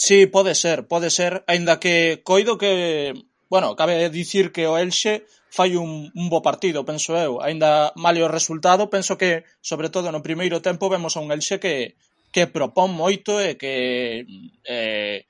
Sí, 0.00 0.26
pode 0.26 0.54
ser, 0.54 0.86
pode 0.86 1.10
ser, 1.10 1.42
aínda 1.48 1.80
que 1.82 2.22
coido 2.22 2.56
que, 2.56 3.14
bueno, 3.50 3.74
cabe 3.74 4.08
dicir 4.10 4.52
que 4.54 4.70
o 4.70 4.78
Elxe 4.78 5.26
fai 5.50 5.74
un, 5.74 6.14
un 6.14 6.26
bo 6.30 6.38
partido, 6.38 6.86
penso 6.86 7.18
eu, 7.18 7.42
aínda 7.42 7.90
male 7.98 8.22
o 8.22 8.30
resultado, 8.30 8.86
penso 8.94 9.18
que, 9.18 9.42
sobre 9.58 9.90
todo 9.90 10.14
no 10.14 10.22
primeiro 10.22 10.62
tempo, 10.62 10.86
vemos 10.86 11.18
a 11.18 11.22
un 11.24 11.34
Elxe 11.34 11.58
que, 11.58 11.98
que 12.30 12.46
propón 12.46 12.94
moito 12.94 13.42
e 13.42 13.58
que 13.58 14.22
eh, 14.62 15.26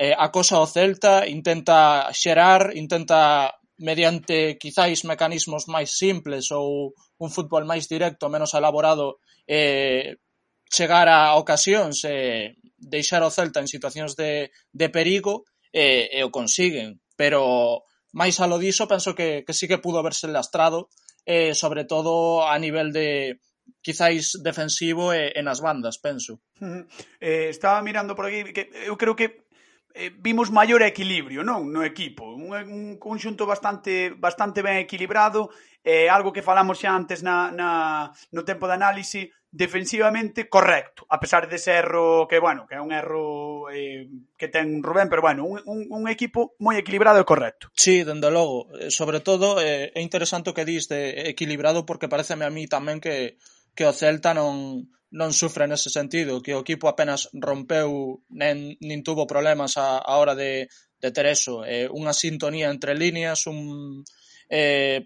eh, 0.00 0.14
acosa 0.16 0.64
o 0.64 0.66
Celta, 0.66 1.28
intenta 1.28 2.08
xerar, 2.16 2.72
intenta 2.72 3.52
mediante 3.76 4.56
quizáis 4.56 5.04
mecanismos 5.04 5.68
máis 5.68 5.92
simples 5.92 6.48
ou 6.56 6.96
un 7.20 7.28
fútbol 7.28 7.68
máis 7.68 7.84
directo, 7.84 8.32
menos 8.32 8.56
elaborado, 8.56 9.20
eh, 9.44 10.16
chegar 10.72 11.04
a 11.12 11.36
ocasións 11.36 12.00
e, 12.08 12.56
deixar 12.76 13.24
ao 13.24 13.32
Celta 13.32 13.60
en 13.60 13.68
situacións 13.68 14.14
de, 14.14 14.52
de 14.72 14.88
perigo 14.88 15.44
e, 15.72 16.08
e 16.12 16.20
o 16.24 16.32
consiguen, 16.32 17.00
pero 17.16 17.84
máis 18.12 18.40
alo 18.40 18.60
diso 18.60 18.88
penso 18.88 19.16
que, 19.16 19.44
que 19.44 19.56
sí 19.56 19.68
que 19.68 19.82
pudo 19.82 20.00
haberse 20.00 20.28
lastrado 20.28 20.88
eh, 21.26 21.52
sobre 21.52 21.84
todo 21.84 22.46
a 22.46 22.54
nivel 22.56 22.92
de, 22.92 23.40
quizáis 23.82 24.38
defensivo 24.42 25.12
e, 25.12 25.32
e 25.34 25.40
nas 25.42 25.60
bandas, 25.60 25.98
penso. 25.98 26.42
Eh, 27.20 27.50
estaba 27.50 27.82
mirando 27.82 28.14
por 28.14 28.26
aquí 28.26 28.52
que 28.54 28.70
eu 28.86 28.96
creo 28.96 29.14
que 29.14 29.46
eh, 29.94 30.10
vimos 30.10 30.50
maior 30.50 30.82
equilibrio, 30.82 31.42
non, 31.42 31.70
no 31.70 31.82
equipo, 31.82 32.34
un, 32.34 32.52
un 32.52 32.84
conxunto 32.98 33.46
bastante 33.46 34.14
bastante 34.14 34.62
ben 34.62 34.78
equilibrado, 34.78 35.50
eh, 35.82 36.10
algo 36.10 36.34
que 36.34 36.46
falamos 36.46 36.78
xa 36.82 36.94
antes 36.94 37.22
na, 37.22 37.50
na 37.50 38.10
no 38.34 38.42
tempo 38.42 38.66
de 38.66 38.74
análise, 38.74 39.30
defensivamente 39.56 40.48
correcto, 40.48 41.06
a 41.08 41.18
pesar 41.18 41.48
dese 41.48 41.72
erro 41.72 42.28
que, 42.28 42.38
bueno, 42.38 42.68
que 42.68 42.76
é 42.76 42.80
un 42.84 42.92
erro 42.92 43.72
eh, 43.72 44.04
que 44.36 44.52
ten 44.52 44.84
Rubén, 44.84 45.08
pero 45.08 45.24
bueno, 45.24 45.48
un, 45.48 45.64
un, 45.64 45.88
un 45.88 46.04
equipo 46.12 46.52
moi 46.60 46.76
equilibrado 46.76 47.16
e 47.16 47.24
correcto. 47.24 47.72
Sí, 47.72 48.04
dende 48.04 48.28
logo, 48.28 48.68
eh, 48.76 48.92
sobre 48.92 49.24
todo 49.24 49.56
eh, 49.56 49.96
é 49.96 50.00
interesante 50.04 50.52
o 50.52 50.56
que 50.56 50.68
dis 50.68 50.92
de 50.92 51.32
equilibrado 51.32 51.88
porque 51.88 52.12
pareceme 52.12 52.44
a 52.44 52.52
mí 52.52 52.68
tamén 52.68 53.00
que 53.00 53.40
que 53.72 53.88
o 53.88 53.96
Celta 53.96 54.36
non 54.36 54.92
non 55.16 55.32
sufre 55.32 55.64
nese 55.64 55.88
sentido, 55.88 56.44
que 56.44 56.52
o 56.52 56.60
equipo 56.60 56.92
apenas 56.92 57.32
rompeu 57.32 58.20
nen, 58.28 58.76
nin 58.84 59.00
tuvo 59.00 59.24
problemas 59.24 59.80
a, 59.80 60.04
a 60.04 60.20
hora 60.20 60.36
de, 60.36 60.68
de 61.00 61.08
ter 61.16 61.24
eso, 61.32 61.64
eh, 61.64 61.88
unha 61.88 62.12
sintonía 62.12 62.68
entre 62.68 62.92
líneas, 62.92 63.48
un, 63.48 64.04
eh, 64.52 65.00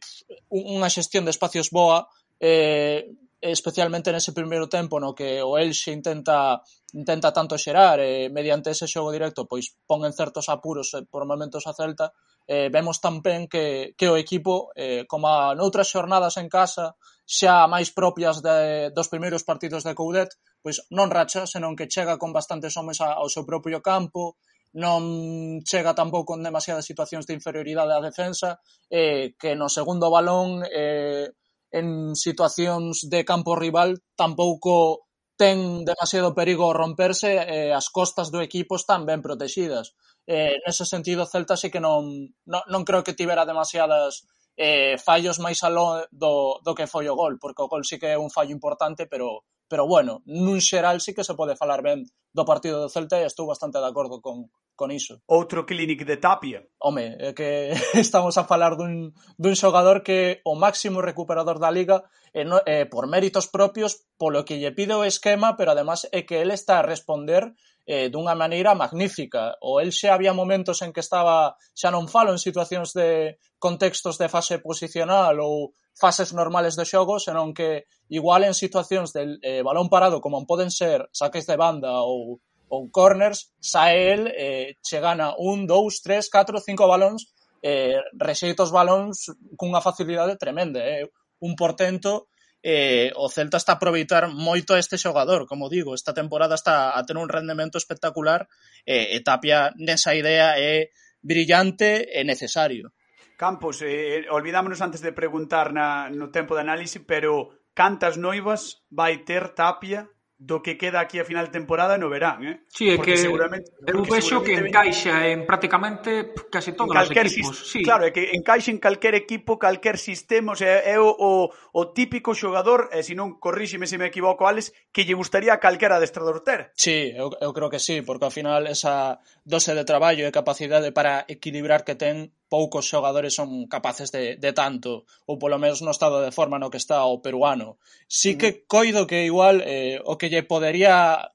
unha 0.50 0.90
xestión 0.90 1.22
de 1.22 1.30
espacios 1.30 1.70
boa, 1.70 2.10
eh, 2.42 3.06
especialmente 3.40 4.12
nese 4.12 4.36
primeiro 4.36 4.68
tempo 4.68 5.00
no 5.00 5.16
que 5.16 5.40
o 5.40 5.56
Elxe 5.56 5.96
intenta 5.96 6.60
intenta 6.92 7.32
tanto 7.32 7.56
xerar 7.56 7.96
e 7.98 8.28
mediante 8.28 8.70
ese 8.70 8.84
xogo 8.84 9.08
directo 9.08 9.48
pois 9.48 9.72
pon 9.88 10.04
en 10.04 10.12
certos 10.12 10.52
apuros 10.52 10.92
eh, 10.92 11.08
por 11.08 11.24
momentos 11.24 11.64
a 11.64 11.72
Celta 11.72 12.12
eh, 12.44 12.68
vemos 12.68 13.00
tamén 13.00 13.48
que, 13.48 13.96
que 13.96 14.12
o 14.12 14.20
equipo 14.20 14.68
eh, 14.76 15.08
como 15.08 15.32
noutras 15.56 15.88
xornadas 15.88 16.36
en 16.36 16.52
casa 16.52 17.00
xa 17.24 17.64
máis 17.64 17.88
propias 17.96 18.44
de, 18.44 18.92
dos 18.92 19.08
primeiros 19.08 19.46
partidos 19.46 19.88
de 19.88 19.96
Coudet 19.96 20.36
pois 20.60 20.84
non 20.92 21.08
racha, 21.08 21.48
senón 21.48 21.72
que 21.72 21.88
chega 21.88 22.20
con 22.20 22.36
bastantes 22.36 22.76
homes 22.76 23.00
ao 23.00 23.32
seu 23.32 23.48
propio 23.48 23.80
campo 23.80 24.36
non 24.76 25.64
chega 25.66 25.98
tampouco 25.98 26.36
con 26.36 26.46
demasiadas 26.46 26.86
situacións 26.86 27.26
de 27.26 27.34
inferioridade 27.34 27.96
á 27.96 28.00
defensa 28.04 28.62
eh, 28.86 29.34
que 29.34 29.58
no 29.58 29.66
segundo 29.66 30.12
balón 30.14 30.62
eh, 30.68 31.34
en 31.70 32.14
situacións 32.18 33.06
de 33.06 33.24
campo 33.24 33.54
rival 33.54 34.02
tampouco 34.18 35.06
ten 35.40 35.88
demasiado 35.88 36.36
perigo 36.36 36.76
romperse 36.76 37.40
e 37.40 37.72
as 37.72 37.88
costas 37.88 38.28
do 38.28 38.44
equipo 38.44 38.76
están 38.76 39.08
ben 39.08 39.24
protegidas. 39.24 39.96
Eh, 40.28 40.60
nese 40.66 40.84
sentido, 40.84 41.24
Celta 41.24 41.56
sí 41.56 41.72
que 41.72 41.80
non, 41.80 42.28
non, 42.44 42.62
non 42.68 42.82
creo 42.84 43.00
que 43.00 43.16
tivera 43.16 43.48
demasiadas 43.48 44.28
eh, 44.60 45.00
fallos 45.00 45.40
máis 45.40 45.64
aló 45.64 46.04
do, 46.12 46.60
do 46.60 46.76
que 46.76 46.84
foi 46.84 47.08
o 47.08 47.16
gol, 47.16 47.40
porque 47.40 47.64
o 47.64 47.70
gol 47.72 47.88
sí 47.88 47.96
que 47.96 48.12
é 48.12 48.20
un 48.20 48.28
fallo 48.28 48.52
importante, 48.52 49.08
pero 49.08 49.48
pero 49.70 49.86
bueno, 49.86 50.26
nun 50.26 50.58
xeral 50.58 50.98
sí 50.98 51.14
que 51.14 51.22
se 51.22 51.38
pode 51.38 51.54
falar 51.54 51.78
ben 51.86 52.02
do 52.34 52.42
partido 52.42 52.82
do 52.82 52.90
Celta 52.90 53.22
e 53.22 53.30
estou 53.30 53.46
bastante 53.46 53.78
de 53.78 53.86
acordo 53.86 54.18
con, 54.18 54.50
con 54.74 54.90
iso. 54.90 55.22
Outro 55.30 55.62
clinic 55.62 56.02
de 56.02 56.18
Tapia. 56.18 56.66
Home, 56.82 57.14
é 57.22 57.30
que 57.30 57.70
estamos 57.94 58.34
a 58.34 58.44
falar 58.50 58.74
dun, 58.74 59.14
dun 59.38 59.54
xogador 59.54 60.02
que 60.02 60.42
o 60.42 60.58
máximo 60.58 60.98
recuperador 60.98 61.62
da 61.62 61.70
liga 61.70 62.02
e 62.34 62.42
no, 62.42 62.58
e 62.66 62.90
por 62.90 63.06
méritos 63.06 63.46
propios, 63.46 64.02
polo 64.18 64.42
que 64.42 64.58
lle 64.58 64.74
pide 64.74 64.98
o 64.98 65.06
esquema, 65.06 65.54
pero 65.54 65.70
además 65.70 66.10
é 66.10 66.26
que 66.26 66.42
ele 66.42 66.58
está 66.58 66.82
a 66.82 66.86
responder 66.86 67.54
eh, 67.86 68.10
dunha 68.10 68.34
maneira 68.34 68.74
magnífica. 68.74 69.58
O 69.62 69.78
el 69.78 69.90
xa 69.94 70.14
había 70.14 70.34
momentos 70.34 70.82
en 70.82 70.90
que 70.94 71.02
estaba, 71.02 71.54
xa 71.74 71.90
non 71.94 72.10
falo 72.10 72.30
en 72.34 72.42
situacións 72.42 72.90
de 72.94 73.38
contextos 73.58 74.18
de 74.18 74.30
fase 74.30 74.58
posicional 74.58 75.38
ou 75.42 75.74
fases 76.00 76.32
normales 76.32 76.74
do 76.74 76.88
xogo, 76.88 77.20
senón 77.20 77.52
que 77.52 77.84
igual 78.08 78.48
en 78.48 78.56
situacións 78.56 79.12
de 79.12 79.36
eh, 79.44 79.60
balón 79.60 79.92
parado, 79.92 80.24
como 80.24 80.48
poden 80.48 80.72
ser 80.72 81.12
saques 81.12 81.44
de 81.44 81.60
banda 81.60 82.00
ou, 82.00 82.40
ou 82.72 82.88
corners, 82.88 83.52
xa 83.60 83.92
el, 83.92 84.32
eh, 84.32 84.80
che 84.80 84.98
gana 85.04 85.36
un, 85.36 85.68
dous, 85.68 86.00
tres, 86.00 86.32
catro, 86.32 86.56
cinco 86.64 86.88
balóns, 86.88 87.28
eh, 87.60 88.00
rexeita 88.16 88.64
os 88.64 88.72
balóns 88.72 89.28
cunha 89.60 89.84
facilidade 89.84 90.40
tremenda. 90.40 90.80
É 90.80 91.04
eh? 91.04 91.10
un 91.40 91.56
portento 91.56 92.28
eh, 92.62 93.12
o 93.16 93.28
Celta 93.28 93.56
está 93.56 93.72
a 93.72 93.76
aproveitar 93.80 94.28
moito 94.28 94.76
a 94.76 94.80
este 94.80 95.00
xogador, 95.00 95.48
como 95.48 95.72
digo, 95.72 95.96
esta 95.96 96.12
temporada 96.12 96.54
está 96.54 96.96
a 96.96 97.00
ter 97.04 97.16
un 97.16 97.28
rendemento 97.28 97.80
espectacular 97.80 98.48
eh, 98.84 99.16
e 99.16 99.24
Tapia 99.24 99.72
nesa 99.80 100.12
idea 100.12 100.60
é 100.60 100.92
brillante 101.24 102.04
e 102.04 102.20
necesario. 102.24 102.92
Campos, 103.40 103.80
eh, 103.80 104.20
eh, 104.20 104.26
olvidámonos 104.28 104.84
antes 104.84 105.00
de 105.00 105.16
preguntar 105.16 105.72
na, 105.72 106.12
no 106.12 106.28
tempo 106.28 106.52
de 106.52 106.60
análise, 106.60 107.00
pero 107.00 107.56
cantas 107.72 108.20
noivas 108.20 108.84
vai 108.92 109.24
ter 109.24 109.56
Tapia 109.56 110.12
do 110.36 110.60
que 110.60 110.76
queda 110.76 111.00
aquí 111.00 111.16
a 111.20 111.24
final 111.24 111.48
de 111.48 111.56
temporada 111.56 111.96
no 111.96 112.12
verán, 112.12 112.44
eh? 112.44 112.64
Sí, 112.68 112.92
é 112.92 112.96
porque 113.00 113.12
que 113.12 113.24
seguramente, 113.24 113.72
eu 113.84 114.04
vexo 114.04 114.44
que 114.44 114.56
encaixa 114.56 115.28
en 115.28 115.48
prácticamente 115.48 116.36
case 116.52 116.76
todos 116.76 116.92
os 116.92 117.08
equipos. 117.12 117.64
Sí. 117.64 117.80
Claro, 117.80 118.04
é 118.04 118.12
que 118.12 118.28
encaixa 118.36 118.68
en 118.68 118.76
calquer 118.76 119.16
equipo, 119.16 119.56
calquer 119.56 119.96
sistema, 119.96 120.52
o 120.52 120.58
sea, 120.60 120.84
é 120.84 121.00
o, 121.00 121.08
o, 121.08 121.48
o 121.48 121.82
típico 121.96 122.36
xogador, 122.36 122.92
e 122.92 123.00
eh, 123.00 123.04
se 123.04 123.16
non 123.16 123.40
corríxeme 123.40 123.88
se 123.88 123.96
me 123.96 124.08
equivoco, 124.08 124.44
Alex, 124.48 124.72
que 124.92 125.08
lle 125.08 125.16
gustaría 125.16 125.56
a 125.56 125.60
calquera 125.60 125.96
adestrador 125.96 126.40
ter. 126.40 126.72
Sí, 126.72 127.12
eu, 127.12 127.32
eu 127.40 127.52
creo 127.56 127.72
que 127.72 127.80
sí, 127.80 128.04
porque 128.04 128.24
ao 128.24 128.32
final 128.32 128.64
esa 128.68 129.20
dose 129.48 129.76
de 129.76 129.88
traballo 129.88 130.24
e 130.24 130.32
capacidade 130.32 130.92
para 130.92 131.24
equilibrar 131.24 131.84
que 131.84 131.96
ten 131.96 132.36
poucos 132.50 132.90
xogadores 132.90 133.32
son 133.38 133.70
capaces 133.70 134.10
de, 134.10 134.34
de 134.36 134.52
tanto, 134.52 135.06
ou 135.30 135.38
polo 135.38 135.62
menos 135.62 135.80
no 135.86 135.94
estado 135.94 136.18
de 136.18 136.34
forma 136.34 136.58
no 136.58 136.68
que 136.68 136.82
está 136.82 137.06
o 137.06 137.22
peruano. 137.22 137.78
Sí 138.10 138.34
que 138.34 138.50
mm-hmm. 138.50 138.66
coido 138.66 139.06
que 139.06 139.24
igual 139.24 139.62
eh, 139.62 140.02
o 140.02 140.18
que 140.18 140.28
lle 140.28 140.42
podería 140.42 141.30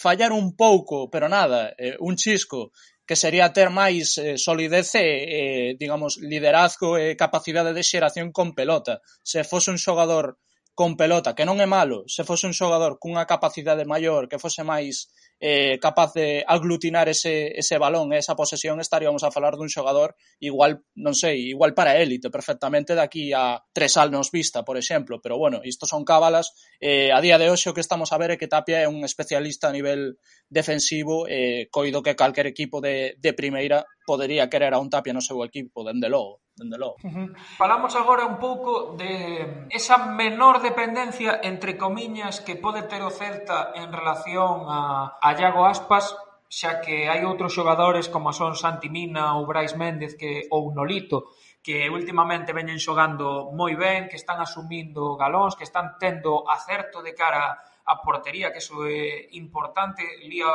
fallar 0.00 0.32
un 0.32 0.56
pouco, 0.56 1.12
pero 1.12 1.28
nada, 1.28 1.76
eh, 1.76 1.94
un 2.00 2.16
chisco, 2.16 2.72
que 3.06 3.16
sería 3.16 3.52
ter 3.52 3.68
máis 3.68 4.16
eh, 4.16 4.40
solidez 4.40 4.96
e, 4.96 5.04
eh, 5.04 5.68
digamos, 5.76 6.16
liderazgo 6.16 6.96
e 6.96 7.12
eh, 7.12 7.20
capacidade 7.20 7.76
de 7.76 7.84
xeración 7.84 8.32
con 8.32 8.56
pelota. 8.56 9.04
Se 9.20 9.44
fose 9.44 9.68
un 9.68 9.76
xogador 9.76 10.40
con 10.74 10.96
pelota, 10.98 11.38
que 11.38 11.46
non 11.46 11.62
é 11.62 11.70
malo, 11.70 12.02
se 12.10 12.26
fose 12.26 12.50
un 12.50 12.54
xogador 12.54 12.98
cunha 12.98 13.30
capacidade 13.30 13.86
maior, 13.86 14.26
que 14.26 14.42
fose 14.42 14.66
máis 14.66 15.06
eh, 15.38 15.78
capaz 15.78 16.14
de 16.18 16.42
aglutinar 16.42 17.06
ese, 17.08 17.54
ese 17.54 17.78
balón 17.78 18.10
e 18.10 18.18
esa 18.18 18.34
posesión, 18.34 18.82
estaríamos 18.82 19.22
a 19.22 19.30
falar 19.30 19.54
dun 19.54 19.70
xogador 19.70 20.18
igual, 20.42 20.82
non 20.98 21.14
sei, 21.14 21.54
igual 21.54 21.78
para 21.78 21.94
élite, 22.02 22.26
perfectamente 22.26 22.98
daqui 22.98 23.30
a 23.30 23.62
tres 23.70 23.94
anos 23.94 24.34
vista, 24.34 24.66
por 24.66 24.74
exemplo, 24.74 25.22
pero 25.22 25.38
bueno, 25.38 25.62
isto 25.62 25.86
son 25.86 26.02
cábalas, 26.02 26.50
eh, 26.82 27.14
a 27.14 27.22
día 27.22 27.38
de 27.38 27.54
hoxe 27.54 27.70
o 27.70 27.74
que 27.74 27.84
estamos 27.84 28.10
a 28.10 28.18
ver 28.18 28.34
é 28.34 28.38
que 28.38 28.50
Tapia 28.50 28.82
é 28.82 28.90
un 28.90 29.06
especialista 29.06 29.70
a 29.70 29.76
nivel 29.76 30.18
defensivo, 30.50 31.30
eh, 31.30 31.70
coido 31.70 32.02
que 32.02 32.18
calquer 32.18 32.50
equipo 32.50 32.82
de, 32.82 33.14
de 33.22 33.32
primeira 33.32 33.86
podería 34.02 34.50
querer 34.50 34.74
a 34.74 34.82
un 34.82 34.90
Tapia 34.90 35.14
no 35.14 35.22
seu 35.22 35.38
equipo, 35.46 35.86
dende 35.86 36.10
logo 36.10 36.43
dende 36.56 36.78
logo. 36.78 36.96
Uh 37.02 37.10
-huh. 37.10 37.28
Falamos 37.58 37.92
agora 37.96 38.24
un 38.26 38.38
pouco 38.38 38.94
de 38.96 39.66
esa 39.70 39.98
menor 40.06 40.62
dependencia, 40.62 41.40
entre 41.42 41.76
comiñas, 41.76 42.40
que 42.40 42.54
pode 42.56 42.82
ter 42.86 43.02
o 43.02 43.10
Celta 43.10 43.74
en 43.74 43.90
relación 43.90 44.66
a, 44.70 45.18
a 45.20 45.28
Iago 45.34 45.66
Aspas, 45.66 46.14
xa 46.48 46.78
que 46.84 47.10
hai 47.10 47.26
outros 47.26 47.50
xogadores 47.50 48.06
como 48.06 48.30
son 48.30 48.54
Santi 48.54 48.86
Mina 48.86 49.34
ou 49.34 49.42
Brais 49.50 49.74
Méndez 49.74 50.14
que 50.14 50.46
ou 50.54 50.70
Nolito 50.70 51.34
que 51.64 51.88
últimamente 51.88 52.52
veñen 52.52 52.76
xogando 52.76 53.48
moi 53.56 53.72
ben, 53.74 54.06
que 54.06 54.20
están 54.20 54.36
asumindo 54.36 55.16
galóns, 55.16 55.56
que 55.56 55.64
están 55.64 55.96
tendo 55.96 56.44
acerto 56.44 57.00
de 57.00 57.16
cara 57.16 57.56
a 57.88 57.94
portería, 58.04 58.52
que 58.52 58.60
iso 58.60 58.84
é 58.84 59.32
importante. 59.32 60.04
Lía 60.28 60.52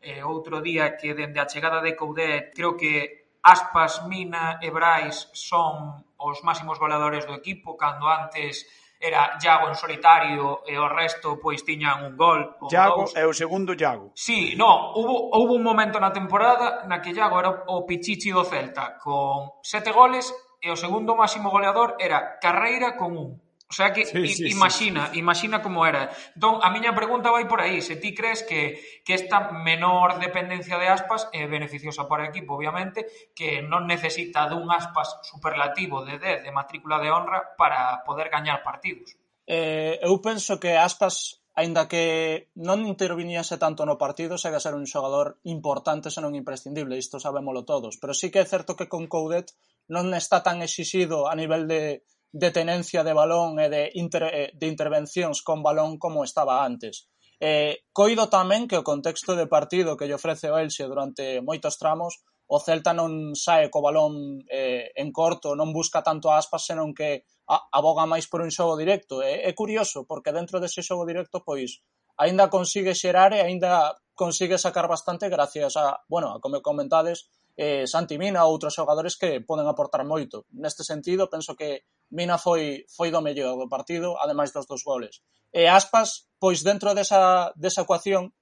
eh, 0.00 0.24
outro 0.24 0.64
día 0.64 0.96
que 0.96 1.12
dende 1.12 1.44
a 1.44 1.46
chegada 1.46 1.84
de 1.84 1.92
Coudet 1.92 2.56
creo 2.56 2.72
que 2.72 3.25
Aspas, 3.46 4.02
Mina 4.10 4.58
e 4.58 4.74
Brais 4.74 5.30
son 5.30 6.02
os 6.18 6.42
máximos 6.42 6.82
goleadores 6.82 7.22
do 7.30 7.34
equipo 7.38 7.78
cando 7.78 8.10
antes 8.10 8.66
era 8.98 9.38
Iago 9.38 9.68
en 9.70 9.78
solitario 9.78 10.66
e 10.66 10.74
o 10.74 10.90
resto 10.90 11.38
pois 11.38 11.62
tiñan 11.62 12.02
un 12.02 12.18
gol 12.18 12.42
ou 12.58 12.66
Iago 12.74 13.06
dous. 13.06 13.14
o 13.14 13.30
segundo 13.30 13.78
Iago. 13.78 14.10
Si, 14.18 14.58
no, 14.58 14.90
hubo, 14.98 15.30
hubo 15.30 15.54
un 15.54 15.62
momento 15.62 16.02
na 16.02 16.10
temporada 16.10 16.82
na 16.90 16.98
que 16.98 17.14
Iago 17.14 17.38
era 17.38 17.50
o 17.70 17.86
pichichi 17.86 18.34
do 18.34 18.42
Celta 18.42 18.98
con 18.98 19.62
sete 19.62 19.94
goles 19.94 20.26
e 20.58 20.66
o 20.66 20.74
segundo 20.74 21.14
máximo 21.14 21.46
goleador 21.46 21.94
era 22.02 22.42
Carreira 22.42 22.98
con 22.98 23.14
un. 23.14 23.30
O 23.68 23.74
sea 23.74 23.92
que 23.92 24.06
sí, 24.06 24.28
sí, 24.28 24.48
imagina, 24.48 25.10
sí. 25.12 25.18
imagina 25.18 25.60
como 25.60 25.86
era. 25.86 26.10
Entón, 26.34 26.62
a 26.62 26.70
miña 26.70 26.94
pregunta 26.94 27.34
vai 27.34 27.50
por 27.50 27.58
aí, 27.58 27.82
se 27.82 27.98
ti 27.98 28.14
crees 28.14 28.46
que, 28.46 28.78
que 29.02 29.14
esta 29.18 29.50
menor 29.50 30.22
dependencia 30.22 30.78
de 30.78 30.86
aspas 30.86 31.26
é 31.34 31.50
beneficiosa 31.50 32.06
para 32.06 32.22
o 32.22 32.30
equipo, 32.30 32.54
obviamente, 32.54 33.10
que 33.34 33.66
non 33.66 33.90
necesita 33.90 34.46
dun 34.46 34.70
aspas 34.70 35.18
superlativo 35.26 36.06
de 36.06 36.14
10 36.22 36.46
de 36.46 36.54
matrícula 36.54 37.02
de 37.02 37.10
honra 37.10 37.58
para 37.58 38.06
poder 38.06 38.30
gañar 38.30 38.62
partidos. 38.62 39.18
Eh, 39.50 39.98
eu 39.98 40.14
penso 40.22 40.62
que 40.62 40.78
aspas 40.78 41.42
aínda 41.56 41.88
que 41.88 42.52
non 42.54 42.86
interviniese 42.86 43.58
tanto 43.58 43.82
no 43.82 43.98
partido, 43.98 44.38
segue 44.38 44.60
a 44.60 44.62
ser 44.62 44.78
un 44.78 44.86
xogador 44.86 45.42
importante, 45.42 46.14
senón 46.14 46.38
imprescindible, 46.38 47.00
isto 47.00 47.18
sabémolo 47.18 47.66
todos. 47.66 47.98
Pero 47.98 48.14
sí 48.14 48.30
que 48.30 48.44
é 48.44 48.46
certo 48.46 48.78
que 48.78 48.86
con 48.86 49.10
Coudet 49.10 49.58
non 49.90 50.14
está 50.14 50.46
tan 50.46 50.62
exixido 50.62 51.26
a 51.26 51.34
nivel 51.34 51.66
de, 51.66 52.06
de 52.36 52.50
tenencia 52.52 53.00
de 53.00 53.16
balón 53.16 53.56
e 53.56 53.72
de, 53.72 53.82
inter, 53.96 54.28
eh, 54.28 54.50
de 54.52 54.66
intervencións 54.68 55.40
con 55.40 55.64
balón 55.64 55.96
como 55.96 56.20
estaba 56.20 56.60
antes. 56.68 57.08
Eh, 57.40 57.88
coido 57.96 58.28
tamén 58.28 58.68
que 58.68 58.76
o 58.76 58.84
contexto 58.84 59.32
de 59.36 59.48
partido 59.48 59.96
que 59.96 60.04
lle 60.04 60.20
ofrece 60.20 60.52
o 60.52 60.56
Elxe 60.60 60.84
durante 60.84 61.40
moitos 61.40 61.80
tramos 61.80 62.20
o 62.46 62.60
Celta 62.62 62.92
non 62.94 63.34
sae 63.34 63.66
co 63.72 63.82
balón 63.82 64.44
eh, 64.46 64.92
en 64.94 65.10
corto, 65.10 65.58
non 65.58 65.74
busca 65.74 66.04
tanto 66.04 66.30
a 66.30 66.38
aspas, 66.38 66.68
senón 66.68 66.94
que 66.94 67.26
a, 67.48 67.56
aboga 67.74 68.06
máis 68.06 68.30
por 68.30 68.44
un 68.44 68.52
xogo 68.54 68.78
directo. 68.78 69.18
É, 69.18 69.48
é 69.48 69.52
curioso, 69.56 70.06
porque 70.06 70.30
dentro 70.30 70.62
dese 70.62 70.84
xogo 70.84 71.08
directo, 71.08 71.42
pois, 71.42 71.82
aínda 72.20 72.52
consigue 72.52 72.94
xerar 72.94 73.34
e 73.34 73.42
aínda 73.42 73.96
consigue 74.16 74.58
sacar 74.58 74.88
bastante 74.88 75.28
gracias 75.28 75.76
a, 75.76 76.02
bueno, 76.08 76.34
a 76.34 76.40
como 76.40 76.62
comentades, 76.62 77.30
eh, 77.56 77.86
Santi 77.86 78.18
Mina 78.18 78.44
ou 78.44 78.52
outros 78.52 78.74
xogadores 78.74 79.14
que 79.14 79.40
poden 79.40 79.68
aportar 79.70 80.02
moito. 80.02 80.44
Neste 80.52 80.82
sentido, 80.82 81.30
penso 81.30 81.54
que 81.54 81.86
Mina 82.10 82.36
foi, 82.36 82.84
foi 82.90 83.14
do 83.14 83.22
mellor 83.22 83.54
do 83.56 83.68
partido, 83.70 84.18
ademais 84.18 84.50
dos 84.50 84.66
dos 84.66 84.82
goles. 84.82 85.22
E 85.52 85.68
Aspas, 85.70 86.28
pois 86.42 86.60
dentro 86.66 86.92
desa, 86.92 87.52
desa 87.56 87.84
ecuación, 87.86 88.34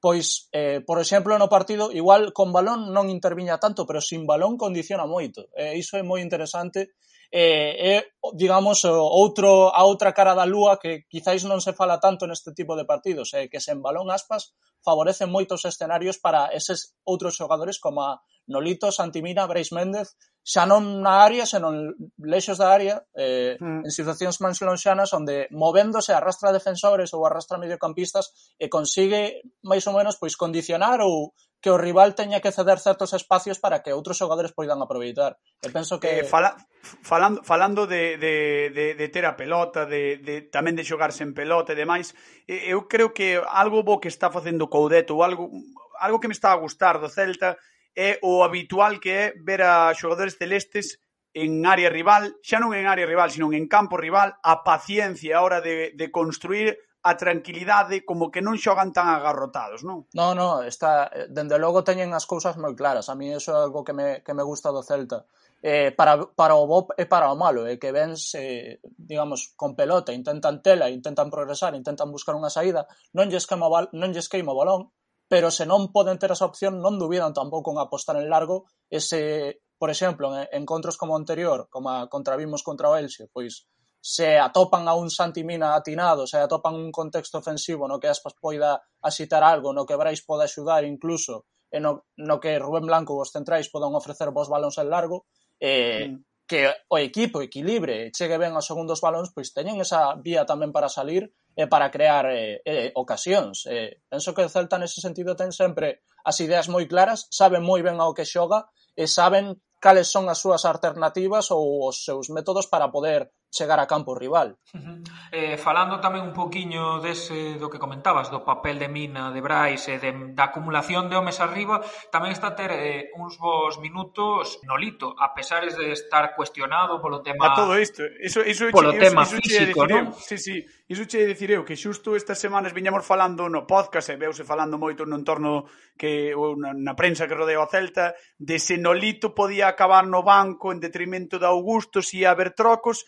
pois, 0.00 0.48
eh, 0.56 0.80
por 0.84 0.98
exemplo, 1.00 1.36
no 1.36 1.52
partido, 1.52 1.92
igual 1.92 2.32
con 2.32 2.52
balón 2.52 2.92
non 2.96 3.12
interviña 3.12 3.60
tanto, 3.60 3.84
pero 3.84 4.00
sin 4.00 4.24
balón 4.24 4.56
condiciona 4.56 5.04
moito. 5.04 5.52
E 5.52 5.76
iso 5.76 6.00
é 6.00 6.04
moi 6.04 6.24
interesante 6.24 6.96
eh, 7.32 7.96
é, 7.96 8.04
digamos, 8.36 8.84
outro, 8.84 9.72
a 9.72 9.82
outra 9.88 10.12
cara 10.12 10.36
da 10.36 10.44
lúa 10.44 10.76
que 10.76 11.08
quizáis 11.08 11.48
non 11.48 11.64
se 11.64 11.72
fala 11.72 11.96
tanto 11.96 12.28
neste 12.28 12.52
tipo 12.52 12.76
de 12.76 12.84
partidos, 12.84 13.32
é 13.32 13.48
que 13.48 13.56
sen 13.56 13.80
balón 13.80 14.12
aspas 14.12 14.52
favorece 14.84 15.24
moitos 15.24 15.64
escenarios 15.64 16.20
para 16.20 16.52
eses 16.52 16.92
outros 17.08 17.32
xogadores 17.32 17.80
como 17.80 18.04
a 18.04 18.20
Nolito, 18.52 18.92
Santimina, 18.92 19.48
Brais 19.48 19.72
Méndez, 19.72 20.12
xa 20.44 20.68
non 20.68 21.00
na 21.00 21.24
área, 21.24 21.48
senón 21.48 21.96
leixos 22.20 22.60
da 22.60 22.68
área, 22.68 23.00
eh, 23.16 23.56
mm. 23.56 23.88
en 23.88 23.92
situacións 23.94 24.36
máis 24.44 24.60
lonxanas 24.60 25.16
onde 25.16 25.48
movéndose 25.54 26.12
arrastra 26.12 26.52
defensores 26.52 27.16
ou 27.16 27.24
arrastra 27.24 27.56
mediocampistas 27.56 28.54
e 28.60 28.68
consigue 28.68 29.40
máis 29.64 29.88
ou 29.88 29.96
menos 29.96 30.20
pois 30.20 30.36
condicionar 30.36 31.00
ou 31.00 31.32
que 31.62 31.70
o 31.70 31.78
rival 31.78 32.18
teña 32.18 32.42
que 32.42 32.50
ceder 32.50 32.82
certos 32.82 33.14
espacios 33.14 33.62
para 33.62 33.86
que 33.86 33.94
outros 33.94 34.18
xogadores 34.18 34.50
poidan 34.50 34.82
aproveitar. 34.82 35.38
E 35.62 35.70
penso 35.70 36.02
que... 36.02 36.20
Eh, 36.20 36.26
fala, 36.26 36.58
falando, 37.06 37.46
falando 37.46 37.86
de, 37.86 38.18
de, 38.18 38.34
de, 38.74 38.86
de 38.98 39.06
ter 39.08 39.22
a 39.22 39.38
pelota, 39.38 39.86
de, 39.86 40.18
de, 40.18 40.50
tamén 40.50 40.74
de 40.74 40.82
xogar 40.82 41.14
sen 41.14 41.30
pelota 41.30 41.72
e 41.72 41.78
demais, 41.78 42.18
eu 42.50 42.90
creo 42.90 43.14
que 43.14 43.38
algo 43.38 43.86
bo 43.86 44.02
que 44.02 44.10
está 44.10 44.26
facendo 44.34 44.66
Coudeto, 44.66 45.22
algo, 45.22 45.54
algo 46.02 46.18
que 46.18 46.26
me 46.26 46.34
está 46.34 46.50
a 46.50 46.58
gustar 46.58 46.98
do 46.98 47.06
Celta, 47.06 47.54
é 47.94 48.18
o 48.26 48.42
habitual 48.42 48.98
que 48.98 49.10
é 49.14 49.24
ver 49.38 49.62
a 49.62 49.94
xogadores 49.94 50.34
celestes 50.34 50.98
en 51.30 51.64
área 51.64 51.88
rival, 51.88 52.34
xa 52.42 52.58
non 52.58 52.74
en 52.74 52.90
área 52.90 53.06
rival, 53.06 53.30
sino 53.30 53.54
en 53.54 53.70
campo 53.70 53.96
rival, 53.96 54.34
a 54.42 54.66
paciencia 54.66 55.38
a 55.38 55.46
hora 55.46 55.62
de, 55.62 55.94
de 55.94 56.10
construir 56.10 56.74
a 57.02 57.16
tranquilidade 57.16 58.06
como 58.06 58.30
que 58.30 58.38
non 58.38 58.54
xogan 58.54 58.94
tan 58.94 59.10
agarrotados, 59.10 59.82
non? 59.82 60.06
Non, 60.14 60.38
non, 60.38 60.62
está, 60.62 61.10
dende 61.26 61.58
logo 61.58 61.82
teñen 61.82 62.14
as 62.14 62.30
cousas 62.30 62.54
moi 62.54 62.78
claras. 62.78 63.10
A 63.10 63.18
mí 63.18 63.26
eso 63.34 63.50
é 63.50 63.58
algo 63.58 63.82
que 63.82 63.90
me, 63.90 64.22
que 64.22 64.34
me 64.34 64.46
gusta 64.46 64.70
do 64.70 64.86
Celta. 64.86 65.26
Eh, 65.62 65.90
para, 65.94 66.18
para 66.34 66.54
o 66.54 66.66
Bob 66.66 66.94
e 66.98 67.06
para 67.06 67.30
o 67.30 67.38
malo, 67.38 67.66
é 67.66 67.74
eh, 67.74 67.78
que 67.82 67.90
vens, 67.90 68.34
eh, 68.38 68.78
digamos, 68.98 69.54
con 69.58 69.74
pelota, 69.74 70.14
intentan 70.14 70.62
tela, 70.62 70.90
intentan 70.90 71.30
progresar, 71.30 71.74
intentan 71.74 72.10
buscar 72.14 72.38
unha 72.38 72.50
saída, 72.50 72.86
non 73.14 73.26
lles 73.30 73.46
queima, 73.50 73.66
non 73.94 74.10
lles 74.14 74.30
queima 74.30 74.54
o 74.54 74.58
balón, 74.58 74.90
pero 75.26 75.50
se 75.50 75.66
non 75.66 75.90
poden 75.90 76.18
ter 76.22 76.30
esa 76.30 76.46
opción, 76.46 76.78
non 76.78 76.98
dubidan 77.02 77.34
tampouco 77.34 77.74
en 77.74 77.82
apostar 77.82 78.18
en 78.18 78.30
largo 78.30 78.70
ese, 78.90 79.62
por 79.78 79.90
exemplo, 79.90 80.30
en 80.34 80.46
encontros 80.50 80.94
como 80.94 81.18
anterior, 81.18 81.66
como 81.66 81.90
a 81.90 82.06
contravimos 82.06 82.62
contra 82.62 82.90
o 82.90 82.98
Elxe, 82.98 83.26
pois 83.30 83.66
se 84.02 84.36
atopan 84.36 84.88
a 84.90 84.94
un 84.98 85.10
Santi 85.10 85.44
Mina 85.44 85.78
atinado, 85.78 86.26
se 86.26 86.36
atopan 86.36 86.74
un 86.74 86.90
contexto 86.90 87.38
ofensivo 87.38 87.86
no 87.86 88.02
que 88.02 88.10
Aspas 88.10 88.34
poida 88.34 88.82
asitar 89.00 89.46
algo, 89.46 89.70
no 89.70 89.86
que 89.86 89.94
Brais 89.94 90.26
poda 90.26 90.50
axudar 90.50 90.82
incluso, 90.82 91.46
e 91.70 91.78
no, 91.78 92.10
no 92.18 92.42
que 92.42 92.58
Rubén 92.58 92.82
Blanco 92.82 93.14
os 93.14 93.30
centrais 93.30 93.70
podan 93.70 93.94
ofrecer 93.94 94.34
vos 94.34 94.50
balóns 94.50 94.74
en 94.82 94.90
largo, 94.90 95.30
eh, 95.62 96.10
mm. 96.10 96.18
que 96.50 96.66
o 96.90 96.98
equipo 96.98 97.46
equilibre 97.46 98.02
e 98.02 98.10
chegue 98.10 98.42
ben 98.42 98.58
aos 98.58 98.66
segundos 98.66 98.98
balóns, 98.98 99.30
pois 99.30 99.54
teñen 99.54 99.78
esa 99.78 100.18
vía 100.18 100.42
tamén 100.42 100.74
para 100.74 100.90
salir 100.90 101.30
e 101.54 101.70
para 101.70 101.94
crear 101.94 102.26
eh, 102.26 102.58
eh, 102.66 102.90
ocasións. 102.98 103.70
Eh, 103.70 104.02
penso 104.10 104.34
que 104.34 104.42
o 104.42 104.50
Celta 104.50 104.82
nese 104.82 104.98
sentido 104.98 105.38
ten 105.38 105.54
sempre 105.54 106.02
as 106.26 106.42
ideas 106.42 106.66
moi 106.66 106.90
claras, 106.90 107.30
saben 107.30 107.62
moi 107.62 107.86
ben 107.86 108.02
ao 108.02 108.18
que 108.18 108.26
xoga 108.26 108.66
e 108.98 109.06
saben 109.06 109.62
cales 109.78 110.10
son 110.10 110.26
as 110.26 110.42
súas 110.42 110.66
alternativas 110.66 111.54
ou 111.54 111.86
os 111.86 112.02
seus 112.02 112.34
métodos 112.34 112.66
para 112.66 112.90
poder 112.90 113.30
chegar 113.52 113.78
a 113.78 113.86
campo 113.86 114.16
rival. 114.16 114.56
Uh 114.72 114.80
-huh. 114.80 114.98
eh, 115.30 115.56
falando 115.60 116.00
tamén 116.00 116.24
un 116.24 116.32
poquiño 116.32 117.04
dese 117.04 117.60
do 117.60 117.68
que 117.68 117.76
comentabas, 117.76 118.32
do 118.32 118.40
papel 118.40 118.80
de 118.80 118.88
Mina, 118.88 119.28
de 119.28 119.44
Brais 119.44 119.84
e 119.92 120.00
de, 120.00 120.32
da 120.32 120.48
acumulación 120.48 121.12
de 121.12 121.20
homes 121.20 121.36
arriba, 121.44 121.84
tamén 122.08 122.32
está 122.32 122.56
a 122.56 122.56
ter 122.56 122.72
eh, 122.72 123.12
uns 123.20 123.36
bons 123.36 123.76
minutos 123.76 124.56
Nolito, 124.64 125.12
a 125.20 125.36
pesar 125.36 125.68
de 125.68 125.92
estar 125.92 126.32
cuestionado 126.32 126.96
polo 126.96 127.20
tema... 127.20 127.52
A 127.52 127.54
todo 127.54 127.76
isto, 127.76 128.00
iso, 128.24 128.40
iso, 128.40 128.72
polo 128.72 128.96
iso, 128.96 129.04
tema 129.04 129.28
iso, 129.28 129.36
iso 129.36 129.44
físico, 129.44 129.84
non? 129.84 130.16
Sí, 130.16 130.40
sí, 130.40 130.64
iso 130.88 131.04
che 131.04 131.28
dicir 131.28 131.52
eu, 131.52 131.60
que 131.68 131.76
xusto 131.76 132.16
estas 132.16 132.40
semanas 132.40 132.72
viñamos 132.72 133.04
falando 133.04 133.52
no 133.52 133.68
podcast 133.68 134.08
e 134.08 134.16
veuse 134.16 134.48
falando 134.48 134.80
moito 134.80 135.04
no 135.04 135.20
entorno 135.20 135.68
que 136.00 136.32
ou 136.32 136.56
na, 136.56 136.72
na 136.72 136.96
prensa 136.96 137.28
que 137.28 137.36
rodea 137.36 137.60
o 137.60 137.68
Celta, 137.68 138.16
de 138.40 138.56
se 138.56 138.80
Nolito 138.80 139.36
podía 139.36 139.68
acabar 139.68 140.08
no 140.08 140.24
banco 140.24 140.72
en 140.72 140.80
detrimento 140.80 141.36
de 141.36 141.44
Augusto 141.44 142.00
se 142.00 142.24
ia 142.24 142.32
haber 142.32 142.56
trocos, 142.56 143.04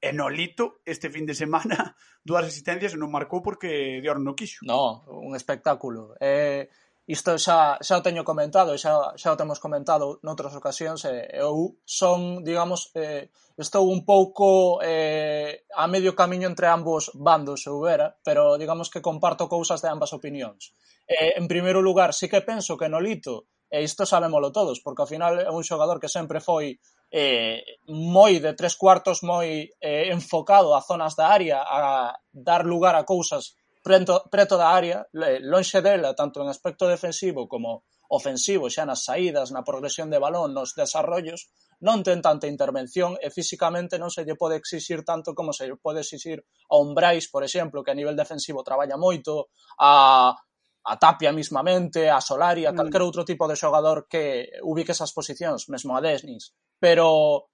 E 0.00 0.14
Nolito, 0.14 0.78
este 0.86 1.10
fin 1.10 1.26
de 1.26 1.34
semana, 1.34 1.98
dúas 2.28 2.46
asistencias 2.46 2.94
e 2.94 3.00
non 3.02 3.10
marcou 3.10 3.42
porque 3.42 3.98
Dior 3.98 4.22
non 4.22 4.38
quixo. 4.38 4.62
No, 4.62 5.02
un 5.10 5.34
espectáculo. 5.34 6.14
Eh, 6.22 6.70
isto 7.08 7.40
xa, 7.40 7.80
xa 7.80 7.94
o 7.98 8.04
teño 8.04 8.22
comentado, 8.22 8.76
xa, 8.76 9.16
xa 9.16 9.34
o 9.34 9.38
temos 9.40 9.58
comentado 9.58 10.20
noutras 10.20 10.52
ocasións, 10.52 11.02
eh, 11.08 11.40
eu 11.40 11.80
son, 11.88 12.44
digamos, 12.44 12.92
eh, 12.94 13.32
estou 13.56 13.88
un 13.88 14.04
pouco 14.04 14.78
eh, 14.84 15.64
a 15.72 15.88
medio 15.88 16.12
camiño 16.12 16.46
entre 16.46 16.68
ambos 16.68 17.10
bandos, 17.16 17.64
se 17.64 17.72
vera, 17.72 18.14
pero 18.20 18.60
digamos 18.60 18.92
que 18.92 19.00
comparto 19.00 19.48
cousas 19.48 19.80
de 19.80 19.88
ambas 19.88 20.12
opinións. 20.12 20.76
Eh, 21.08 21.40
en 21.40 21.48
primeiro 21.48 21.80
lugar, 21.80 22.12
sí 22.12 22.28
que 22.28 22.44
penso 22.44 22.76
que 22.76 22.92
Nolito, 22.92 23.48
e 23.72 23.80
isto 23.80 24.04
sabémolo 24.04 24.52
todos, 24.52 24.84
porque 24.84 25.02
ao 25.02 25.08
final 25.08 25.40
é 25.40 25.48
un 25.48 25.64
xogador 25.64 25.96
que 25.96 26.12
sempre 26.12 26.44
foi 26.44 26.76
eh, 27.10 27.64
moi 27.88 28.36
de 28.40 28.52
tres 28.52 28.76
cuartos 28.76 29.24
moi 29.24 29.72
eh, 29.80 30.12
enfocado 30.12 30.76
a 30.76 30.84
zonas 30.84 31.16
da 31.16 31.32
área 31.32 31.64
a 31.64 32.12
dar 32.32 32.68
lugar 32.68 32.94
a 32.96 33.08
cousas 33.08 33.56
preto, 33.82 34.24
preto 34.30 34.56
da 34.60 34.68
área, 34.76 35.08
lonxe 35.12 35.80
dela 35.80 36.12
tanto 36.12 36.44
en 36.44 36.52
aspecto 36.52 36.84
defensivo 36.84 37.48
como 37.48 37.88
ofensivo, 38.08 38.68
xa 38.68 38.84
nas 38.84 39.04
saídas, 39.04 39.52
na 39.52 39.64
progresión 39.64 40.08
de 40.12 40.20
balón, 40.20 40.52
nos 40.52 40.72
desarrollos, 40.76 41.48
non 41.80 42.04
ten 42.04 42.20
tanta 42.20 42.48
intervención 42.48 43.16
e 43.20 43.32
físicamente 43.32 43.96
non 43.96 44.12
se 44.12 44.24
lle 44.24 44.36
pode 44.36 44.60
exixir 44.60 45.04
tanto 45.04 45.32
como 45.36 45.52
se 45.56 45.68
lle 45.68 45.80
pode 45.80 46.04
exixir 46.04 46.44
a 46.72 46.76
un 46.80 46.92
Brais, 46.96 47.28
por 47.32 47.44
exemplo, 47.44 47.84
que 47.84 47.92
a 47.92 47.98
nivel 47.98 48.16
defensivo 48.16 48.64
traballa 48.64 49.00
moito, 49.00 49.52
a 49.80 50.36
a 50.88 50.96
Tapia 50.96 51.32
mismamente, 51.36 52.08
a 52.08 52.20
Solari, 52.20 52.64
a 52.64 52.72
calquer 52.72 53.04
mm. 53.04 53.08
outro 53.08 53.22
tipo 53.28 53.44
de 53.44 53.60
xogador 53.60 54.08
que 54.08 54.48
ubique 54.64 54.96
esas 54.96 55.12
posicións, 55.12 55.68
mesmo 55.68 55.92
a 55.92 56.00
Desnis 56.00 56.56
pero 56.80 57.50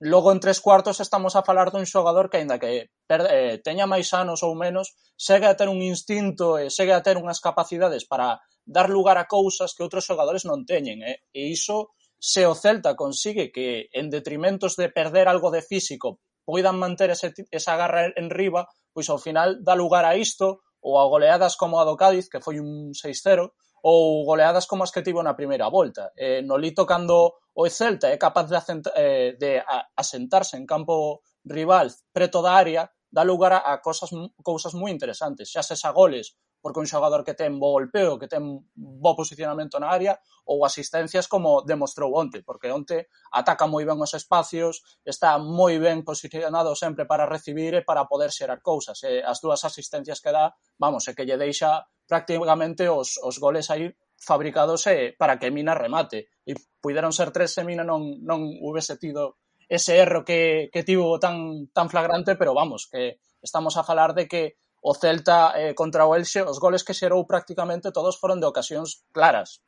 logo 0.00 0.32
en 0.32 0.40
tres 0.40 0.60
cuartos 0.60 1.00
estamos 1.00 1.36
a 1.36 1.44
falar 1.44 1.68
dun 1.68 1.84
xogador 1.84 2.32
que 2.32 2.40
aínda 2.40 2.56
que 2.56 2.88
eh, 2.88 3.60
teña 3.60 3.84
máis 3.84 4.08
anos 4.16 4.40
ou 4.40 4.56
menos, 4.56 4.96
segue 5.14 5.44
a 5.44 5.56
ter 5.58 5.68
un 5.68 5.84
instinto 5.84 6.56
e 6.56 6.72
segue 6.72 6.96
a 6.96 7.04
ter 7.04 7.20
unhas 7.20 7.44
capacidades 7.44 8.08
para 8.08 8.40
dar 8.64 8.88
lugar 8.88 9.20
a 9.20 9.28
cousas 9.28 9.76
que 9.76 9.84
outros 9.84 10.08
xogadores 10.08 10.48
non 10.48 10.64
teñen, 10.64 11.04
eh? 11.04 11.20
e 11.36 11.52
iso 11.52 11.92
se 12.16 12.48
o 12.48 12.56
Celta 12.56 12.96
consigue 12.96 13.52
que 13.52 13.88
en 13.92 14.08
detrimentos 14.08 14.76
de 14.76 14.88
perder 14.88 15.28
algo 15.28 15.52
de 15.52 15.60
físico 15.60 16.20
poidan 16.44 16.80
manter 16.80 17.12
ese, 17.12 17.32
esa 17.52 17.76
garra 17.76 18.08
en 18.16 18.28
riba, 18.32 18.68
pois 18.92 19.08
ao 19.08 19.20
final 19.20 19.60
dá 19.60 19.76
lugar 19.76 20.08
a 20.08 20.16
isto 20.16 20.64
ou 20.80 20.96
a 20.96 21.04
goleadas 21.04 21.56
como 21.60 21.76
a 21.76 21.84
do 21.84 21.96
Cádiz, 21.96 22.32
que 22.32 22.40
foi 22.40 22.56
un 22.56 22.96
6-0, 22.96 23.52
ou 23.84 24.24
goleadas 24.24 24.64
como 24.64 24.84
as 24.84 24.92
que 24.92 25.04
tivo 25.04 25.20
na 25.20 25.36
primeira 25.36 25.68
volta. 25.68 26.12
Eh, 26.16 26.40
no 26.44 26.56
Lito, 26.56 26.84
cando 26.84 27.40
o 27.54 27.68
Celta 27.68 28.08
é 28.08 28.16
capaz 28.16 28.46
de, 28.48 28.56
acent, 28.56 28.86
eh, 28.94 29.36
de 29.38 29.62
asentarse 29.96 30.56
en 30.56 30.66
campo 30.66 31.22
rival 31.44 31.90
preto 32.12 32.42
da 32.42 32.54
área, 32.54 32.90
dá 33.10 33.22
lugar 33.22 33.52
a, 33.52 33.60
a 33.72 33.78
cosas, 33.78 34.10
cousas 34.42 34.72
moi 34.74 34.90
interesantes, 34.90 35.50
xa 35.50 35.62
se 35.62 35.74
xa 35.74 35.90
goles 35.90 36.36
porque 36.60 36.80
un 36.80 36.86
xogador 36.86 37.24
que 37.24 37.34
ten 37.34 37.56
bo 37.56 37.72
golpeo, 37.72 38.20
que 38.20 38.28
ten 38.28 38.44
bo 38.76 39.16
posicionamento 39.16 39.80
na 39.80 39.88
área, 39.88 40.20
ou 40.44 40.64
asistencias 40.64 41.26
como 41.26 41.64
demostrou 41.64 42.12
onte, 42.12 42.44
porque 42.44 42.68
onte 42.68 43.08
ataca 43.32 43.64
moi 43.64 43.88
ben 43.88 43.96
os 43.96 44.12
espacios, 44.12 44.84
está 45.00 45.40
moi 45.40 45.80
ben 45.80 46.04
posicionado 46.04 46.76
sempre 46.76 47.08
para 47.08 47.24
recibir 47.24 47.72
e 47.74 47.82
para 47.82 48.04
poder 48.04 48.28
xerar 48.28 48.60
cousas. 48.60 49.00
E 49.08 49.24
as 49.24 49.40
dúas 49.40 49.64
asistencias 49.64 50.20
que 50.20 50.32
dá, 50.32 50.52
vamos, 50.76 51.08
é 51.08 51.16
que 51.16 51.24
lle 51.24 51.40
deixa 51.40 51.80
prácticamente 52.04 52.84
os, 52.92 53.16
os 53.24 53.40
goles 53.40 53.72
aí 53.72 53.88
fabricados 54.20 54.86
eh, 54.86 55.16
para 55.16 55.40
que 55.40 55.50
Mina 55.50 55.74
remate. 55.74 56.28
E 56.44 56.54
puderon 56.78 57.10
ser 57.10 57.32
tres 57.32 57.56
e 57.56 57.64
Mina 57.64 57.82
non, 57.82 58.20
non 58.20 58.44
hubese 58.60 59.00
tido 59.00 59.40
ese 59.66 59.96
erro 59.96 60.22
que, 60.22 60.68
que 60.68 60.84
tivo 60.84 61.18
tan, 61.18 61.72
tan 61.72 61.88
flagrante, 61.88 62.36
pero 62.36 62.52
vamos, 62.52 62.86
que 62.86 63.18
estamos 63.40 63.80
a 63.80 63.82
falar 63.82 64.12
de 64.14 64.28
que 64.28 64.60
o 64.80 64.96
Celta 64.96 65.52
eh, 65.54 65.74
contra 65.76 66.08
o 66.08 66.16
Elxe, 66.16 66.40
os 66.40 66.56
goles 66.56 66.80
que 66.80 66.96
xerou 66.96 67.28
prácticamente 67.28 67.92
todos 67.92 68.16
foron 68.16 68.40
de 68.40 68.48
ocasións 68.48 69.04
claras. 69.12 69.60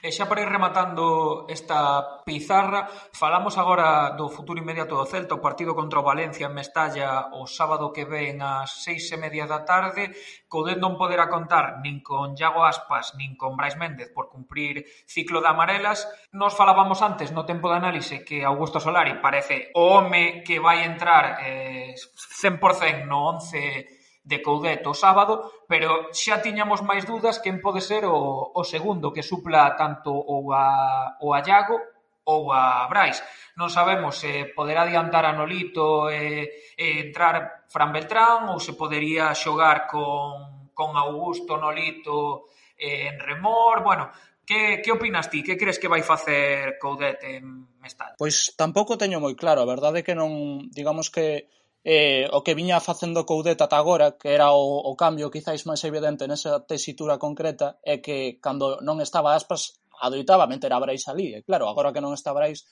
E 0.00 0.08
xa 0.08 0.24
para 0.24 0.40
ir 0.40 0.48
rematando 0.48 1.44
esta 1.52 2.24
pizarra, 2.24 2.88
falamos 3.12 3.60
agora 3.60 4.16
do 4.16 4.32
futuro 4.32 4.56
inmediato 4.56 4.96
do 4.96 5.04
Celta, 5.04 5.36
o 5.36 5.44
partido 5.44 5.76
contra 5.76 6.00
o 6.00 6.06
Valencia 6.06 6.48
en 6.48 6.56
Mestalla 6.56 7.28
o 7.36 7.44
sábado 7.44 7.92
que 7.92 8.08
ven 8.08 8.40
ás 8.40 8.80
seis 8.80 9.04
e 9.12 9.20
media 9.20 9.44
da 9.44 9.68
tarde. 9.68 10.16
Coudet 10.48 10.80
non 10.80 10.96
poderá 10.96 11.28
contar 11.28 11.84
nin 11.84 12.00
con 12.00 12.32
Iago 12.32 12.64
Aspas 12.64 13.12
nin 13.20 13.36
con 13.36 13.52
Brais 13.52 13.76
Méndez 13.76 14.08
por 14.16 14.32
cumprir 14.32 14.88
ciclo 15.04 15.44
de 15.44 15.52
amarelas. 15.52 16.08
Nos 16.32 16.56
falábamos 16.56 17.04
antes 17.04 17.36
no 17.36 17.44
tempo 17.44 17.68
de 17.68 17.76
análise 17.76 18.24
que 18.24 18.48
Augusto 18.48 18.80
Solari 18.80 19.20
parece 19.20 19.68
o 19.76 20.00
home 20.00 20.40
que 20.40 20.56
vai 20.56 20.88
entrar 20.88 21.44
eh, 21.44 21.92
100% 21.92 23.04
no 23.04 23.36
11 23.36 23.97
de 24.28 24.44
Coudet 24.44 24.84
o 24.84 24.92
sábado, 24.92 25.64
pero 25.64 26.12
xa 26.12 26.44
tiñamos 26.44 26.84
máis 26.84 27.08
dúdas 27.08 27.40
quen 27.40 27.64
pode 27.64 27.80
ser 27.80 28.04
o, 28.04 28.52
o 28.52 28.62
segundo 28.62 29.08
que 29.08 29.24
supla 29.24 29.72
tanto 29.72 30.12
ou 30.12 30.52
a, 30.52 31.16
o 31.24 31.32
a 31.32 31.40
Iago 31.40 31.80
ou 32.28 32.52
a 32.52 32.84
Brais. 32.92 33.24
Non 33.56 33.72
sabemos 33.72 34.20
se 34.20 34.52
poderá 34.52 34.84
adiantar 34.84 35.24
a 35.24 35.32
Nolito 35.32 36.12
e, 36.12 36.76
e 36.76 37.08
entrar 37.08 37.64
Fran 37.72 37.88
Beltrán 37.88 38.52
ou 38.52 38.60
se 38.60 38.76
podería 38.76 39.32
xogar 39.32 39.88
con, 39.88 40.68
con 40.76 40.92
Augusto 41.00 41.56
Nolito 41.56 42.52
e, 42.76 43.08
en 43.08 43.16
remor. 43.16 43.80
Bueno, 43.80 44.12
Que, 44.48 44.80
que 44.80 44.92
opinas 44.92 45.28
ti? 45.28 45.44
Que 45.44 45.60
crees 45.60 45.76
que 45.76 45.92
vai 45.92 46.00
facer 46.00 46.80
Coudet 46.80 47.20
en 47.20 47.68
Mestal? 47.84 48.16
Pois 48.16 48.56
tampouco 48.56 48.96
teño 48.96 49.20
moi 49.20 49.36
claro. 49.36 49.60
A 49.60 49.68
verdade 49.68 50.00
é 50.00 50.06
que 50.08 50.16
non, 50.16 50.64
digamos 50.72 51.12
que 51.12 51.52
eh, 51.84 52.26
o 52.32 52.42
que 52.42 52.54
viña 52.58 52.80
facendo 52.80 53.26
Coudet 53.26 53.60
ata 53.62 53.78
agora, 53.78 54.18
que 54.18 54.34
era 54.34 54.50
o, 54.52 54.82
o 54.82 54.92
cambio 54.98 55.30
quizáis 55.30 55.62
máis 55.68 55.82
evidente 55.86 56.26
nesa 56.26 56.64
tesitura 56.66 57.18
concreta, 57.18 57.78
é 57.82 58.02
que 58.02 58.38
cando 58.42 58.82
non 58.82 58.98
estaba 58.98 59.34
aspas, 59.38 59.78
adoitaba 60.02 60.50
meter 60.50 60.72
a 60.74 60.82
Brais 60.82 61.06
ali. 61.08 61.34
E 61.34 61.42
claro, 61.46 61.70
agora 61.70 61.92
que 61.94 62.02
non 62.02 62.14
está 62.14 62.34
Brais, 62.34 62.66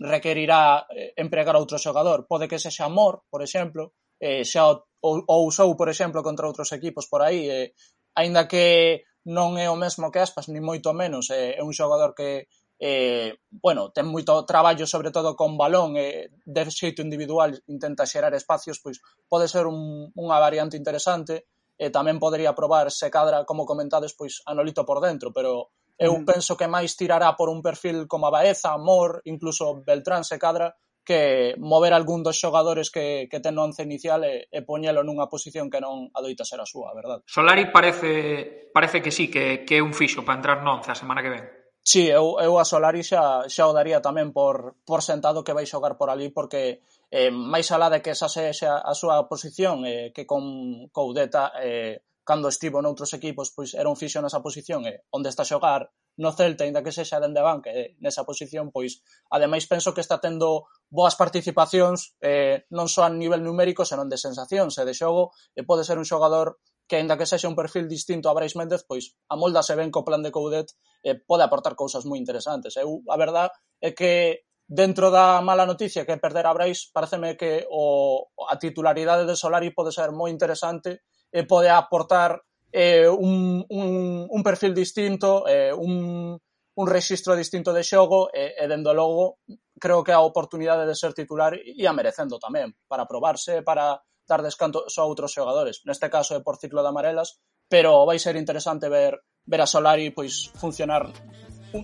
requerirá 0.00 0.86
eh, 0.92 1.12
empregar 1.16 1.56
outro 1.56 1.80
xogador. 1.80 2.24
Pode 2.28 2.48
que 2.48 2.60
sexa 2.60 2.88
Mor, 2.88 3.24
por 3.28 3.40
exemplo, 3.44 3.92
eh, 4.20 4.44
xa 4.44 4.72
o, 4.72 4.80
o 5.00 5.36
usou, 5.44 5.76
por 5.76 5.88
exemplo, 5.88 6.24
contra 6.24 6.48
outros 6.48 6.72
equipos 6.72 7.06
por 7.06 7.20
aí, 7.22 7.48
eh, 7.48 7.68
aínda 8.16 8.48
que 8.48 9.04
non 9.26 9.58
é 9.58 9.66
o 9.66 9.76
mesmo 9.76 10.08
que 10.12 10.22
Aspas, 10.22 10.46
ni 10.48 10.62
moito 10.62 10.94
menos, 10.94 11.28
eh, 11.30 11.58
é 11.58 11.62
un 11.62 11.74
xogador 11.74 12.14
que 12.14 12.46
eh, 12.78 13.40
bueno, 13.48 13.88
ten 13.90 14.04
moito 14.04 14.44
traballo 14.44 14.84
sobre 14.84 15.08
todo 15.08 15.32
con 15.32 15.56
balón 15.56 15.96
e 15.96 16.28
eh, 16.28 16.44
de 16.44 16.62
xeito 16.68 17.00
individual 17.00 17.56
intenta 17.72 18.04
xerar 18.04 18.36
espacios, 18.36 18.80
pois 18.84 19.00
pode 19.28 19.48
ser 19.48 19.64
un, 19.64 20.12
unha 20.12 20.36
variante 20.36 20.76
interesante 20.76 21.48
e 21.76 21.88
eh, 21.88 21.90
tamén 21.92 22.20
podería 22.20 22.52
probar 22.52 22.92
se 22.92 23.08
cadra, 23.08 23.48
como 23.48 23.64
comentades, 23.64 24.12
pois 24.12 24.44
Anolito 24.44 24.84
por 24.84 25.00
dentro, 25.00 25.32
pero 25.32 25.72
eu 25.96 26.12
mm. 26.20 26.24
penso 26.28 26.52
que 26.56 26.68
máis 26.68 26.92
tirará 27.00 27.32
por 27.32 27.48
un 27.48 27.64
perfil 27.64 28.04
como 28.04 28.28
a 28.28 28.34
Baeza, 28.34 28.76
Mor, 28.76 29.24
incluso 29.24 29.80
Beltrán 29.80 30.24
se 30.24 30.36
cadra, 30.36 30.76
que 31.06 31.54
mover 31.56 31.94
algún 31.94 32.22
dos 32.22 32.36
xogadores 32.36 32.90
que, 32.90 33.28
que 33.30 33.40
ten 33.40 33.54
no 33.54 33.64
once 33.64 33.80
inicial 33.86 34.20
e, 34.26 34.50
e 34.52 34.60
poñelo 34.66 35.00
nunha 35.00 35.30
posición 35.32 35.72
que 35.72 35.80
non 35.80 36.12
adoita 36.12 36.44
ser 36.44 36.60
a 36.60 36.68
súa, 36.68 36.92
verdad? 36.92 37.24
Solari 37.24 37.72
parece 37.72 38.68
parece 38.74 39.00
que 39.00 39.14
sí, 39.14 39.32
que, 39.32 39.64
que 39.64 39.80
é 39.80 39.82
un 39.84 39.96
fixo 39.96 40.26
para 40.26 40.36
entrar 40.36 40.60
no 40.60 40.76
once 40.76 40.92
a 40.92 40.98
semana 40.98 41.24
que 41.24 41.32
ven. 41.32 41.46
Sí, 41.88 42.08
eu, 42.08 42.26
eu 42.42 42.58
a 42.58 42.64
Solari 42.66 43.02
xa, 43.06 43.46
xa 43.46 43.64
o 43.70 43.76
daría 43.78 44.02
tamén 44.02 44.34
por, 44.34 44.74
por 44.82 45.06
sentado 45.06 45.46
que 45.46 45.54
vai 45.54 45.70
xogar 45.70 45.94
por 45.94 46.10
ali 46.10 46.34
porque 46.34 46.82
eh, 47.14 47.30
máis 47.30 47.70
alá 47.70 47.86
de 47.94 48.02
que 48.02 48.10
esa 48.10 48.26
sexa 48.26 48.82
a 48.82 48.92
súa 49.00 49.30
posición 49.30 49.86
eh, 49.86 50.10
que 50.10 50.26
con 50.26 50.42
Coudeta 50.90 51.54
eh, 51.62 52.02
cando 52.26 52.50
estivo 52.50 52.82
noutros 52.82 53.14
equipos 53.14 53.54
pois 53.54 53.70
era 53.78 53.86
un 53.86 53.94
fixo 53.94 54.18
nesa 54.18 54.42
posición 54.42 54.82
e 54.82 54.90
eh, 54.90 54.96
onde 55.14 55.30
está 55.30 55.46
a 55.46 55.50
xogar 55.54 55.82
no 56.18 56.34
Celta, 56.34 56.66
aínda 56.66 56.82
que 56.82 56.90
sexa 56.90 57.22
dende 57.22 57.38
banca 57.38 57.70
eh, 57.70 57.94
nesa 58.02 58.26
posición, 58.26 58.74
pois 58.74 59.06
ademais 59.30 59.70
penso 59.70 59.94
que 59.94 60.02
está 60.02 60.18
tendo 60.18 60.66
boas 60.90 61.14
participacións 61.14 62.18
eh, 62.18 62.66
non 62.74 62.90
só 62.90 63.06
a 63.06 63.14
nivel 63.14 63.46
numérico, 63.46 63.86
senón 63.86 64.10
de 64.10 64.18
sensacións 64.18 64.74
e 64.74 64.82
de 64.82 64.90
xogo 64.90 65.30
e 65.54 65.62
pode 65.62 65.86
ser 65.86 66.02
un 66.02 66.08
xogador 66.10 66.58
que 66.86 66.96
aínda 66.96 67.18
que 67.18 67.26
sexa 67.26 67.50
un 67.50 67.58
perfil 67.58 67.90
distinto 67.90 68.30
a 68.30 68.34
Brais 68.34 68.54
Méndez, 68.54 68.86
pois 68.86 69.18
amoldase 69.28 69.74
ben 69.74 69.90
co 69.90 70.06
plan 70.06 70.22
de 70.22 70.30
Coudet 70.30 70.70
e 71.02 71.18
pode 71.18 71.42
aportar 71.42 71.74
cousas 71.74 72.06
moi 72.06 72.18
interesantes. 72.18 72.78
Eu, 72.78 73.02
a 73.10 73.16
verdad 73.18 73.50
é 73.82 73.90
que 73.90 74.46
dentro 74.66 75.10
da 75.10 75.42
mala 75.42 75.66
noticia 75.66 76.06
que 76.06 76.16
perder 76.18 76.46
a 76.46 76.54
Brais, 76.54 76.90
pareceme 76.90 77.36
que 77.36 77.66
o, 77.70 78.26
a 78.50 78.58
titularidade 78.58 79.26
de 79.26 79.38
Solari 79.38 79.70
pode 79.74 79.90
ser 79.90 80.10
moi 80.10 80.30
interesante 80.30 81.02
e 81.30 81.42
pode 81.42 81.70
aportar 81.70 82.42
eh, 82.70 83.08
un, 83.08 83.64
un, 83.68 84.26
un 84.30 84.42
perfil 84.42 84.74
distinto, 84.74 85.46
eh, 85.46 85.72
un, 85.72 86.38
un 86.76 86.86
registro 86.86 87.34
distinto 87.34 87.72
de 87.72 87.82
xogo 87.82 88.28
eh, 88.32 88.54
e, 88.58 88.64
e 88.64 88.68
dendo 88.68 88.94
logo 88.94 89.42
creo 89.78 90.02
que 90.02 90.12
a 90.12 90.20
oportunidade 90.20 90.86
de 90.86 90.94
ser 90.94 91.14
titular 91.14 91.54
ia 91.56 91.92
merecendo 91.92 92.38
tamén 92.38 92.74
para 92.88 93.08
probarse, 93.08 93.62
para 93.62 94.02
dar 94.28 94.42
descanto 94.42 94.84
só 94.90 95.02
a 95.02 95.10
outros 95.10 95.32
xogadores. 95.32 95.82
Neste 95.86 96.10
caso 96.10 96.34
é 96.34 96.40
por 96.42 96.58
ciclo 96.58 96.82
de 96.82 96.90
amarelas, 96.90 97.38
pero 97.70 98.04
vai 98.04 98.18
ser 98.18 98.36
interesante 98.36 98.90
ver 98.90 99.22
ver 99.46 99.60
a 99.62 99.66
Solari 99.66 100.10
pois 100.10 100.50
funcionar 100.58 101.06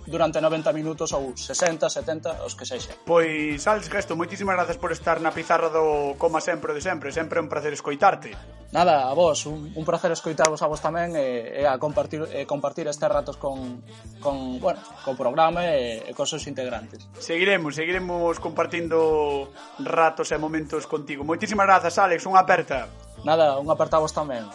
durante 0.06 0.40
90 0.40 0.72
minutos 0.72 1.12
ou 1.12 1.36
60, 1.36 1.90
70, 1.90 2.46
os 2.46 2.54
que 2.56 2.64
sexa. 2.64 2.96
Pois, 3.04 3.60
Alex 3.66 3.90
Gesto, 3.90 4.16
moitísimas 4.16 4.56
grazas 4.56 4.78
por 4.80 4.94
estar 4.94 5.20
na 5.20 5.34
pizarra 5.34 5.68
do 5.68 6.16
Coma 6.16 6.40
Sempre 6.40 6.72
de 6.72 6.80
Sempre, 6.80 7.12
sempre 7.12 7.36
é 7.38 7.42
un 7.42 7.50
placer 7.52 7.76
escoitarte. 7.76 8.32
Nada, 8.72 9.04
a 9.04 9.12
vos, 9.12 9.44
un, 9.44 9.68
un 9.76 9.84
placer 9.84 10.08
escoitarvos 10.16 10.64
a 10.64 10.70
vos 10.70 10.80
tamén 10.80 11.12
e, 11.12 11.60
e 11.60 11.68
a 11.68 11.76
compartir, 11.76 12.24
e 12.32 12.48
compartir 12.48 12.88
estes 12.88 13.04
ratos 13.04 13.36
con, 13.36 13.84
con, 14.24 14.56
bueno, 14.64 14.80
con 15.04 15.12
programa 15.12 15.68
e, 15.68 16.08
e 16.08 16.12
con 16.16 16.24
seus 16.24 16.48
integrantes. 16.48 17.04
Seguiremos, 17.20 17.76
seguiremos 17.76 18.40
compartindo 18.40 19.52
ratos 19.76 20.32
e 20.32 20.40
momentos 20.40 20.88
contigo. 20.88 21.20
Moitísimas 21.20 21.68
grazas, 21.68 22.00
Alex, 22.00 22.24
unha 22.24 22.40
aperta. 22.40 22.88
Nada, 23.28 23.60
unha 23.60 23.76
aperta 23.76 24.00
vos 24.00 24.16
tamén. 24.16 24.48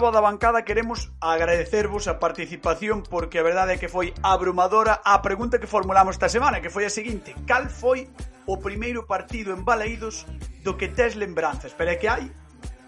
desta 0.00 0.12
voz 0.12 0.14
da 0.14 0.30
bancada 0.32 0.64
queremos 0.64 1.12
agradecervos 1.20 2.08
a 2.08 2.16
participación 2.16 3.04
porque 3.04 3.36
a 3.36 3.44
verdade 3.44 3.76
é 3.76 3.80
que 3.80 3.92
foi 3.92 4.16
abrumadora 4.24 5.04
a 5.04 5.20
pregunta 5.20 5.60
que 5.60 5.68
formulamos 5.68 6.16
esta 6.16 6.32
semana, 6.32 6.64
que 6.64 6.72
foi 6.72 6.88
a 6.88 6.92
seguinte: 6.92 7.36
cal 7.44 7.68
foi 7.68 8.08
o 8.48 8.56
primeiro 8.56 9.04
partido 9.04 9.52
en 9.52 9.60
Baleidos 9.60 10.24
do 10.64 10.80
que 10.80 10.88
tes 10.88 11.20
lembranzas? 11.20 11.76
Pero 11.76 11.92
é 11.92 12.00
que 12.00 12.08
hai 12.08 12.32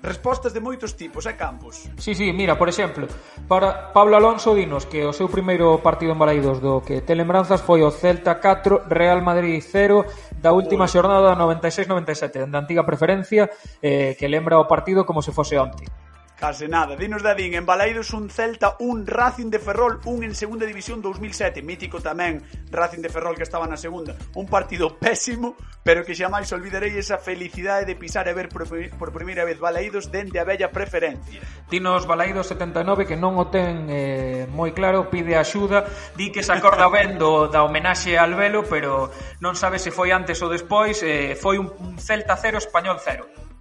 respostas 0.01 0.57
de 0.57 0.65
moitos 0.65 0.97
tipos, 0.97 1.29
eh, 1.29 1.37
Campos? 1.37 1.85
Sí, 2.01 2.17
sí, 2.17 2.33
mira, 2.33 2.57
por 2.57 2.73
exemplo, 2.73 3.05
para 3.45 3.93
Pablo 3.93 4.17
Alonso 4.17 4.57
dinos 4.57 4.89
que 4.89 5.05
o 5.05 5.13
seu 5.13 5.29
primeiro 5.29 5.85
partido 5.85 6.17
en 6.17 6.19
Baleidos 6.19 6.65
do 6.65 6.81
que 6.81 7.05
te 7.05 7.13
lembranzas 7.13 7.61
foi 7.61 7.85
o 7.85 7.93
Celta 7.93 8.41
4, 8.41 8.89
Real 8.89 9.21
Madrid 9.21 9.61
0 9.61 10.41
da 10.41 10.57
última 10.57 10.89
xornada 10.89 11.37
96-97, 11.37 12.49
da 12.49 12.65
antiga 12.65 12.89
preferencia, 12.89 13.53
eh, 13.85 14.17
que 14.17 14.33
lembra 14.33 14.57
o 14.57 14.65
partido 14.65 15.05
como 15.05 15.21
se 15.21 15.37
fose 15.37 15.61
onte. 15.61 15.85
Case 16.43 16.67
nada. 16.67 16.97
Dinos 16.97 17.23
Dadín, 17.23 17.55
en 17.55 17.65
Balaídos 17.65 18.13
un 18.13 18.29
Celta, 18.29 18.75
un 18.81 19.07
Racing 19.07 19.49
de 19.49 19.61
Ferrol, 19.61 20.01
un 20.07 20.25
en 20.25 20.35
Segunda 20.35 20.67
División 20.67 21.01
2007, 21.01 21.63
mítico 21.63 22.03
tamén 22.03 22.43
Racing 22.67 22.99
de 22.99 23.15
Ferrol 23.15 23.39
que 23.39 23.47
estaba 23.47 23.63
na 23.71 23.79
segunda. 23.79 24.19
Un 24.35 24.51
partido 24.51 24.91
pésimo, 24.99 25.55
pero 25.87 26.03
que 26.03 26.19
xamais 26.19 26.51
olvidarei 26.51 26.99
esa 26.99 27.23
felicidade 27.23 27.87
de 27.87 27.95
pisar 27.95 28.27
e 28.27 28.35
ver 28.35 28.51
por, 28.51 28.67
por 28.67 29.15
primeira 29.15 29.47
vez 29.47 29.63
Balaídos 29.63 30.11
dende 30.11 30.43
a 30.43 30.45
bella 30.45 30.75
preferencia. 30.75 31.39
Dinos 31.71 32.11
Balaídos 32.11 32.51
79 32.51 33.07
que 33.07 33.15
non 33.15 33.39
o 33.39 33.47
ten 33.47 33.87
eh, 33.87 34.51
moi 34.51 34.75
claro, 34.75 35.07
pide 35.15 35.39
axuda, 35.39 35.87
di 36.19 36.35
que 36.35 36.43
se 36.43 36.51
acorda 36.51 36.91
ben 36.91 37.23
do, 37.23 37.47
da 37.47 37.63
homenaxe 37.63 38.19
al 38.19 38.35
velo, 38.35 38.67
pero 38.67 39.15
non 39.39 39.55
sabe 39.55 39.79
se 39.79 39.95
foi 39.95 40.11
antes 40.11 40.43
ou 40.43 40.51
despois, 40.51 41.07
eh, 41.07 41.39
foi 41.39 41.63
un, 41.63 41.71
un 41.71 42.03
Celta 42.03 42.35
0 42.35 42.59
Español 42.59 42.99
0. 42.99 43.52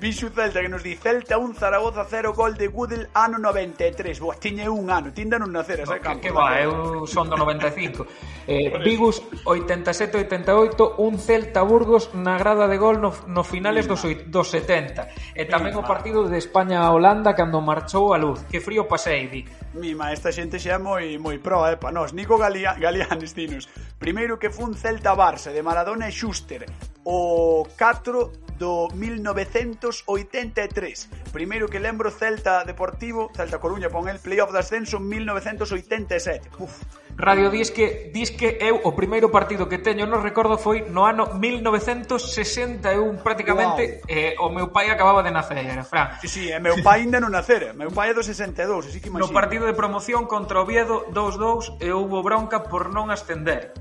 Vixe 0.00 0.30
Celta 0.30 0.62
que 0.62 0.68
nos 0.72 0.82
di 0.82 0.96
Celta 0.96 1.36
1, 1.36 1.60
Zaragoza 1.60 2.06
0, 2.08 2.32
gol 2.32 2.56
de 2.56 2.68
Goodell 2.68 3.08
ano 3.12 3.36
93. 3.36 4.18
Boa, 4.18 4.34
tiñe 4.34 4.64
un 4.64 4.88
ano, 4.88 5.12
tinda 5.12 5.36
non 5.36 5.52
nacer 5.52 5.84
ese 5.84 5.92
oh, 5.92 6.00
campo. 6.00 6.24
Que, 6.24 6.32
va, 6.32 6.56
eu 6.56 7.04
son 7.04 7.28
do 7.28 7.36
95. 7.36 8.08
eh, 8.48 8.72
Vigus 8.80 9.20
87-88, 9.44 10.96
un 11.04 11.20
Celta 11.20 11.60
Burgos 11.68 12.16
na 12.16 12.40
grada 12.40 12.64
de 12.64 12.80
gol 12.80 12.96
no, 12.96 13.12
no 13.28 13.44
finales 13.44 13.84
dos, 13.84 14.00
dos 14.24 14.48
70. 14.48 15.36
E 15.36 15.44
tamén 15.44 15.76
Mima. 15.76 15.84
o 15.84 15.84
partido 15.84 16.24
de 16.32 16.40
España 16.40 16.80
a 16.80 16.96
Holanda 16.96 17.36
cando 17.36 17.60
marchou 17.60 18.16
a 18.16 18.18
luz. 18.18 18.40
Que 18.48 18.64
frío 18.64 18.88
pasei, 18.88 19.28
di. 19.28 19.44
Mima, 19.76 20.16
esta 20.16 20.32
xente 20.32 20.56
xa 20.56 20.74
é 20.74 20.80
moi 20.80 21.20
moi 21.20 21.36
pro, 21.44 21.68
eh, 21.68 21.76
pa 21.76 21.92
nós. 21.92 22.16
Nico 22.16 22.40
Galia, 22.40 22.72
Galianes, 22.80 23.36
dinos. 23.36 23.68
Primeiro 24.00 24.40
que 24.40 24.48
fun 24.48 24.72
Celta 24.72 25.12
Barça 25.12 25.52
de 25.52 25.60
Maradona 25.60 26.08
e 26.08 26.12
Schuster 26.16 26.64
o 27.04 27.66
4 27.78 28.50
do 28.60 28.92
1983. 28.92 31.08
Primeiro 31.32 31.68
que 31.68 31.80
lembro 31.80 32.12
Celta 32.12 32.62
Deportivo, 32.64 33.30
Celta 33.32 33.58
Coruña 33.58 33.88
pon 33.88 34.08
el 34.12 34.20
playoff 34.20 34.52
de 34.52 34.60
ascenso 34.60 35.00
1987. 35.00 36.50
Uf. 36.60 36.84
Radio 37.16 37.48
Disque 37.50 38.10
dis 38.12 38.30
que 38.30 38.58
eu 38.60 38.80
o 38.84 38.92
primeiro 38.96 39.30
partido 39.32 39.68
que 39.68 39.78
teño 39.80 40.06
no 40.08 40.20
recordo 40.20 40.56
foi 40.56 40.88
no 40.88 41.04
ano 41.04 41.34
1961 41.36 43.18
prácticamente 43.20 44.00
wow. 44.04 44.08
eh, 44.08 44.34
o 44.40 44.48
meu 44.48 44.72
pai 44.72 44.88
acababa 44.88 45.20
de 45.24 45.30
nacer, 45.32 45.84
Fran. 45.84 46.16
Sí, 46.20 46.28
sí, 46.28 46.52
e 46.52 46.60
meu 46.60 46.82
pai 46.84 47.00
ainda 47.04 47.20
non 47.20 47.30
nacera, 47.32 47.72
meu 47.72 47.90
pai 47.92 48.10
é 48.12 48.14
do 48.16 48.22
62, 48.24 48.86
así 48.88 49.00
que 49.00 49.08
imagino. 49.08 49.28
No 49.28 49.34
partido 49.36 49.66
de 49.68 49.74
promoción 49.76 50.26
contra 50.28 50.60
Oviedo 50.60 51.06
2-2 51.12 51.76
e 51.80 51.92
houbo 51.92 52.22
bronca 52.24 52.64
por 52.68 52.88
non 52.92 53.10
ascender. 53.12 53.72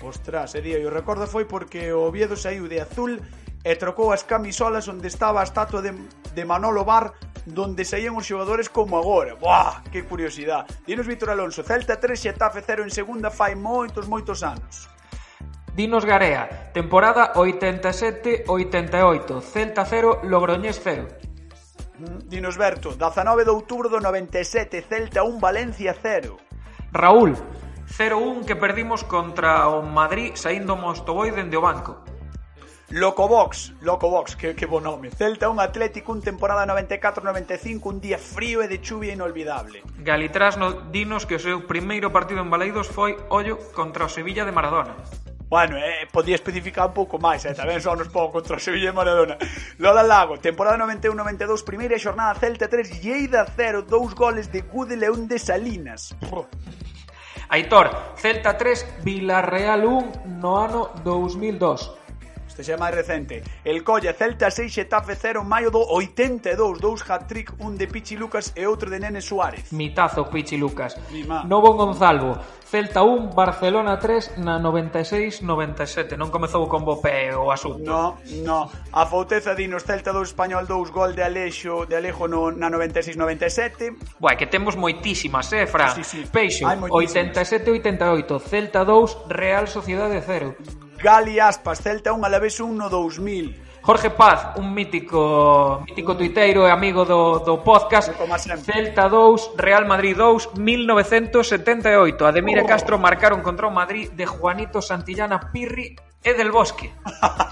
Ostras, 0.00 0.56
e 0.56 0.64
día, 0.64 0.80
e 0.80 0.88
o 0.88 0.92
recordo 0.92 1.28
foi 1.28 1.44
porque 1.44 1.92
o 1.92 2.08
Oviedo 2.08 2.36
saiu 2.36 2.68
de 2.68 2.80
azul 2.80 3.20
e 3.60 3.76
trocou 3.76 4.16
as 4.16 4.24
camisolas 4.24 4.88
onde 4.88 5.12
estaba 5.12 5.40
a 5.40 5.44
estatua 5.44 5.84
de, 5.84 5.92
de 6.32 6.44
Manolo 6.48 6.88
Bar 6.88 7.12
donde 7.44 7.84
saían 7.84 8.16
os 8.16 8.24
xogadores 8.26 8.68
como 8.68 8.96
agora. 8.96 9.36
Buah, 9.36 9.82
que 9.92 10.04
curiosidade. 10.04 10.74
Dinos 10.86 11.06
Víctor 11.06 11.30
Alonso, 11.30 11.62
Celta 11.62 12.00
3, 12.00 12.20
Xetafe 12.20 12.62
0 12.64 12.84
en 12.84 12.90
segunda 12.90 13.30
fai 13.30 13.54
moitos, 13.54 14.08
moitos 14.08 14.42
anos. 14.42 14.88
Dinos 15.74 16.04
Garea, 16.04 16.70
temporada 16.72 17.32
87-88, 17.34 19.40
Celta 19.40 19.84
0, 19.84 20.20
Logroñés 20.24 20.80
0. 20.82 21.06
Mm, 22.00 22.28
dinos 22.28 22.56
Berto, 22.56 22.96
19 22.96 23.44
de 23.44 23.50
outubro 23.50 23.88
do 23.88 24.00
97, 24.00 24.82
Celta 24.82 25.22
1, 25.22 25.38
Valencia 25.38 25.94
0. 25.94 26.36
Raúl, 26.92 27.36
0-1 27.96 28.46
que 28.46 28.56
perdimos 28.56 29.04
contra 29.04 29.68
o 29.68 29.82
Madrid 29.82 30.32
saindo 30.34 30.76
Mostoboy 30.76 31.30
dende 31.30 31.56
o 31.56 31.62
banco. 31.62 32.00
Locobox, 32.90 33.74
Locobox, 33.82 34.34
que, 34.34 34.56
que 34.56 34.66
bo 34.66 34.80
nome. 34.80 35.10
Celta 35.10 35.48
un 35.48 35.60
Atlético, 35.60 36.10
un 36.10 36.20
temporada 36.20 36.66
94-95, 36.66 37.86
un 37.86 38.00
día 38.00 38.18
frío 38.18 38.62
e 38.62 38.68
de 38.68 38.82
chuvia 38.82 39.14
inolvidable. 39.14 39.82
Galitras 40.02 40.58
no, 40.58 40.90
dinos 40.90 41.22
que 41.22 41.38
o 41.38 41.42
seu 41.42 41.62
primeiro 41.70 42.10
partido 42.10 42.42
en 42.42 42.50
Baleidos 42.50 42.90
foi 42.90 43.14
ollo 43.30 43.62
contra 43.78 44.06
o 44.06 44.10
Sevilla 44.10 44.42
de 44.42 44.50
Maradona. 44.50 44.98
Bueno, 45.46 45.78
eh, 45.78 46.06
podía 46.10 46.34
especificar 46.34 46.90
un 46.90 46.94
pouco 46.94 47.22
máis, 47.22 47.46
eh, 47.46 47.54
tamén 47.54 47.78
só 47.78 47.94
nos 47.94 48.10
pongo 48.10 48.42
contra 48.42 48.58
o 48.58 48.62
Sevilla 48.62 48.90
e 48.90 48.94
Maradona. 48.94 49.38
Lola 49.78 50.02
Lago, 50.02 50.42
temporada 50.42 50.74
91-92, 50.82 51.62
primeira 51.62 51.94
xornada 51.94 52.34
Celta 52.42 52.66
3, 52.66 53.02
Lleida 53.02 53.46
0, 53.46 53.86
dous 53.86 54.18
goles 54.18 54.50
de 54.50 54.66
Gudel 54.66 55.06
e 55.06 55.10
un 55.14 55.30
de 55.30 55.38
Salinas. 55.38 56.10
Aitor, 57.52 57.90
Celta 58.14 58.56
3, 58.56 59.02
Villarreal 59.02 59.84
1 59.84 60.22
no 60.40 60.56
ano 60.58 60.90
2002 61.02 61.99
se 62.62 62.76
máis 62.76 62.94
recente. 62.94 63.42
El 63.64 63.82
Colla 63.82 64.12
Celta 64.12 64.50
6 64.50 64.72
Xetafe 64.72 65.16
0 65.16 65.44
maio 65.44 65.70
do 65.70 65.82
82, 65.82 66.80
dous 66.80 67.00
hat-trick, 67.06 67.54
un 67.60 67.76
de 67.76 67.86
Pichi 67.86 68.16
Lucas 68.16 68.52
e 68.56 68.66
outro 68.66 68.90
de 68.90 69.00
Nene 69.00 69.20
Suárez. 69.20 69.72
Mitazo 69.72 70.28
Pichi 70.28 70.56
Lucas. 70.56 70.96
Mima. 71.10 71.44
Novo 71.44 71.74
Gonzalvo. 71.74 72.60
Celta 72.70 73.02
1, 73.02 73.34
Barcelona 73.34 73.98
3 73.98 74.38
na 74.38 74.62
96-97. 74.62 76.14
Non 76.14 76.30
comezou 76.30 76.70
con 76.70 76.86
bo 76.86 77.02
pé 77.02 77.34
o 77.34 77.50
asunto. 77.50 77.82
No, 77.82 78.22
no. 78.46 78.70
A 78.94 79.02
fouteza 79.10 79.58
dinos 79.58 79.82
Celta 79.82 80.14
2, 80.14 80.30
Español 80.30 80.70
2, 80.70 80.94
gol 80.94 81.18
de 81.18 81.26
Alexo, 81.26 81.82
de 81.90 81.98
Alejo 81.98 82.30
no, 82.30 82.54
na 82.54 82.70
96-97. 82.70 84.22
Buah, 84.22 84.38
que 84.38 84.46
temos 84.46 84.78
moitísimas, 84.78 85.50
eh, 85.50 85.66
Fran? 85.66 85.98
Sí, 85.98 86.06
sí. 86.06 86.22
Peixo, 86.30 86.62
87-88, 86.70 88.38
Celta 88.38 88.86
2, 88.86 89.26
Real 89.26 89.66
Sociedade 89.66 90.22
0. 90.22 90.54
Gali 91.02 91.40
Aspas, 91.40 91.80
Celta 91.80 92.12
1, 92.12 92.24
Alavés 92.24 92.60
1 92.60 92.72
no 92.74 92.88
2000. 92.88 93.70
Jorge 93.82 94.10
Paz, 94.10 94.58
un 94.58 94.74
mítico 94.74 95.82
mítico 95.88 96.14
tuiteiro 96.14 96.68
e 96.68 96.70
amigo 96.70 97.04
do, 97.04 97.40
do 97.40 97.64
podcast. 97.64 98.12
Celta 98.60 99.08
2, 99.08 99.56
Real 99.56 99.86
Madrid 99.86 100.14
2 100.14 100.54
1978 100.58 102.26
Ademir 102.26 102.58
e 102.58 102.62
oh. 102.62 102.66
Castro 102.66 102.98
marcaron 102.98 103.40
contra 103.40 103.66
o 103.66 103.72
Madrid 103.72 104.12
de 104.12 104.26
Juanito 104.26 104.82
Santillana 104.82 105.40
Pirri 105.50 105.96
É 106.22 106.34
del 106.34 106.52
Bosque. 106.52 106.92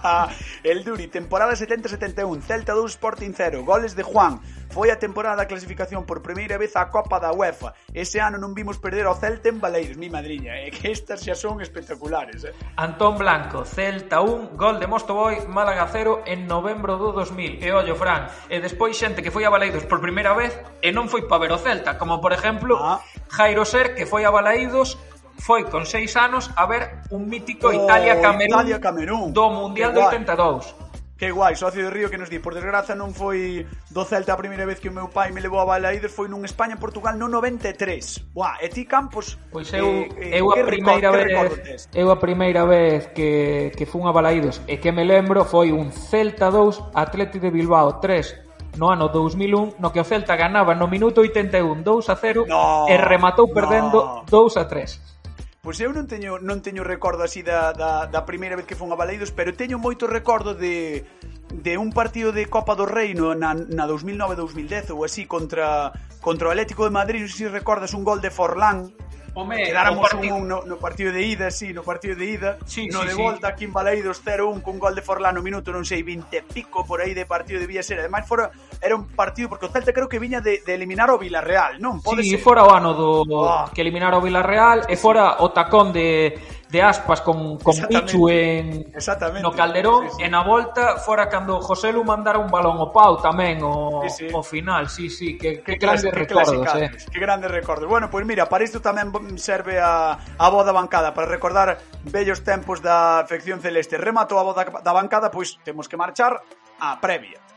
el 0.62 0.84
Duri, 0.84 1.08
temporada 1.08 1.54
70-71, 1.54 2.42
Celta 2.42 2.74
2, 2.74 2.90
Sporting 2.90 3.32
0, 3.34 3.64
goles 3.64 3.96
de 3.96 4.02
Juan. 4.02 4.44
Foi 4.68 4.92
a 4.92 5.00
temporada 5.00 5.40
da 5.40 5.48
clasificación 5.48 6.04
por 6.04 6.20
primeira 6.20 6.60
vez 6.60 6.76
á 6.76 6.92
Copa 6.92 7.16
da 7.16 7.32
UEFA. 7.32 7.72
Ese 7.96 8.20
ano 8.20 8.36
non 8.36 8.52
vimos 8.52 8.76
perder 8.76 9.08
ao 9.08 9.16
Celta 9.16 9.48
en 9.48 9.56
Baleiros, 9.56 9.96
mi 9.96 10.12
madriña. 10.12 10.60
É 10.60 10.68
eh, 10.68 10.70
que 10.76 10.92
estas 10.92 11.24
xa 11.24 11.32
son 11.32 11.64
espectaculares. 11.64 12.44
Eh? 12.44 12.52
Antón 12.76 13.16
Blanco, 13.16 13.64
Celta 13.64 14.20
1, 14.20 14.52
gol 14.60 14.76
de 14.76 14.84
Mostoboy, 14.84 15.48
Málaga 15.48 15.88
0 15.88 16.28
en 16.28 16.44
novembro 16.44 17.00
do 17.00 17.16
2000. 17.16 17.64
E 17.64 17.72
ollo, 17.72 17.96
Fran, 17.96 18.28
e 18.52 18.60
despois 18.60 18.92
xente 19.00 19.24
que 19.24 19.32
foi 19.32 19.48
a 19.48 19.50
Baleiros 19.50 19.88
por 19.88 20.04
primeira 20.04 20.36
vez 20.36 20.52
e 20.84 20.92
non 20.92 21.08
foi 21.08 21.24
para 21.24 21.40
ver 21.40 21.56
o 21.56 21.58
Celta, 21.58 21.96
como 21.96 22.20
por 22.20 22.36
exemplo 22.36 22.76
ah. 22.76 23.00
Jairo 23.32 23.64
Ser, 23.64 23.96
que 23.96 24.04
foi 24.04 24.28
a 24.28 24.30
Baleiros 24.30 25.00
foi 25.38 25.64
con 25.64 25.86
seis 25.86 26.18
anos 26.18 26.50
a 26.56 26.66
ver 26.66 27.02
un 27.10 27.30
mítico 27.30 27.68
oh, 27.68 27.72
Italia-Camerún 27.72 28.52
Italia, 28.52 28.78
Camerún. 28.80 29.32
do 29.32 29.48
Mundial 29.50 29.94
de 29.94 30.02
82. 30.02 30.88
Que 31.18 31.32
guai, 31.32 31.56
socio 31.56 31.82
de 31.82 31.90
Río 31.90 32.10
que 32.10 32.16
nos 32.16 32.30
di 32.30 32.38
Por 32.38 32.54
desgraza 32.54 32.94
non 32.94 33.10
foi 33.10 33.66
do 33.90 34.06
Celta 34.06 34.34
a 34.34 34.38
primeira 34.38 34.62
vez 34.62 34.78
que 34.78 34.86
o 34.86 34.94
meu 34.94 35.10
pai 35.10 35.34
me 35.34 35.42
levou 35.42 35.58
a 35.58 35.66
Balaídos 35.66 36.14
Foi 36.14 36.30
nun 36.30 36.46
España-Portugal 36.46 37.18
no 37.18 37.26
93 37.26 38.30
Buah, 38.30 38.62
e 38.62 38.70
ti 38.70 38.86
Campos 38.86 39.34
Pois 39.50 39.66
eu, 39.74 40.06
eh, 40.14 40.38
eh 40.38 40.38
eu, 40.38 40.46
a 40.54 40.62
primeira 40.62 41.10
record, 41.10 41.58
vez, 41.58 41.90
eu 41.90 42.06
a 42.14 42.22
primeira 42.22 42.62
vez 42.70 43.10
que, 43.10 43.74
que 43.74 43.82
fun 43.82 44.06
a 44.06 44.14
Balaídos 44.14 44.62
E 44.70 44.78
que 44.78 44.94
me 44.94 45.02
lembro 45.02 45.42
foi 45.42 45.74
un 45.74 45.90
Celta 45.90 46.54
2 46.54 46.94
Atleti 46.94 47.42
de 47.42 47.50
Bilbao 47.50 47.98
3 47.98 48.78
no 48.78 48.94
ano 48.94 49.10
2001 49.10 49.82
no 49.82 49.90
que 49.90 49.98
o 49.98 50.06
Celta 50.06 50.38
ganaba 50.38 50.78
no 50.78 50.86
minuto 50.86 51.18
81 51.18 51.82
2 51.82 52.10
a 52.10 52.14
0 52.14 52.46
no, 52.46 52.86
e 52.86 52.94
rematou 52.94 53.50
perdendo 53.50 54.22
no. 54.22 54.30
2 54.30 54.54
a 54.54 54.70
3 54.70 55.17
Pois 55.58 55.80
eu 55.82 55.90
non 55.90 56.06
teño 56.06 56.38
non 56.38 56.62
teño 56.62 56.86
recordo 56.86 57.26
así 57.26 57.42
da, 57.42 57.74
da, 57.74 58.06
da 58.06 58.22
primeira 58.22 58.54
vez 58.54 58.62
que 58.62 58.78
fun 58.78 58.94
a 58.94 58.96
Baleidos, 58.96 59.34
pero 59.34 59.50
teño 59.58 59.74
moito 59.82 60.06
recordo 60.06 60.54
de 60.54 61.02
de 61.50 61.74
un 61.78 61.90
partido 61.90 62.30
de 62.30 62.46
Copa 62.46 62.78
do 62.78 62.86
Reino 62.86 63.34
na, 63.34 63.58
na 63.58 63.84
2009-2010 63.90 64.94
ou 64.94 65.02
así 65.02 65.26
contra 65.26 65.90
contra 66.22 66.46
o 66.46 66.50
Atlético 66.54 66.86
de 66.86 66.94
Madrid, 66.94 67.26
non 67.26 67.30
sei 67.32 67.50
se 67.50 67.54
recordas 67.54 67.90
un 67.90 68.06
gol 68.06 68.22
de 68.22 68.30
Forlán. 68.30 68.94
Home, 69.34 69.66
quedáramos 69.66 70.06
partido... 70.10 70.34
un, 70.34 70.46
no, 70.46 70.62
no 70.62 70.78
partido 70.78 71.10
de 71.10 71.22
ida, 71.26 71.50
sí, 71.50 71.74
no 71.74 71.82
partido 71.82 72.14
de 72.14 72.26
ida, 72.26 72.50
sí, 72.66 72.86
no 72.86 73.02
sí, 73.02 73.10
de 73.10 73.14
volta 73.14 73.50
sí. 73.50 73.52
aquí 73.52 73.64
en 73.66 73.74
Baleidos 73.74 74.22
0-1 74.22 74.62
cun 74.62 74.78
gol 74.78 74.94
de 74.94 75.02
Forlán 75.02 75.34
no 75.34 75.42
minuto, 75.42 75.74
non 75.74 75.82
sei, 75.82 76.06
20 76.06 76.54
pico 76.54 76.86
por 76.86 77.02
aí 77.02 77.18
de 77.18 77.26
partido 77.26 77.58
debía 77.58 77.82
ser 77.82 77.98
Ademais 77.98 78.26
fora 78.30 78.54
era 78.80 78.94
un 78.94 79.06
partido, 79.08 79.48
porque 79.48 79.66
o 79.66 79.70
Celta 79.70 79.92
creo 79.92 80.08
que 80.08 80.18
viña 80.18 80.40
de, 80.40 80.62
de 80.64 80.74
eliminar 80.74 81.10
o 81.10 81.18
Villarreal, 81.18 81.82
non? 81.82 81.98
Pode 81.98 82.22
sí, 82.22 82.38
ser. 82.38 82.40
fora 82.40 82.62
o 82.62 82.70
ano 82.70 82.94
do 82.94 83.26
oh. 83.26 83.66
que 83.74 83.82
eliminar 83.82 84.14
o 84.14 84.22
Villarreal 84.22 84.86
e 84.86 84.94
fora 84.94 85.42
o 85.42 85.50
tacón 85.50 85.90
de, 85.90 86.38
de 86.70 86.82
aspas 86.82 87.20
con, 87.20 87.58
con 87.58 87.74
Pichu 87.88 88.28
en, 88.28 88.92
Exactamente. 88.94 89.42
no 89.42 89.52
Calderón 89.52 90.10
sí, 90.10 90.16
sí. 90.16 90.22
e 90.22 90.28
na 90.28 90.44
volta 90.44 91.00
fora 91.00 91.26
cando 91.28 91.60
José 91.64 91.92
Lu 91.92 92.04
mandara 92.04 92.38
un 92.38 92.52
balón 92.52 92.76
ao 92.76 92.92
pau 92.92 93.16
tamén 93.16 93.64
o, 93.64 94.04
sí, 94.04 94.28
sí. 94.28 94.34
o 94.36 94.44
final 94.44 94.86
sí, 94.92 95.08
sí, 95.08 95.40
que, 95.40 95.64
que, 95.64 95.74
que 95.74 95.80
grandes 95.80 96.12
que 96.12 96.12
recordos 96.12 96.68
eh. 96.76 96.92
que 96.92 97.18
grandes 97.18 97.50
recordos 97.50 97.88
bueno, 97.88 98.12
pois 98.12 98.22
pues 98.22 98.28
mira, 98.28 98.46
para 98.52 98.68
isto 98.68 98.84
tamén 98.84 99.08
serve 99.40 99.80
a, 99.80 100.20
a 100.20 100.46
voz 100.52 100.68
da 100.68 100.76
bancada 100.76 101.16
para 101.16 101.24
recordar 101.24 101.80
bellos 102.04 102.44
tempos 102.44 102.84
da 102.84 103.24
afección 103.24 103.64
celeste 103.64 103.96
rematou 103.96 104.36
a 104.36 104.44
voz 104.44 104.54
da, 104.54 104.68
da 104.68 104.92
bancada 104.92 105.32
pois 105.32 105.56
temos 105.64 105.88
que 105.88 105.96
marchar 105.96 106.36
a 106.78 107.00
previa 107.00 107.47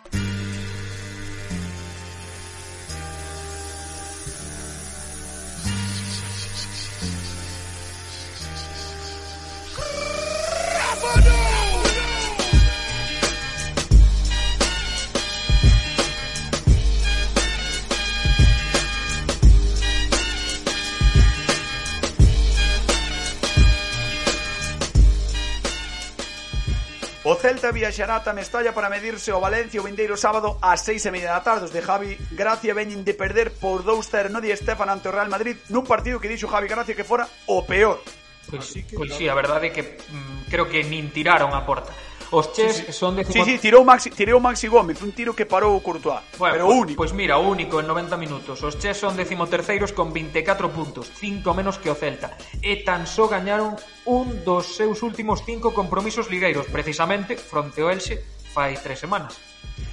O 27.31 27.39
Celta 27.39 27.71
viaxará 27.71 28.19
ata 28.19 28.35
Mestalla 28.35 28.75
para 28.75 28.91
medirse 28.91 29.31
ao 29.31 29.39
Valencia 29.39 29.79
o 29.79 29.87
vindeiro 29.87 30.19
sábado 30.19 30.59
ás 30.59 30.83
seis 30.83 31.07
e 31.07 31.11
media 31.15 31.31
da 31.31 31.39
tarde. 31.39 31.63
Os 31.63 31.71
de 31.71 31.79
Javi 31.79 32.19
Gracia 32.35 32.75
veñen 32.75 33.07
de 33.07 33.15
perder 33.15 33.55
por 33.55 33.87
2-0 33.87 34.27
no 34.27 34.43
Di 34.43 34.51
Estefan 34.51 34.91
ante 34.91 35.07
o 35.07 35.15
Real 35.15 35.31
Madrid 35.31 35.55
nun 35.71 35.87
partido 35.87 36.19
que 36.19 36.27
dixo 36.27 36.51
Javi 36.51 36.67
Gracia 36.67 36.91
que 36.91 37.07
fora 37.07 37.23
o 37.47 37.63
peor. 37.63 38.03
Pois, 38.51 38.67
pues, 38.67 38.83
pois 38.83 39.07
pues, 39.07 39.09
sí, 39.15 39.31
a 39.31 39.35
verdade 39.39 39.71
é 39.71 39.71
que 39.71 39.95
mm, 39.95 40.51
creo 40.51 40.67
que 40.67 40.83
nin 40.83 41.07
tiraron 41.15 41.55
a 41.55 41.63
porta. 41.63 41.95
Os 42.31 42.53
chés 42.55 42.75
sí, 42.77 42.83
sí. 42.87 42.93
son 42.93 43.15
de 43.15 43.27
54... 43.27 43.43
Sí, 43.43 43.51
sí, 43.51 43.61
tirou 43.61 43.83
Maxi, 43.83 44.09
tirou 44.09 44.39
Maxi 44.39 44.71
Gómez, 44.71 45.03
un 45.03 45.11
tiro 45.11 45.35
que 45.35 45.45
parou 45.45 45.75
o 45.75 45.83
Courtois, 45.83 46.23
bueno, 46.39 46.55
pero 46.55 46.65
único. 46.71 46.97
Pois 46.97 47.11
pues 47.11 47.19
mira, 47.19 47.37
único 47.37 47.83
en 47.83 47.87
90 47.91 48.15
minutos. 48.15 48.63
Os 48.63 48.79
chés 48.79 48.95
son 48.95 49.19
decimoterceiros 49.19 49.91
con 49.91 50.15
24 50.15 50.71
puntos, 50.71 51.11
5 51.11 51.43
menos 51.53 51.75
que 51.77 51.91
o 51.91 51.95
Celta. 51.95 52.39
E 52.63 52.87
tan 52.87 53.03
só 53.03 53.27
gañaron 53.27 53.75
un 54.07 54.47
dos 54.47 54.79
seus 54.79 55.03
últimos 55.03 55.43
5 55.43 55.75
compromisos 55.75 56.31
ligueiros, 56.31 56.71
precisamente 56.71 57.35
fronte 57.35 57.83
ao 57.83 57.91
Elxe 57.91 58.23
fai 58.55 58.79
tres 58.79 58.99
semanas. 59.03 59.50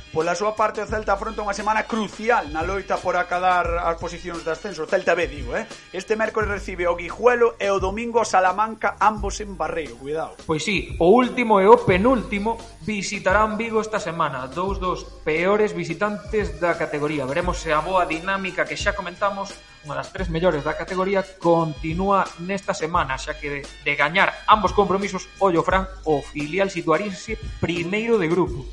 Pola 0.09 0.33
súa 0.33 0.57
parte, 0.57 0.81
o 0.81 0.89
Celta 0.89 1.13
afronta 1.13 1.45
unha 1.45 1.53
semana 1.53 1.85
crucial 1.85 2.49
na 2.49 2.65
loita 2.65 2.97
por 2.97 3.21
acadar 3.21 3.69
as 3.85 4.01
posicións 4.01 4.41
de 4.41 4.57
ascenso. 4.57 4.89
O 4.89 4.91
Celta 4.91 5.13
B, 5.13 5.29
digo, 5.29 5.53
eh? 5.53 5.69
Este 5.93 6.17
mércores 6.17 6.49
recibe 6.49 6.89
o 6.89 6.97
Guijuelo 6.97 7.61
e 7.61 7.69
o 7.69 7.77
domingo 7.77 8.25
Salamanca, 8.25 8.97
ambos 9.05 9.37
en 9.45 9.61
Barreiro, 9.61 10.01
cuidado. 10.01 10.41
Pois 10.49 10.65
sí, 10.65 10.97
o 10.97 11.13
último 11.13 11.61
e 11.61 11.69
o 11.69 11.77
penúltimo 11.85 12.57
visitarán 12.89 13.61
Vigo 13.61 13.85
esta 13.85 14.01
semana, 14.01 14.49
dous 14.49 14.81
dos 14.81 15.05
peores 15.29 15.77
visitantes 15.77 16.57
da 16.57 16.73
categoría. 16.81 17.29
Veremos 17.29 17.61
se 17.61 17.77
a 17.77 17.85
boa 17.85 18.09
dinámica 18.09 18.65
que 18.65 18.81
xa 18.81 18.97
comentamos, 18.97 19.53
unha 19.85 20.01
das 20.01 20.09
tres 20.09 20.33
mellores 20.33 20.65
da 20.65 20.73
categoría, 20.73 21.21
continúa 21.37 22.25
nesta 22.41 22.73
semana, 22.73 23.21
xa 23.21 23.37
que 23.37 23.61
de, 23.61 23.61
de 23.61 23.93
gañar 23.93 24.33
ambos 24.49 24.73
compromisos, 24.73 25.29
ollo 25.37 25.61
Fran, 25.61 25.85
o 26.09 26.25
filial 26.25 26.73
situaríase 26.73 27.37
primeiro 27.61 28.17
de 28.17 28.33
grupo 28.33 28.65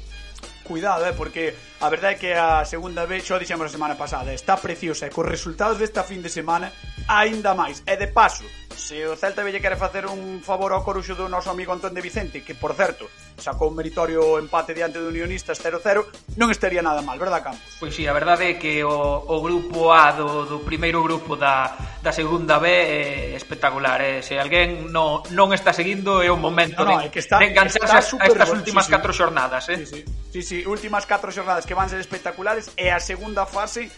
cuidado, 0.65 1.05
eh, 1.05 1.13
porque 1.13 1.53
a 1.79 1.87
verdade 1.93 2.17
é 2.17 2.19
que 2.19 2.31
a 2.33 2.65
segunda 2.65 3.05
vez, 3.05 3.21
xo 3.21 3.37
dixemos 3.37 3.69
a 3.69 3.71
semana 3.71 3.93
pasada, 3.93 4.33
está 4.33 4.57
preciosa 4.57 5.05
e 5.05 5.13
cos 5.13 5.29
resultados 5.29 5.77
desta 5.77 6.01
fin 6.01 6.25
de 6.25 6.33
semana 6.33 6.73
aínda 7.05 7.53
máis. 7.53 7.85
E 7.85 7.93
de 7.93 8.09
paso, 8.09 8.43
se 8.75 9.07
o 9.07 9.15
Celta 9.15 9.41
Belle 9.41 9.63
quere 9.63 9.79
facer 9.79 10.05
un 10.05 10.43
favor 10.43 10.75
ao 10.75 10.83
coruxo 10.83 11.15
do 11.15 11.31
noso 11.31 11.49
amigo 11.49 11.71
Antón 11.71 11.95
de 11.95 12.03
Vicente, 12.03 12.43
que, 12.43 12.53
por 12.53 12.75
certo, 12.75 13.07
sacou 13.39 13.71
un 13.71 13.75
meritorio 13.79 14.37
empate 14.37 14.75
diante 14.75 14.99
do 14.99 15.09
Unionistas 15.09 15.57
0-0, 15.63 16.37
non 16.37 16.51
estaría 16.51 16.83
nada 16.83 17.01
mal, 17.01 17.17
verdad, 17.17 17.41
Campos? 17.41 17.79
Pois 17.79 17.95
sí, 17.95 18.05
a 18.05 18.13
verdade 18.13 18.53
é 18.53 18.59
que 18.59 18.83
o, 18.83 18.91
o 18.91 19.37
grupo 19.41 19.95
A 19.95 20.11
do, 20.13 20.45
do 20.45 20.61
primeiro 20.61 21.01
grupo 21.01 21.39
da, 21.39 21.73
da 22.03 22.11
segunda 22.11 22.59
B 22.59 22.67
é 22.67 23.33
espectacular. 23.33 24.03
Eh? 24.03 24.21
Se 24.21 24.37
alguén 24.37 24.91
no, 24.91 25.23
non 25.33 25.55
está 25.55 25.73
seguindo 25.73 26.21
é 26.21 26.29
o 26.29 26.37
momento 26.37 26.83
no, 26.83 26.99
no, 26.99 27.01
de, 27.01 27.09
que 27.09 27.23
está, 27.23 27.39
de 27.39 27.49
engancharse 27.49 27.81
está 27.81 28.03
super, 28.03 28.27
a 28.27 28.33
estas 28.35 28.49
bueno, 28.51 28.61
últimas 28.61 28.85
sí, 28.85 28.91
catro 28.91 29.11
xornadas. 29.15 29.63
Eh? 29.71 29.81
Sí, 29.81 29.85
sí. 29.87 29.99
sí, 30.29 30.41
sí, 30.43 30.57
últimas 30.67 31.07
catro 31.07 31.31
xornadas 31.31 31.65
que 31.65 31.73
van 31.73 31.89
ser 31.89 32.03
espectaculares 32.03 32.69
e 32.75 32.91
a 32.91 32.99
segunda 32.99 33.47
fase 33.47 33.89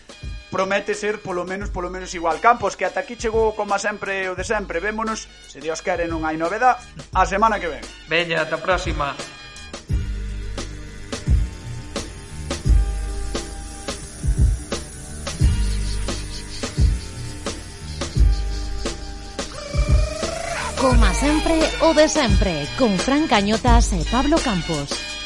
promete 0.51 0.95
ser 0.95 1.19
polo 1.21 1.43
menos 1.43 1.69
polo 1.69 1.89
menos 1.89 2.13
igual. 2.15 2.39
Campos, 2.39 2.75
que 2.75 2.85
ata 2.85 3.01
aquí 3.01 3.15
chegou 3.15 3.55
como 3.55 3.77
sempre 3.79 4.29
o 4.29 4.35
de 4.35 4.43
sempre. 4.43 4.79
Vémonos, 4.79 5.27
se 5.47 5.59
Dios 5.59 5.81
quere 5.81 6.07
non 6.07 6.23
hai 6.23 6.39
novedad, 6.39 6.79
a 7.13 7.23
semana 7.27 7.59
que 7.59 7.67
ven. 7.67 7.83
Veña, 8.07 8.43
ata 8.43 8.55
a 8.55 8.63
próxima. 8.63 9.15
Como 20.77 21.13
sempre 21.15 21.57
o 21.81 21.93
de 21.97 22.07
sempre, 22.07 22.69
con 22.77 22.95
Fran 23.01 23.27
Cañotas 23.27 23.91
e 23.97 24.05
Pablo 24.07 24.37
Campos. 24.37 25.16